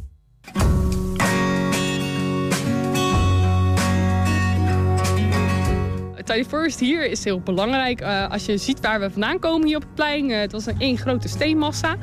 Tiny 6.28 6.46
Forest 6.46 6.80
hier 6.80 7.10
is 7.10 7.24
heel 7.24 7.40
belangrijk. 7.40 8.02
Eh, 8.02 8.30
als 8.32 8.46
je 8.46 8.58
ziet 8.58 8.80
waar 8.80 9.00
we 9.00 9.12
vandaan 9.12 9.40
komen 9.40 9.68
hier 9.68 9.76
op 9.76 9.82
het 9.82 9.96
plein. 9.96 10.32
eh, 10.32 10.40
het 10.40 10.52
was 10.52 10.66
een 10.66 10.80
één 10.80 10.98
grote 10.98 11.28
steenmassa. 11.28 11.96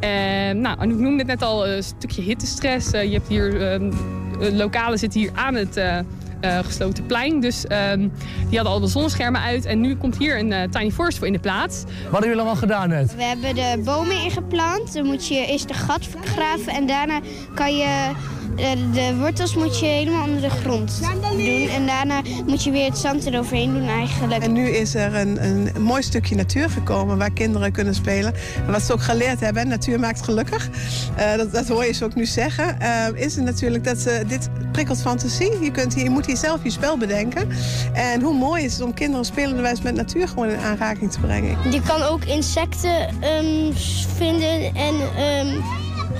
En 0.00 0.60
nou, 0.60 0.78
Anouk 0.78 0.98
noemde 0.98 1.18
het 1.18 1.26
net 1.26 1.42
al, 1.42 1.68
een 1.68 1.82
stukje 1.82 2.22
hittestress. 2.22 2.92
Eh, 2.92 3.04
je 3.04 3.12
hebt 3.12 3.28
hier, 3.28 3.80
ehm, 4.42 4.52
eh, 4.52 4.58
lokalen 4.58 4.98
zitten 4.98 5.20
hier 5.20 5.30
aan 5.34 5.54
het 5.54 5.76
eh, 5.76 5.98
eh, 5.98 6.04
gesloten 6.64 7.06
plein. 7.06 7.40
Dus 7.40 7.66
ehm, 7.66 7.98
die 8.48 8.56
hadden 8.58 8.72
al 8.72 8.80
de 8.80 8.86
zonneschermen 8.86 9.40
uit. 9.40 9.64
En 9.64 9.80
nu 9.80 9.96
komt 9.96 10.18
hier 10.18 10.38
een 10.38 10.70
Tiny 10.70 10.90
Forest 10.90 11.18
voor 11.18 11.26
in 11.26 11.32
de 11.32 11.38
plaats. 11.38 11.82
Wat 11.82 11.92
hebben 12.02 12.20
jullie 12.20 12.34
allemaal 12.34 12.56
gedaan 12.56 12.88
net? 12.88 13.16
We 13.16 13.22
hebben 13.22 13.54
de 13.54 13.80
bomen 13.84 14.22
ingeplant. 14.22 14.94
Dan 14.94 15.06
moet 15.06 15.28
je 15.28 15.46
eerst 15.46 15.68
een 15.68 15.74
gat 15.74 16.08
graven 16.24 16.72
en 16.72 16.86
daarna 16.86 17.20
kan 17.54 17.76
je 17.76 18.10
de, 18.56 18.90
de 18.92 19.16
wortels 19.18 19.54
moet 19.54 19.78
je 19.78 19.86
helemaal 19.86 20.24
onder 20.24 20.40
de 20.40 20.50
grond 20.50 21.00
doen. 21.20 21.68
En 21.68 21.86
daarna 21.86 22.20
moet 22.46 22.64
je 22.64 22.70
weer 22.70 22.84
het 22.84 22.98
zand 22.98 23.26
eroverheen 23.26 23.72
doen 23.72 23.88
eigenlijk. 23.88 24.42
En 24.42 24.52
nu 24.52 24.68
is 24.68 24.94
er 24.94 25.14
een, 25.14 25.44
een 25.44 25.82
mooi 25.82 26.02
stukje 26.02 26.34
natuur 26.34 26.70
gekomen 26.70 27.18
waar 27.18 27.32
kinderen 27.32 27.72
kunnen 27.72 27.94
spelen. 27.94 28.34
En 28.66 28.72
wat 28.72 28.82
ze 28.82 28.92
ook 28.92 29.02
geleerd 29.02 29.40
hebben, 29.40 29.68
natuur 29.68 30.00
maakt 30.00 30.22
gelukkig. 30.22 30.68
Eh, 31.16 31.36
dat, 31.36 31.52
dat 31.52 31.68
hoor 31.68 31.84
je 31.84 31.92
ze 31.92 32.04
ook 32.04 32.14
nu 32.14 32.26
zeggen. 32.26 32.80
eh, 32.80 33.06
is 33.14 33.36
het 33.36 33.44
natuurlijk 33.44 33.84
dat 33.84 33.98
ze, 33.98 34.24
dit 34.26 34.48
prikkelt 34.72 35.00
fantasie. 35.00 35.60
Je, 35.60 35.70
kunt 35.70 35.94
hier, 35.94 36.04
je 36.04 36.10
moet 36.10 36.26
hier 36.26 36.36
zelf 36.36 36.62
je 36.62 36.70
spel 36.70 36.98
bedenken. 36.98 37.48
En 37.92 38.20
hoe 38.20 38.34
mooi 38.34 38.64
is 38.64 38.72
het 38.72 38.82
om 38.82 38.94
kinderen 38.94 39.24
spelenderwijs 39.24 39.82
met 39.82 39.94
natuur 39.94 40.28
gewoon 40.28 40.48
in 40.48 40.58
aanraking 40.58 41.12
te 41.12 41.20
brengen. 41.20 41.56
Je 41.70 41.80
kan 41.80 42.02
ook 42.02 42.24
insecten 42.24 43.08
ehm, 43.20 43.72
vinden 44.16 44.74
en 44.74 44.94
ehm, 45.16 45.60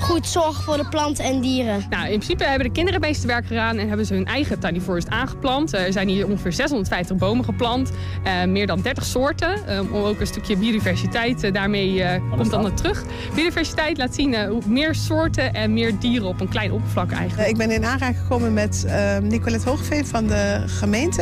goed 0.03 0.27
zorgen 0.27 0.63
voor 0.63 0.77
de 0.77 0.85
planten 0.89 1.23
en 1.25 1.41
dieren. 1.41 1.85
Nou, 1.89 2.03
in 2.03 2.09
principe 2.19 2.43
hebben 2.43 2.67
de 2.67 2.73
kinderen 2.73 2.99
het 2.99 3.09
meeste 3.09 3.27
werk 3.27 3.45
gedaan 3.45 3.77
en 3.77 3.87
hebben 3.87 4.05
ze 4.05 4.13
hun 4.13 4.25
eigen 4.25 4.59
tiny 4.59 4.79
forest 4.81 5.09
aangeplant. 5.09 5.73
Eh, 5.73 5.85
Er 5.85 5.91
zijn 5.91 6.07
hier 6.07 6.27
ongeveer 6.27 6.53
650 6.53 7.17
bomen 7.17 7.45
geplant, 7.45 7.91
eh, 8.23 8.43
meer 8.43 8.67
dan 8.67 8.81
30 8.81 9.05
soorten. 9.05 9.67
eh, 9.67 9.79
om 9.79 10.03
ook 10.03 10.19
een 10.19 10.27
stukje 10.27 10.57
biodiversiteit 10.57 11.43
eh, 11.43 11.53
daarmee 11.53 12.03
eh, 12.03 12.21
komt 12.37 12.49
dan 12.51 12.65
het 12.65 12.77
terug. 12.77 13.03
Biodiversiteit 13.35 13.97
laat 13.97 14.15
zien 14.15 14.45
hoe 14.47 14.61
meer 14.67 14.95
soorten 14.95 15.53
en 15.53 15.73
meer 15.73 15.99
dieren 15.99 16.27
op 16.27 16.41
een 16.41 16.49
klein 16.49 16.71
oppervlak 16.71 17.11
eigenlijk. 17.11 17.49
Ik 17.49 17.57
ben 17.57 17.71
in 17.71 17.85
aanraking 17.85 18.17
gekomen 18.19 18.53
met 18.53 18.83
uh, 18.87 19.17
Nicolette 19.17 19.69
Hoogveen 19.69 20.05
van 20.05 20.27
de 20.27 20.63
gemeente. 20.65 21.21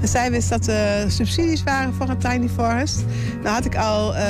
En 0.00 0.08
zij 0.08 0.30
wist 0.30 0.48
dat 0.48 0.66
er 0.66 1.10
subsidies 1.10 1.62
waren 1.62 1.94
voor 1.94 2.08
een 2.08 2.18
tiny 2.18 2.48
forest. 2.48 3.04
Nou 3.42 3.54
had 3.54 3.64
ik 3.64 3.76
al, 3.76 4.14
uh, 4.14 4.20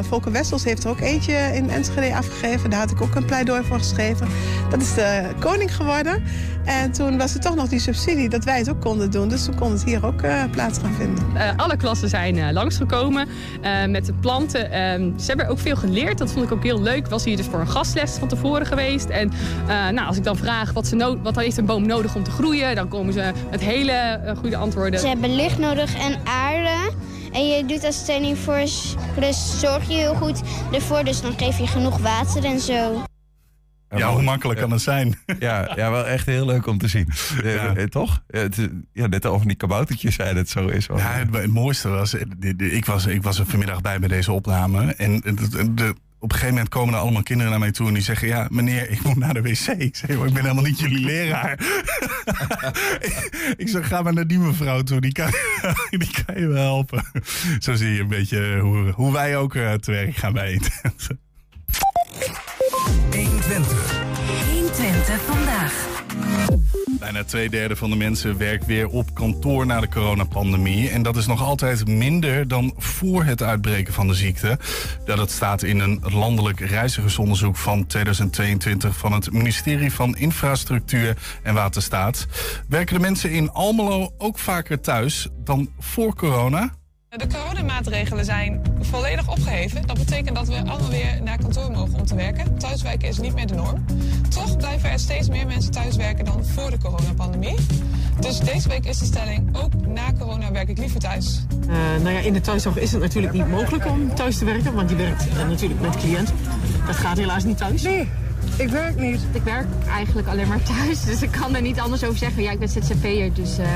Volker 0.00 0.32
Wessels 0.32 0.64
heeft 0.64 0.84
er 0.84 0.90
ook 0.90 1.00
eentje 1.00 1.32
in 1.54 1.70
Enschede 1.70 2.14
afgegeven. 2.16 2.70
Daar 2.70 2.80
had 2.80 2.90
ik 2.90 3.00
ook 3.02 3.14
een 3.18 3.24
pleidooi 3.24 3.62
voor 3.64 3.78
geschreven. 3.78 4.28
Dat 4.70 4.80
is 4.80 4.94
de 4.94 5.28
koning 5.38 5.76
geworden. 5.76 6.22
En 6.64 6.92
toen 6.92 7.18
was 7.18 7.34
er 7.34 7.40
toch 7.40 7.54
nog 7.54 7.68
die 7.68 7.78
subsidie 7.78 8.28
dat 8.28 8.44
wij 8.44 8.58
het 8.58 8.70
ook 8.70 8.80
konden 8.80 9.10
doen. 9.10 9.28
Dus 9.28 9.44
toen 9.44 9.54
kon 9.54 9.72
het 9.72 9.84
hier 9.84 10.06
ook 10.06 10.22
uh, 10.22 10.42
plaats 10.50 10.78
gaan 10.78 10.92
vinden. 10.92 11.24
Uh, 11.34 11.42
alle 11.56 11.76
klassen 11.76 12.08
zijn 12.08 12.36
uh, 12.36 12.50
langsgekomen 12.50 13.28
uh, 13.62 13.84
met 13.86 14.06
de 14.06 14.12
planten. 14.12 14.70
Ehm, 14.70 15.18
ze 15.18 15.26
hebben 15.26 15.48
ook 15.48 15.58
veel 15.58 15.76
geleerd. 15.76 16.18
Dat 16.18 16.32
vond 16.32 16.44
ik 16.44 16.52
ook 16.52 16.62
heel 16.62 16.82
leuk. 16.82 16.96
Ik 16.96 17.06
was 17.06 17.24
hier 17.24 17.36
dus 17.36 17.46
voor 17.46 17.60
een 17.60 17.68
gastles 17.68 18.10
van 18.10 18.28
tevoren 18.28 18.66
geweest. 18.66 19.08
En 19.08 19.32
nou, 19.66 20.06
als 20.06 20.16
ik 20.16 20.24
dan 20.24 20.36
vraag 20.36 20.72
wat, 20.72 20.86
ze 20.86 21.18
wat 21.22 21.36
heeft 21.36 21.56
een 21.56 21.66
boom 21.66 21.86
nodig 21.86 22.14
om 22.14 22.22
te 22.22 22.30
groeien... 22.30 22.74
dan 22.74 22.88
komen 22.88 23.12
ze 23.12 23.32
met 23.50 23.60
hele 23.60 24.20
goede 24.40 24.56
antwoorden. 24.56 25.00
Ze 25.00 25.08
hebben 25.08 25.34
licht 25.34 25.58
nodig 25.58 25.94
en 25.98 26.18
aarde. 26.24 26.92
En 27.32 27.46
je 27.46 27.64
doet 27.66 27.84
als 27.84 28.04
training 28.04 28.38
voor... 28.38 28.62
Dus 29.20 29.60
zorg 29.60 29.88
je 29.88 29.94
heel 29.94 30.14
goed 30.14 30.42
ervoor. 30.72 31.04
Dus 31.04 31.20
dan 31.20 31.38
geef 31.38 31.58
je 31.58 31.66
genoeg 31.66 31.98
water 31.98 32.44
en 32.44 32.60
zo. 32.60 33.02
Ja, 33.96 34.12
hoe 34.12 34.22
makkelijk 34.22 34.60
kan 34.60 34.70
het 34.70 34.80
zijn? 34.80 35.18
Ja, 35.38 35.72
ja, 35.76 35.90
wel 35.90 36.06
echt 36.06 36.26
heel 36.26 36.46
leuk 36.46 36.66
om 36.66 36.78
te 36.78 36.88
zien. 36.88 37.08
Ja. 37.42 37.74
Eh, 37.74 37.84
toch? 37.84 38.22
Ja, 38.28 38.48
ja, 38.92 39.06
net 39.06 39.26
over 39.26 39.46
die 39.46 39.56
kaboutertjes 39.56 40.14
zei 40.14 40.36
het 40.36 40.48
zo 40.48 40.66
is. 40.66 40.86
Wel. 40.86 40.96
Ja, 40.96 41.12
het, 41.12 41.34
het, 41.34 41.52
mooiste 41.52 41.88
was 41.88 42.14
ik, 42.14 42.84
was, 42.84 43.06
ik 43.06 43.22
was 43.22 43.38
er 43.38 43.46
vanmiddag 43.46 43.80
bij 43.80 43.98
bij 43.98 44.08
deze 44.08 44.32
opname. 44.32 44.94
En 44.94 45.20
de, 45.20 45.74
de, 45.74 45.94
op 46.20 46.30
een 46.30 46.36
gegeven 46.36 46.54
moment 46.54 46.68
komen 46.68 46.94
er 46.94 47.00
allemaal 47.00 47.22
kinderen 47.22 47.50
naar 47.50 47.60
mij 47.60 47.70
toe 47.70 47.88
en 47.88 47.94
die 47.94 48.02
zeggen: 48.02 48.28
Ja, 48.28 48.46
meneer, 48.50 48.90
ik 48.90 49.02
moet 49.02 49.16
naar 49.16 49.34
de 49.34 49.42
wc. 49.42 49.66
Ik 49.78 49.96
zeg: 49.96 50.10
Ik 50.10 50.32
ben 50.32 50.42
helemaal 50.42 50.64
niet 50.64 50.80
jullie 50.80 51.04
leraar. 51.04 51.58
ik 53.56 53.68
zeg: 53.68 53.88
Ga 53.88 54.02
maar 54.02 54.12
naar 54.12 54.26
die 54.26 54.38
mevrouw 54.38 54.82
toe, 54.82 55.00
die 55.00 55.12
kan, 55.12 55.30
die 55.90 56.10
kan 56.24 56.40
je 56.40 56.46
wel 56.46 56.62
helpen. 56.62 57.04
Zo 57.58 57.74
zie 57.74 57.92
je 57.92 58.00
een 58.00 58.08
beetje 58.08 58.58
hoe, 58.58 58.90
hoe 58.90 59.12
wij 59.12 59.36
ook 59.36 59.54
uh, 59.54 59.72
te 59.72 59.90
werk 59.90 60.16
gaan 60.16 60.32
bij 60.32 60.52
Intense. 60.52 61.18
120. 63.10 64.02
120 64.50 65.20
vandaag. 65.26 65.47
Bijna 66.90 67.24
twee 67.24 67.50
derde 67.50 67.76
van 67.76 67.90
de 67.90 67.96
mensen 67.96 68.38
werkt 68.38 68.66
weer 68.66 68.88
op 68.88 69.14
kantoor 69.14 69.66
na 69.66 69.80
de 69.80 69.88
coronapandemie. 69.88 70.90
En 70.90 71.02
dat 71.02 71.16
is 71.16 71.26
nog 71.26 71.42
altijd 71.42 71.86
minder 71.86 72.48
dan 72.48 72.74
voor 72.76 73.24
het 73.24 73.42
uitbreken 73.42 73.94
van 73.94 74.06
de 74.06 74.14
ziekte. 74.14 74.58
Dat 75.04 75.30
staat 75.30 75.62
in 75.62 75.80
een 75.80 76.02
landelijk 76.02 76.60
reizigersonderzoek 76.60 77.56
van 77.56 77.86
2022 77.86 78.96
van 78.96 79.12
het 79.12 79.32
ministerie 79.32 79.92
van 79.92 80.16
Infrastructuur 80.16 81.16
en 81.42 81.54
Waterstaat. 81.54 82.26
Werken 82.68 82.94
de 82.94 83.00
mensen 83.00 83.30
in 83.30 83.50
Almelo 83.50 84.12
ook 84.18 84.38
vaker 84.38 84.80
thuis 84.80 85.28
dan 85.44 85.70
voor 85.78 86.14
corona? 86.14 86.77
De 87.16 87.26
coronamaatregelen 87.26 88.24
zijn 88.24 88.62
volledig 88.80 89.28
opgeheven. 89.28 89.86
Dat 89.86 89.98
betekent 89.98 90.36
dat 90.36 90.48
we 90.48 90.56
allemaal 90.56 90.90
weer 90.90 91.22
naar 91.22 91.38
kantoor 91.38 91.70
mogen 91.70 91.94
om 91.94 92.06
te 92.06 92.14
werken. 92.14 92.58
Thuiswerken 92.58 93.08
is 93.08 93.18
niet 93.18 93.34
meer 93.34 93.46
de 93.46 93.54
norm. 93.54 93.84
Toch 94.28 94.56
blijven 94.56 94.90
er 94.90 94.98
steeds 94.98 95.28
meer 95.28 95.46
mensen 95.46 95.70
thuiswerken 95.70 96.24
dan 96.24 96.44
voor 96.44 96.70
de 96.70 96.78
coronapandemie. 96.78 97.56
Dus 98.20 98.38
deze 98.38 98.68
week 98.68 98.84
is 98.84 98.98
de 98.98 99.04
stelling, 99.04 99.56
ook 99.56 99.86
na 99.86 100.12
corona 100.18 100.52
werk 100.52 100.68
ik 100.68 100.78
liever 100.78 101.00
thuis. 101.00 101.44
Uh, 101.60 101.76
nou 102.02 102.10
ja, 102.10 102.18
in 102.18 102.32
de 102.32 102.40
thuiszorg 102.40 102.76
is 102.76 102.92
het 102.92 103.00
natuurlijk 103.00 103.32
niet 103.32 103.48
mogelijk 103.48 103.86
om 103.86 104.14
thuis 104.14 104.38
te 104.38 104.44
werken, 104.44 104.74
want 104.74 104.90
je 104.90 104.96
werkt 104.96 105.26
uh, 105.26 105.48
natuurlijk 105.48 105.80
met 105.80 105.96
cliënten. 105.96 106.34
Dat 106.86 106.96
gaat 106.96 107.16
helaas 107.16 107.44
niet 107.44 107.56
thuis. 107.58 107.82
Nee. 107.82 108.08
Ik 108.56 108.68
werk 108.68 108.96
niet. 108.96 109.20
Ik 109.32 109.42
werk 109.42 109.66
eigenlijk 109.88 110.28
alleen 110.28 110.48
maar 110.48 110.62
thuis, 110.62 111.04
dus 111.10 111.22
ik 111.22 111.30
kan 111.30 111.54
er 111.54 111.62
niet 111.62 111.80
anders 111.80 112.04
over 112.04 112.18
zeggen. 112.18 112.42
Ja, 112.42 112.50
ik 112.50 112.58
ben 112.58 112.68
ZZP'er, 112.68 113.32
dus 113.32 113.58
uh, 113.58 113.66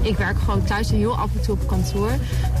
ik 0.00 0.16
werk 0.16 0.38
gewoon 0.38 0.64
thuis 0.64 0.90
en 0.90 0.96
heel 0.96 1.16
af 1.16 1.30
en 1.34 1.40
toe 1.40 1.54
op 1.54 1.66
kantoor. 1.66 2.10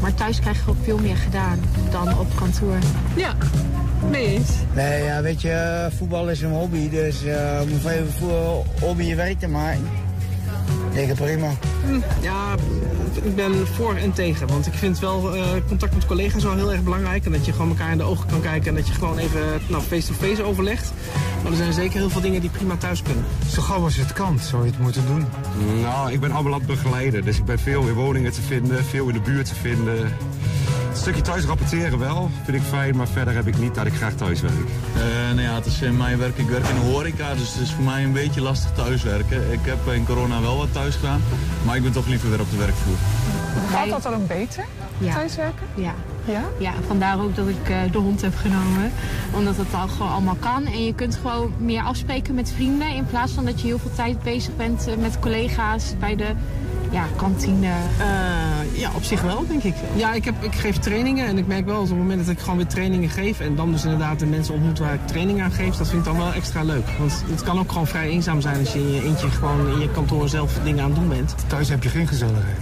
Maar 0.00 0.14
thuis 0.14 0.40
krijg 0.40 0.64
je 0.64 0.70
ook 0.70 0.76
veel 0.82 0.98
meer 0.98 1.16
gedaan 1.16 1.60
dan 1.90 2.18
op 2.18 2.26
kantoor. 2.34 2.78
Ja, 3.16 3.34
mee 4.10 4.26
eens. 4.26 4.50
Nee, 4.74 5.02
ja, 5.02 5.22
weet 5.22 5.42
je, 5.42 5.88
voetbal 5.96 6.30
is 6.30 6.42
een 6.42 6.50
hobby, 6.50 6.90
dus 6.90 7.24
uh, 7.24 7.60
moet 7.60 7.82
je 7.82 7.90
even 7.90 8.12
voor 8.12 8.64
hobby 8.80 9.02
je 9.02 9.14
werk 9.14 9.38
te 9.38 9.48
maken. 9.48 10.04
Ik 10.96 11.14
prima. 11.14 11.50
Ja, 12.20 12.54
ik 13.22 13.34
ben 13.34 13.66
voor 13.66 13.94
en 13.94 14.12
tegen. 14.12 14.46
Want 14.46 14.66
ik 14.66 14.72
vind 14.72 14.98
wel 14.98 15.36
uh, 15.36 15.42
contact 15.68 15.94
met 15.94 16.06
collega's 16.06 16.42
wel 16.42 16.54
heel 16.54 16.72
erg 16.72 16.82
belangrijk. 16.82 17.24
En 17.24 17.32
dat 17.32 17.46
je 17.46 17.52
gewoon 17.52 17.68
elkaar 17.68 17.92
in 17.92 17.98
de 17.98 18.04
ogen 18.04 18.26
kan 18.28 18.40
kijken. 18.40 18.68
En 18.68 18.74
dat 18.74 18.86
je 18.86 18.92
gewoon 18.92 19.18
even 19.18 19.60
nou, 19.66 19.82
face-to-face 19.82 20.26
-face 20.26 20.42
overlegt. 20.42 20.92
Maar 21.46 21.54
er 21.54 21.62
zijn 21.62 21.72
zeker 21.72 21.98
heel 21.98 22.10
veel 22.10 22.20
dingen 22.20 22.40
die 22.40 22.50
prima 22.50 22.76
thuis 22.76 23.02
kunnen. 23.02 23.24
Zo 23.50 23.62
gauw 23.62 23.82
als 23.82 23.96
het 23.96 24.12
kan, 24.12 24.38
zou 24.38 24.64
je 24.64 24.70
het 24.70 24.80
moeten 24.80 25.06
doen. 25.06 25.26
Nou, 25.80 26.12
ik 26.12 26.20
ben 26.20 26.32
ambulant 26.32 26.66
begeleider. 26.66 27.24
Dus 27.24 27.38
ik 27.38 27.44
ben 27.44 27.58
veel 27.58 27.86
in 27.86 27.92
woningen 27.92 28.32
te 28.32 28.42
vinden, 28.42 28.84
veel 28.84 29.08
in 29.08 29.14
de 29.14 29.20
buurt 29.20 29.46
te 29.46 29.54
vinden. 29.54 29.98
Een 30.90 30.96
stukje 30.96 31.22
thuis 31.22 31.44
rapporteren 31.44 31.98
wel, 31.98 32.30
vind 32.44 32.56
ik 32.56 32.62
fijn, 32.62 32.96
maar 32.96 33.08
verder 33.08 33.34
heb 33.34 33.46
ik 33.46 33.58
niet 33.58 33.74
dat 33.74 33.86
ik 33.86 33.94
graag 33.94 34.14
thuis 34.14 34.40
werk. 34.40 34.54
Uh, 34.54 35.02
nou 35.34 35.40
ja, 35.40 35.54
het 35.54 35.66
is 35.66 35.82
in 35.82 35.96
mijn 35.96 36.18
werk, 36.18 36.38
ik 36.38 36.48
werk 36.48 36.66
in 36.66 36.74
de 36.74 36.80
horeca, 36.80 37.34
dus 37.34 37.52
het 37.52 37.62
is 37.62 37.72
voor 37.72 37.84
mij 37.84 38.04
een 38.04 38.12
beetje 38.12 38.40
lastig 38.40 38.72
thuiswerken. 38.72 39.52
Ik 39.52 39.60
heb 39.62 39.92
in 39.92 40.04
corona 40.04 40.40
wel 40.40 40.56
wat 40.56 40.72
thuis 40.72 40.94
gedaan, 40.94 41.22
maar 41.64 41.76
ik 41.76 41.82
ben 41.82 41.92
toch 41.92 42.06
liever 42.06 42.30
weer 42.30 42.40
op 42.40 42.50
de 42.50 42.56
werkvloer. 42.56 42.96
Gaat 43.70 43.88
dat 43.88 44.02
dan 44.02 44.14
ook 44.14 44.26
beter, 44.26 44.64
ja. 44.98 45.14
thuiswerken? 45.14 45.66
Ja. 45.74 45.94
Ja? 46.26 46.44
Ja, 46.58 46.72
vandaar 46.86 47.20
ook 47.20 47.36
dat 47.36 47.48
ik 47.48 47.68
uh, 47.70 47.78
de 47.92 47.98
hond 47.98 48.20
heb 48.20 48.34
genomen. 48.34 48.92
Omdat 49.34 49.56
het 49.56 49.74
al 49.74 49.88
gewoon 49.88 50.12
allemaal 50.12 50.36
kan. 50.40 50.66
En 50.66 50.84
je 50.84 50.94
kunt 50.94 51.16
gewoon 51.16 51.52
meer 51.58 51.82
afspreken 51.82 52.34
met 52.34 52.52
vrienden. 52.52 52.88
In 52.94 53.06
plaats 53.06 53.32
van 53.32 53.44
dat 53.44 53.60
je 53.60 53.66
heel 53.66 53.78
veel 53.78 53.94
tijd 53.94 54.22
bezig 54.22 54.56
bent 54.56 54.88
uh, 54.88 54.94
met 54.96 55.18
collega's 55.18 55.94
bij 55.98 56.16
de 56.16 56.30
ja, 56.96 57.06
kantine. 57.16 57.66
Uh, 57.66 58.80
ja, 58.80 58.90
op 58.94 59.02
zich 59.02 59.22
wel, 59.22 59.46
denk 59.46 59.62
ik. 59.62 59.74
Ja, 59.94 60.14
ik, 60.14 60.24
heb, 60.24 60.34
ik 60.40 60.54
geef 60.54 60.78
trainingen 60.78 61.26
en 61.26 61.38
ik 61.38 61.46
merk 61.46 61.64
wel 61.64 61.74
dat 61.74 61.82
op 61.82 61.88
het 61.88 61.98
moment 61.98 62.26
dat 62.26 62.34
ik 62.34 62.40
gewoon 62.40 62.56
weer 62.56 62.66
trainingen 62.66 63.08
geef... 63.08 63.40
en 63.40 63.56
dan 63.56 63.72
dus 63.72 63.84
inderdaad 63.84 64.18
de 64.18 64.26
mensen 64.26 64.54
ontmoet 64.54 64.78
waar 64.78 64.94
ik 64.94 65.06
training 65.06 65.42
aan 65.42 65.52
geef... 65.52 65.76
dat 65.76 65.88
vind 65.88 65.98
ik 65.98 66.04
dan 66.04 66.16
wel 66.16 66.32
extra 66.32 66.62
leuk. 66.62 66.86
Want 66.98 67.24
het 67.30 67.42
kan 67.42 67.58
ook 67.58 67.72
gewoon 67.72 67.86
vrij 67.86 68.08
eenzaam 68.08 68.40
zijn 68.40 68.58
als 68.58 68.72
je 68.72 68.78
in 68.78 68.92
je 68.92 69.02
eentje 69.02 69.30
gewoon 69.30 69.72
in 69.72 69.80
je 69.80 69.90
kantoor 69.90 70.28
zelf 70.28 70.58
dingen 70.64 70.84
aan 70.84 70.90
het 70.90 70.98
doen 70.98 71.08
bent. 71.08 71.34
Thuis 71.46 71.68
heb 71.68 71.82
je 71.82 71.88
geen 71.88 72.08
gezelligheid. 72.08 72.58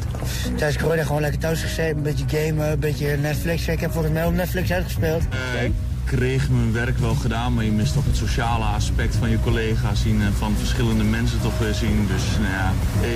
Thuis 0.57 0.79
corona 0.79 1.03
gewoon 1.05 1.21
lekker 1.21 1.41
thuis 1.41 1.63
gezeten, 1.63 1.97
een 1.97 2.03
beetje 2.03 2.25
gamen, 2.29 2.71
een 2.71 2.79
beetje 2.79 3.17
Netflix. 3.17 3.69
Ik 3.69 3.81
heb 3.81 3.93
volgens 3.93 4.13
mij 4.13 4.27
op 4.27 4.35
Netflix 4.35 4.73
uitgespeeld. 4.73 5.23
Uh, 5.23 5.94
kreeg 6.05 6.51
mijn 6.51 6.73
werk 6.73 6.99
wel 6.99 7.15
gedaan, 7.15 7.55
maar 7.55 7.65
je 7.65 7.73
mist 7.73 7.93
toch 7.93 8.05
het 8.05 8.17
sociale 8.17 8.65
aspect 8.65 9.17
van 9.17 9.31
je 9.31 9.41
collega's 9.41 10.03
zien... 10.03 10.23
en 10.23 10.33
van 10.33 10.55
verschillende 10.57 11.05
mensen 11.05 11.41
toch 11.41 11.59
weer 11.59 11.75
zien. 11.75 12.07
Dus 12.07 12.23
nou 12.39 12.51
ja, 12.51 12.73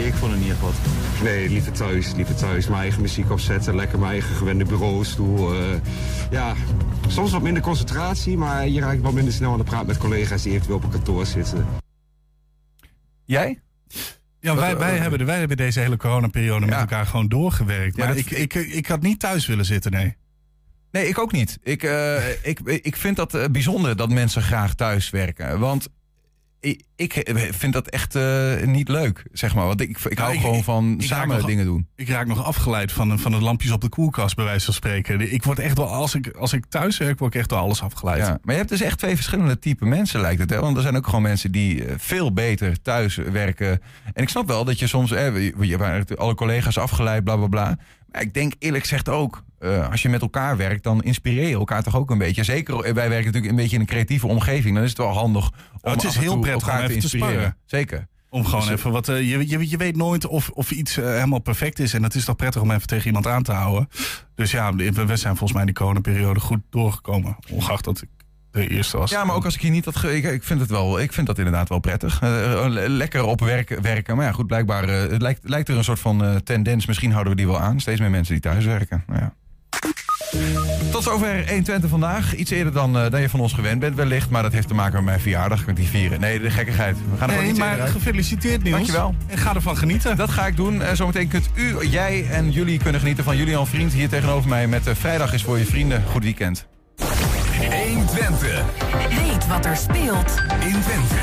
ik 0.07 0.14
vond 0.14 0.32
het 0.32 0.41
niet 0.41 0.51
echt 0.51 0.61
wat. 0.61 0.74
Nee, 1.22 1.49
liever 1.49 1.72
thuis, 1.72 2.14
liever 2.14 2.34
thuis. 2.34 2.68
Mijn 2.68 2.80
eigen 2.80 3.03
muziek 3.03 3.30
opzetten, 3.30 3.74
lekker 3.74 3.99
mijn 3.99 4.11
eigen 4.11 4.36
gewende 4.36 4.64
bureaustoel. 4.64 5.55
Uh, 5.55 5.74
ja, 6.30 6.55
soms 7.09 7.30
wat 7.30 7.43
minder 7.43 7.62
concentratie, 7.62 8.36
maar 8.36 8.68
je 8.68 8.80
raakt 8.80 9.03
wel 9.03 9.12
minder 9.12 9.32
snel 9.32 9.53
aan 9.53 9.59
de 9.59 9.64
praat 9.64 9.86
met 9.86 9.99
collega's 9.99 10.43
die 10.43 10.53
eventueel 10.53 10.76
op 10.76 10.84
een 10.84 10.91
kantoor 10.91 11.26
zitten. 11.26 11.66
Jij? 13.24 13.61
Ja, 14.41 14.55
wij, 14.55 14.76
wij, 14.76 14.99
hebben, 14.99 15.18
de, 15.18 15.24
wij 15.24 15.39
hebben 15.39 15.57
deze 15.57 15.80
hele 15.80 15.97
coronaperiode 15.97 16.64
ja. 16.64 16.70
met 16.70 16.80
elkaar 16.80 17.07
gewoon 17.07 17.28
doorgewerkt. 17.28 17.97
Maar 17.97 18.09
ja, 18.09 18.14
ik, 18.14 18.30
ik, 18.30 18.55
ik 18.55 18.86
had 18.86 19.03
niet 19.03 19.20
thuis 19.20 19.47
willen 19.47 19.64
zitten, 19.64 19.91
nee. 19.93 20.16
Nee, 20.91 21.09
ik 21.09 21.18
ook 21.18 21.32
niet. 21.32 21.59
Ik, 21.62 21.82
uh, 21.82 22.30
ik, 22.51 22.61
ik 22.61 22.97
vind 22.97 23.16
dat 23.16 23.34
uh, 23.34 23.45
bijzonder 23.51 23.97
dat 23.97 24.11
mensen 24.11 24.43
graag 24.43 24.74
thuis 24.74 25.11
werken. 25.11 25.59
Want 25.59 25.89
ik, 26.61 26.84
ik 26.97 27.24
vind 27.51 27.72
dat 27.72 27.89
echt 27.89 28.14
uh, 28.14 28.62
niet 28.62 28.89
leuk, 28.89 29.24
zeg 29.32 29.55
maar. 29.55 29.66
Want 29.66 29.80
ik, 29.80 29.99
ik 29.99 30.18
hou 30.18 30.34
ik, 30.34 30.41
gewoon 30.41 30.64
van 30.64 30.95
samen 30.99 31.47
dingen 31.47 31.64
doen. 31.64 31.89
Ik 31.97 32.09
raak 32.09 32.26
nog 32.26 32.45
afgeleid 32.45 32.93
van, 32.93 33.18
van 33.18 33.32
de 33.32 33.41
lampjes 33.41 33.70
op 33.70 33.80
de 33.80 33.89
koelkast, 33.89 34.36
bij 34.36 34.45
wijze 34.45 34.64
van 34.64 34.74
spreken. 34.74 35.32
Ik 35.32 35.43
word 35.43 35.59
echt 35.59 35.76
wel, 35.76 35.86
als 35.86 36.14
ik, 36.14 36.28
als 36.28 36.53
ik 36.53 36.64
thuis 36.68 36.99
werk, 36.99 37.18
word 37.18 37.34
ik 37.34 37.41
echt 37.41 37.51
wel 37.51 37.61
alles 37.61 37.82
afgeleid. 37.82 38.18
Ja, 38.18 38.39
maar 38.43 38.55
je 38.55 38.61
hebt 38.61 38.68
dus 38.68 38.80
echt 38.80 38.99
twee 38.99 39.14
verschillende 39.14 39.59
type 39.59 39.84
mensen, 39.84 40.20
lijkt 40.20 40.41
het. 40.41 40.51
Hè? 40.51 40.61
Want 40.61 40.76
er 40.76 40.82
zijn 40.82 40.97
ook 40.97 41.07
gewoon 41.07 41.22
mensen 41.22 41.53
die 41.53 41.84
veel 41.97 42.32
beter 42.32 42.82
thuis 42.82 43.16
werken. 43.16 43.80
En 44.12 44.22
ik 44.22 44.28
snap 44.28 44.47
wel 44.47 44.64
dat 44.64 44.78
je 44.78 44.86
soms, 44.86 45.11
hè, 45.11 45.26
je 45.26 45.76
hebt 45.78 46.16
alle 46.16 46.34
collega's 46.34 46.78
afgeleid, 46.78 47.24
bla 47.24 47.36
bla 47.36 47.47
bla. 47.47 47.78
Maar 48.12 48.20
ik 48.20 48.34
denk 48.34 48.52
eerlijk 48.59 48.82
gezegd 48.82 49.09
ook, 49.09 49.44
uh, 49.61 49.90
als 49.90 50.02
je 50.02 50.09
met 50.09 50.22
elkaar 50.22 50.56
werkt, 50.56 50.82
dan 50.82 51.02
inspireer 51.02 51.48
je 51.48 51.54
elkaar 51.54 51.82
toch 51.82 51.96
ook 51.96 52.11
een 52.11 52.18
beetje. 52.18 52.44
Zeker, 52.44 52.76
wij 52.80 52.94
werken 52.94 53.24
natuurlijk 53.24 53.46
een 53.46 53.56
beetje 53.56 53.74
in 53.74 53.80
een 53.80 53.86
creatieve 53.86 54.26
omgeving. 54.26 54.74
Dan 54.74 54.84
is 54.84 54.88
het 54.88 54.98
wel 54.98 55.09
handig 55.09 55.46
om 55.46 55.78
oh, 55.80 55.92
het 55.92 56.04
is 56.04 56.16
heel 56.16 56.38
prettig 56.38 56.68
elkaar 56.68 56.80
om 56.80 56.86
te 56.86 56.94
inspireren. 56.94 57.50
Te 57.50 57.76
Zeker. 57.76 58.06
Om 58.30 58.44
gewoon 58.44 58.61
Dus, 58.61 58.70
even 58.70 58.92
wat. 58.92 59.09
Uh, 59.09 59.30
je, 59.30 59.48
je, 59.48 59.70
je 59.70 59.76
weet 59.76 59.96
nooit 59.96 60.26
of, 60.26 60.50
of 60.50 60.70
iets 60.70 60.98
uh, 60.98 61.04
helemaal 61.04 61.38
perfect 61.38 61.78
is. 61.78 61.94
En 61.94 62.02
het 62.02 62.14
is 62.14 62.24
toch 62.24 62.36
prettig 62.36 62.62
om 62.62 62.70
even 62.70 62.86
tegen 62.86 63.06
iemand 63.06 63.26
aan 63.26 63.42
te 63.42 63.52
houden. 63.52 63.88
Dus 64.34 64.50
ja, 64.50 64.74
we 64.74 65.16
zijn 65.16 65.36
volgens 65.36 65.52
mij 65.52 65.64
die 65.64 65.74
coronaperiode 65.74 66.40
goed 66.40 66.61
doorgekomen. 66.70 67.36
Ongeacht 67.50 67.84
dat 67.84 68.02
ik 68.02 68.09
de 68.59 68.68
eerste 68.68 68.96
was. 68.96 69.11
Ja, 69.11 69.24
maar 69.24 69.36
ook 69.36 69.44
als 69.44 69.54
ik 69.54 69.61
hier 69.61 69.70
niet 69.70 69.84
had. 69.84 69.96
Ge 69.96 70.16
ik, 70.16 70.24
ik, 70.24 70.42
vind 70.42 70.61
het 70.61 70.70
wel, 70.70 71.00
ik 71.00 71.12
vind 71.12 71.26
dat 71.26 71.38
inderdaad 71.38 71.68
wel 71.68 71.78
prettig. 71.78 72.22
Uh, 72.22 72.64
lekker 72.86 73.24
op 73.24 73.40
werk, 73.40 73.78
werken. 73.82 74.16
Maar 74.16 74.26
ja, 74.26 74.32
goed, 74.32 74.46
blijkbaar 74.46 74.88
uh, 74.88 75.11
het 75.11 75.22
lijkt, 75.22 75.40
lijkt 75.42 75.68
er 75.68 75.76
een 75.76 75.84
soort 75.84 76.00
van 76.00 76.24
uh, 76.24 76.34
tendens. 76.36 76.86
Misschien 76.86 77.12
houden 77.12 77.32
we 77.32 77.38
die 77.38 77.46
wel 77.46 77.61
aan. 77.61 77.80
Steeds 77.80 78.00
meer 78.00 78.11
mensen 78.11 78.32
die 78.32 78.42
thuis 78.42 78.64
werken. 78.64 79.04
Nou 79.06 79.20
ja. 79.20 79.32
Tot 80.90 81.02
zover 81.02 81.48
120 81.48 81.90
vandaag. 81.90 82.34
Iets 82.34 82.50
eerder 82.50 82.72
dan, 82.72 82.96
uh, 82.96 83.11
dan 83.11 83.20
je 83.20 83.28
van 83.28 83.40
ons 83.40 83.52
gewend 83.52 83.80
bent 83.80 83.94
wellicht. 83.94 84.30
Maar 84.30 84.42
dat 84.42 84.52
heeft 84.52 84.68
te 84.68 84.74
maken 84.74 84.94
met 84.94 85.04
mijn 85.04 85.20
verjaardag. 85.20 85.66
Ik 85.66 85.76
die 85.76 85.88
vieren. 85.88 86.20
Nee, 86.20 86.40
de 86.40 86.50
gekkigheid. 86.50 86.96
We 87.11 87.16
gaan 87.18 87.30
er 87.30 87.36
nee, 87.36 87.48
iets 87.48 87.59
maar 87.59 87.76
gefeliciteerd 87.76 88.62
Niels. 88.62 88.76
Dankjewel. 88.76 89.14
En 89.26 89.38
ga 89.38 89.54
ervan 89.54 89.76
genieten. 89.76 90.16
Dat 90.16 90.30
ga 90.30 90.46
ik 90.46 90.56
doen. 90.56 90.74
Uh, 90.74 90.92
zometeen 90.92 91.28
kunt 91.28 91.48
u, 91.54 91.86
jij 91.86 92.26
en 92.30 92.50
jullie 92.50 92.78
kunnen 92.78 93.00
genieten 93.00 93.24
van 93.24 93.36
Julian 93.36 93.66
Vriend. 93.66 93.92
Hier 93.92 94.09
tegenover 94.09 94.48
mij 94.48 94.66
met 94.66 94.86
uh, 94.86 94.94
Vrijdag 94.94 95.32
is 95.32 95.42
voor 95.42 95.59
je 95.59 95.66
vrienden. 95.66 96.02
Goed 96.04 96.22
weekend. 96.22 96.66
120. 97.66 98.64
Weet 99.09 99.46
wat 99.46 99.64
er 99.64 99.76
speelt 99.76 100.42
in 100.61 100.80
Twente. 100.80 101.14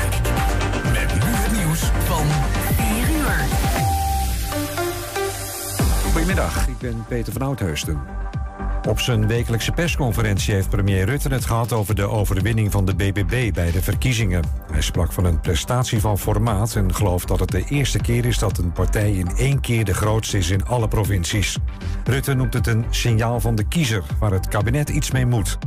Met 0.92 1.14
nu 1.14 1.30
het 1.30 1.52
nieuws 1.52 1.80
van 1.80 2.26
4 2.74 3.16
uur. 3.16 3.44
Goedemiddag, 6.12 6.68
ik 6.68 6.78
ben 6.78 7.04
Peter 7.08 7.32
van 7.32 7.42
Oudheusden. 7.42 8.00
Op 8.88 9.00
zijn 9.00 9.26
wekelijkse 9.26 9.72
persconferentie 9.72 10.54
heeft 10.54 10.68
premier 10.68 11.04
Rutte 11.04 11.28
het 11.28 11.44
gehad 11.44 11.72
over 11.72 11.94
de 11.94 12.08
overwinning 12.08 12.72
van 12.72 12.84
de 12.84 12.94
BBB 12.94 13.52
bij 13.52 13.70
de 13.70 13.82
verkiezingen. 13.82 14.44
Hij 14.72 14.80
sprak 14.80 15.12
van 15.12 15.24
een 15.24 15.40
prestatie 15.40 16.00
van 16.00 16.18
formaat 16.18 16.74
en 16.74 16.94
gelooft 16.94 17.28
dat 17.28 17.40
het 17.40 17.50
de 17.50 17.64
eerste 17.68 17.98
keer 17.98 18.24
is 18.24 18.38
dat 18.38 18.58
een 18.58 18.72
partij 18.72 19.12
in 19.12 19.28
één 19.36 19.60
keer 19.60 19.84
de 19.84 19.94
grootste 19.94 20.38
is 20.38 20.50
in 20.50 20.66
alle 20.66 20.88
provincies. 20.88 21.58
Rutte 22.04 22.34
noemt 22.34 22.54
het 22.54 22.66
een 22.66 22.84
signaal 22.90 23.40
van 23.40 23.54
de 23.54 23.68
kiezer 23.68 24.02
waar 24.18 24.32
het 24.32 24.48
kabinet 24.48 24.88
iets 24.88 25.10
mee 25.10 25.26
moet. 25.26 25.58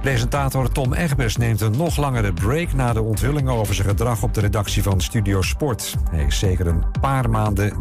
Presentator 0.00 0.72
Tom 0.72 0.92
Egbers 0.92 1.36
neemt 1.36 1.60
een 1.60 1.76
nog 1.76 1.96
langere 1.96 2.32
break 2.32 2.72
na 2.72 2.92
de 2.92 3.02
onthullingen 3.02 3.52
over 3.52 3.74
zijn 3.74 3.88
gedrag 3.88 4.22
op 4.22 4.34
de 4.34 4.40
redactie 4.40 4.82
van 4.82 5.00
Studio 5.00 5.42
Sport. 5.42 5.94
Hij 6.10 6.24
is 6.24 6.38
zeker 6.38 6.66
een 6.66 6.84
paar 7.00 7.30
maanden 7.30 7.80